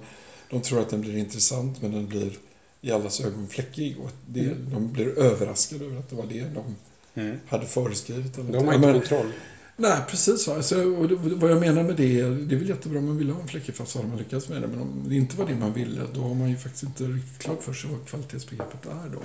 de 0.49 0.61
tror 0.61 0.81
att 0.81 0.89
den 0.89 1.01
blir 1.01 1.17
intressant, 1.17 1.81
men 1.81 1.91
den 1.91 2.07
blir 2.07 2.37
i 2.81 2.91
allas 2.91 3.21
ögon 3.21 3.47
fläckig. 3.47 3.97
Och 3.99 4.11
det, 4.27 4.39
Mm. 4.39 4.69
De 4.73 4.91
blir 4.93 5.19
överraskade 5.19 5.85
över 5.85 5.99
att 5.99 6.09
det 6.09 6.15
var 6.15 6.25
det 6.25 6.45
de 6.53 6.75
Mm. 7.21 7.37
hade 7.47 7.65
föreskrivit. 7.65 8.37
Eller 8.37 8.51
Då 8.53 8.59
har 8.59 8.65
Ja, 8.65 8.73
inte 8.73 8.87
men- 8.87 8.99
kontroll. 8.99 9.31
Nej, 9.79 9.97
precis. 10.09 10.47
Alltså, 10.47 10.83
och 10.83 11.07
det, 11.07 11.15
vad 11.15 11.51
jag 11.51 11.59
menar 11.59 11.83
med 11.83 11.95
det, 11.95 12.19
är- 12.19 12.29
det 12.29 12.55
är 12.55 12.59
väl 12.59 12.69
jättebra 12.69 12.99
om 12.99 13.05
man 13.05 13.17
vill 13.17 13.29
ha 13.29 13.41
en 13.41 13.47
fläckig 13.47 13.75
fasad 13.75 14.01
och 14.03 14.09
man 14.09 14.17
lyckas 14.17 14.49
med 14.49 14.61
det. 14.61 14.67
Men 14.67 14.81
om 14.81 15.03
det 15.09 15.15
inte 15.15 15.37
var 15.37 15.45
det 15.47 15.55
man 15.55 15.73
ville, 15.73 16.01
då 16.13 16.21
har 16.21 16.33
man 16.35 16.49
ju 16.49 16.55
faktiskt 16.57 16.83
inte 16.83 17.03
riktigt 17.03 17.37
klart 17.39 17.63
för 17.63 17.73
sig 17.73 17.89
vad 17.89 18.05
kvalitetsbegreppet 18.07 18.85
är 18.85 19.09
då. 19.13 19.19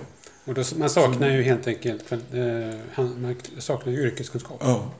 Och 0.44 0.54
då, 0.54 0.62
man 0.76 0.90
saknar 0.90 1.30
ju 1.30 1.42
helt 1.42 1.66
enkelt 1.66 2.12
eh, 2.12 2.18
man 2.96 3.36
saknar 3.58 3.92
ju 3.92 3.98
yrkeskunskap. 3.98 4.56
Ja. 4.60 4.90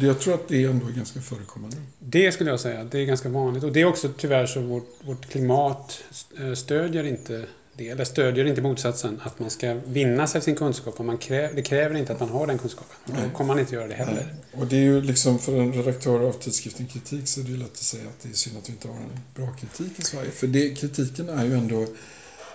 Jag 0.00 0.20
tror 0.20 0.34
att 0.34 0.48
det 0.48 0.64
ändå 0.64 0.86
är 0.86 0.92
ganska 0.92 1.20
förekommande. 1.20 1.76
Det 1.98 2.32
skulle 2.32 2.50
jag 2.50 2.60
säga, 2.60 2.84
det 2.84 2.98
är 2.98 3.04
ganska 3.04 3.28
vanligt. 3.28 3.64
Och 3.64 3.72
det 3.72 3.80
är 3.80 3.84
också 3.84 4.08
tyvärr 4.16 4.46
så 4.46 4.60
vårt, 4.60 4.88
vårt 5.04 5.26
klimat 5.26 6.04
eh, 6.40 6.52
stödjer 6.52 7.04
inte 7.04 7.46
det, 7.76 7.88
eller 7.88 8.04
stödjer 8.04 8.44
inte 8.44 8.62
motsatsen, 8.62 9.20
att 9.24 9.38
man 9.38 9.50
ska 9.50 9.74
vinna 9.74 10.26
sig 10.26 10.40
sin 10.40 10.56
kunskap. 10.56 11.00
Och 11.00 11.04
man 11.04 11.18
kräv, 11.18 11.54
det 11.54 11.62
kräver 11.62 11.96
inte 11.96 12.12
att 12.12 12.20
man 12.20 12.28
har 12.28 12.46
den 12.46 12.58
kunskapen. 12.58 12.96
Och 13.04 13.12
då 13.12 13.36
kommer 13.36 13.48
man 13.48 13.58
inte 13.58 13.74
göra 13.74 13.86
det 13.86 13.94
heller. 13.94 14.12
Nej. 14.12 14.60
Och 14.62 14.66
det 14.66 14.76
är 14.76 14.80
ju 14.80 15.00
liksom 15.00 15.38
för 15.38 15.60
en 15.60 15.72
redaktör 15.72 16.20
av 16.20 16.32
tidskriften 16.32 16.86
Kritik 16.86 17.28
så 17.28 17.40
är 17.40 17.44
det 17.44 17.50
ju 17.50 17.56
lätt 17.56 17.72
att 17.72 17.76
säga 17.76 18.08
att 18.08 18.20
det 18.22 18.28
är 18.28 18.32
synd 18.32 18.58
att 18.58 18.68
vi 18.68 18.72
inte 18.72 18.88
har 18.88 18.94
en 18.94 19.20
bra 19.34 19.52
kritik 19.60 19.98
i 19.98 20.02
Sverige. 20.02 20.30
För 20.30 20.46
det, 20.46 20.70
kritiken 20.70 21.28
är 21.28 21.44
ju 21.44 21.54
ändå 21.54 21.86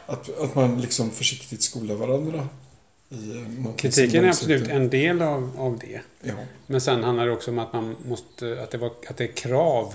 att, 0.05 0.39
att 0.39 0.55
man 0.55 0.81
liksom 0.81 1.11
försiktigt 1.11 1.63
skolar 1.63 1.95
varandra 1.95 2.47
i 3.09 3.37
eh, 3.65 3.75
Kritiken 3.75 4.25
är 4.25 4.29
absolut 4.29 4.67
en 4.67 4.89
del 4.89 5.21
av, 5.21 5.51
av 5.57 5.79
det. 5.79 6.01
Ja, 6.21 6.33
Men 6.67 6.81
sen 6.81 7.03
handlar 7.03 7.25
det 7.25 7.31
också 7.31 7.51
om 7.51 7.59
att, 7.59 7.73
man 7.73 7.95
måste, 8.05 8.63
att, 8.63 8.71
det, 8.71 8.77
var, 8.77 8.91
att 9.07 9.17
det 9.17 9.23
är 9.23 9.31
krav 9.35 9.93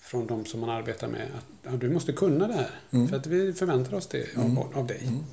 från 0.00 0.26
de 0.26 0.44
som 0.44 0.60
man 0.60 0.70
arbetar 0.70 1.08
med. 1.08 1.22
Att 1.36 1.44
ja, 1.62 1.70
du 1.70 1.90
måste 1.90 2.12
kunna 2.12 2.46
det 2.46 2.54
här. 2.54 2.70
Mm. 2.90 3.08
För 3.08 3.16
att 3.16 3.26
vi 3.26 3.52
förväntar 3.52 3.94
oss 3.94 4.06
det 4.06 4.36
Mm. 4.36 4.58
av, 4.58 4.78
av 4.78 4.86
dig. 4.86 5.00
Mm. 5.02 5.24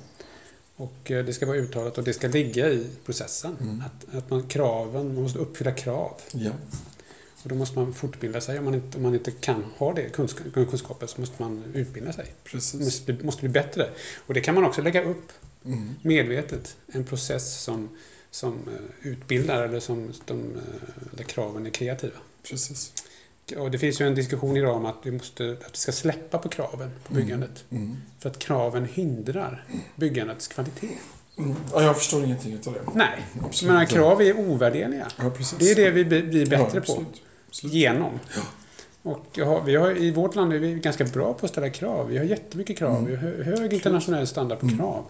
Och 0.76 1.10
eh, 1.10 1.24
det 1.24 1.32
ska 1.32 1.46
vara 1.46 1.56
uttalat 1.56 1.98
och 1.98 2.04
det 2.04 2.12
ska 2.12 2.28
ligga 2.28 2.68
i 2.68 2.86
processen. 3.04 3.56
Mm. 3.60 3.82
Att, 3.86 4.14
att 4.14 4.30
man, 4.30 4.48
kraven, 4.48 5.14
man 5.14 5.22
måste 5.22 5.38
uppfylla 5.38 5.72
krav. 5.72 6.12
ja, 6.32 6.50
Och 7.44 7.50
då 7.50 7.54
måste 7.54 7.78
man 7.78 7.94
fortbilda 7.94 8.40
sig. 8.40 8.58
Om 8.58 8.64
man 8.64 8.74
inte, 8.74 8.96
om 8.96 9.02
man 9.02 9.14
inte 9.14 9.30
kan 9.30 9.64
ha 9.78 9.92
det 9.94 10.02
kunskap, 10.08 10.46
kunskapen 10.54 11.08
så 11.08 11.20
måste 11.20 11.42
man 11.42 11.64
utbilda 11.74 12.12
sig. 12.12 12.34
precis. 12.44 12.80
Måste, 12.80 13.12
bli- 13.12 13.24
måste 13.24 13.40
bli 13.40 13.48
bättre. 13.48 13.90
Och 14.26 14.34
det 14.34 14.40
kan 14.40 14.54
man 14.54 14.64
också 14.64 14.82
lägga 14.82 15.02
upp 15.04 15.32
Mm. 15.66 15.94
medvetet. 16.02 16.76
En 16.92 17.04
process 17.04 17.60
som, 17.62 17.88
som 18.30 18.52
eh, 18.52 19.08
utbildar 19.08 19.62
eller 19.62 19.80
som 19.80 20.12
de, 20.24 20.40
eh, 20.40 20.60
där 21.10 21.24
kraven 21.24 21.66
är 21.66 21.70
kreativa. 21.70 22.16
Precis. 22.48 22.92
Och 23.56 23.70
det 23.70 23.78
finns 23.78 24.00
ju 24.00 24.06
en 24.06 24.14
diskussion 24.14 24.56
idag 24.56 24.76
om 24.76 24.86
att 24.86 24.96
vi, 25.02 25.10
måste, 25.10 25.50
att 25.66 25.72
vi 25.72 25.76
ska 25.78 25.92
släppa 25.92 26.38
på 26.38 26.48
kraven 26.48 26.90
på 27.08 27.14
byggandet. 27.14 27.64
Mm. 27.70 27.96
För 28.18 28.30
att 28.30 28.38
kraven 28.38 28.84
hindrar 28.92 29.64
byggandets 29.96 30.48
kvalitet. 30.48 30.88
Mm. 31.38 31.54
Ja, 31.72 31.82
jag 31.82 31.96
förstår 31.98 32.24
ingenting 32.24 32.58
av 32.66 32.72
det. 32.72 32.80
Nej, 32.94 33.26
Absolut 33.44 33.74
men 33.74 33.86
krav 33.86 34.22
är 34.22 34.38
ovärderliga. 34.38 35.08
Ja. 35.18 35.32
Det 35.58 35.70
är 35.70 35.74
det 35.74 35.90
vi 35.90 36.04
blir 36.04 36.22
blir 36.22 36.52
Ja, 36.52 36.64
bättre 36.64 36.80
på. 36.80 37.04
Absolut. 37.54 37.74
Genom. 37.74 38.20
Ja. 38.36 38.42
Och 39.02 39.38
har, 39.38 39.62
vi 39.64 39.76
har, 39.76 39.96
I 39.96 40.10
vårt 40.10 40.34
land 40.34 40.52
är 40.52 40.58
vi 40.58 40.74
ganska 40.74 41.04
bra 41.04 41.34
på 41.34 41.46
att 41.46 41.52
ställa 41.52 41.70
krav. 41.70 42.08
Vi 42.08 42.18
har 42.18 42.24
jättemycket 42.24 42.78
krav. 42.78 42.96
Mm. 42.98 43.04
Vi 43.10 43.16
har 43.16 43.22
hö- 43.22 43.42
hög 43.44 43.72
internationell 43.72 44.26
standard 44.26 44.58
på 44.58 44.66
Mm. 44.66 44.78
krav. 44.78 45.04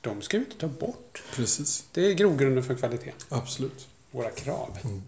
De 0.00 0.22
ska 0.22 0.38
vi 0.38 0.44
inte 0.44 0.58
ta 0.58 0.66
bort. 0.68 1.22
Precis. 1.36 1.84
Det 1.92 2.06
är 2.06 2.12
grogrunden 2.14 2.64
för 2.64 2.74
kvalitet. 2.74 3.12
Absolut. 3.28 3.88
Våra 4.10 4.30
krav. 4.30 4.78
Mm. 4.84 5.02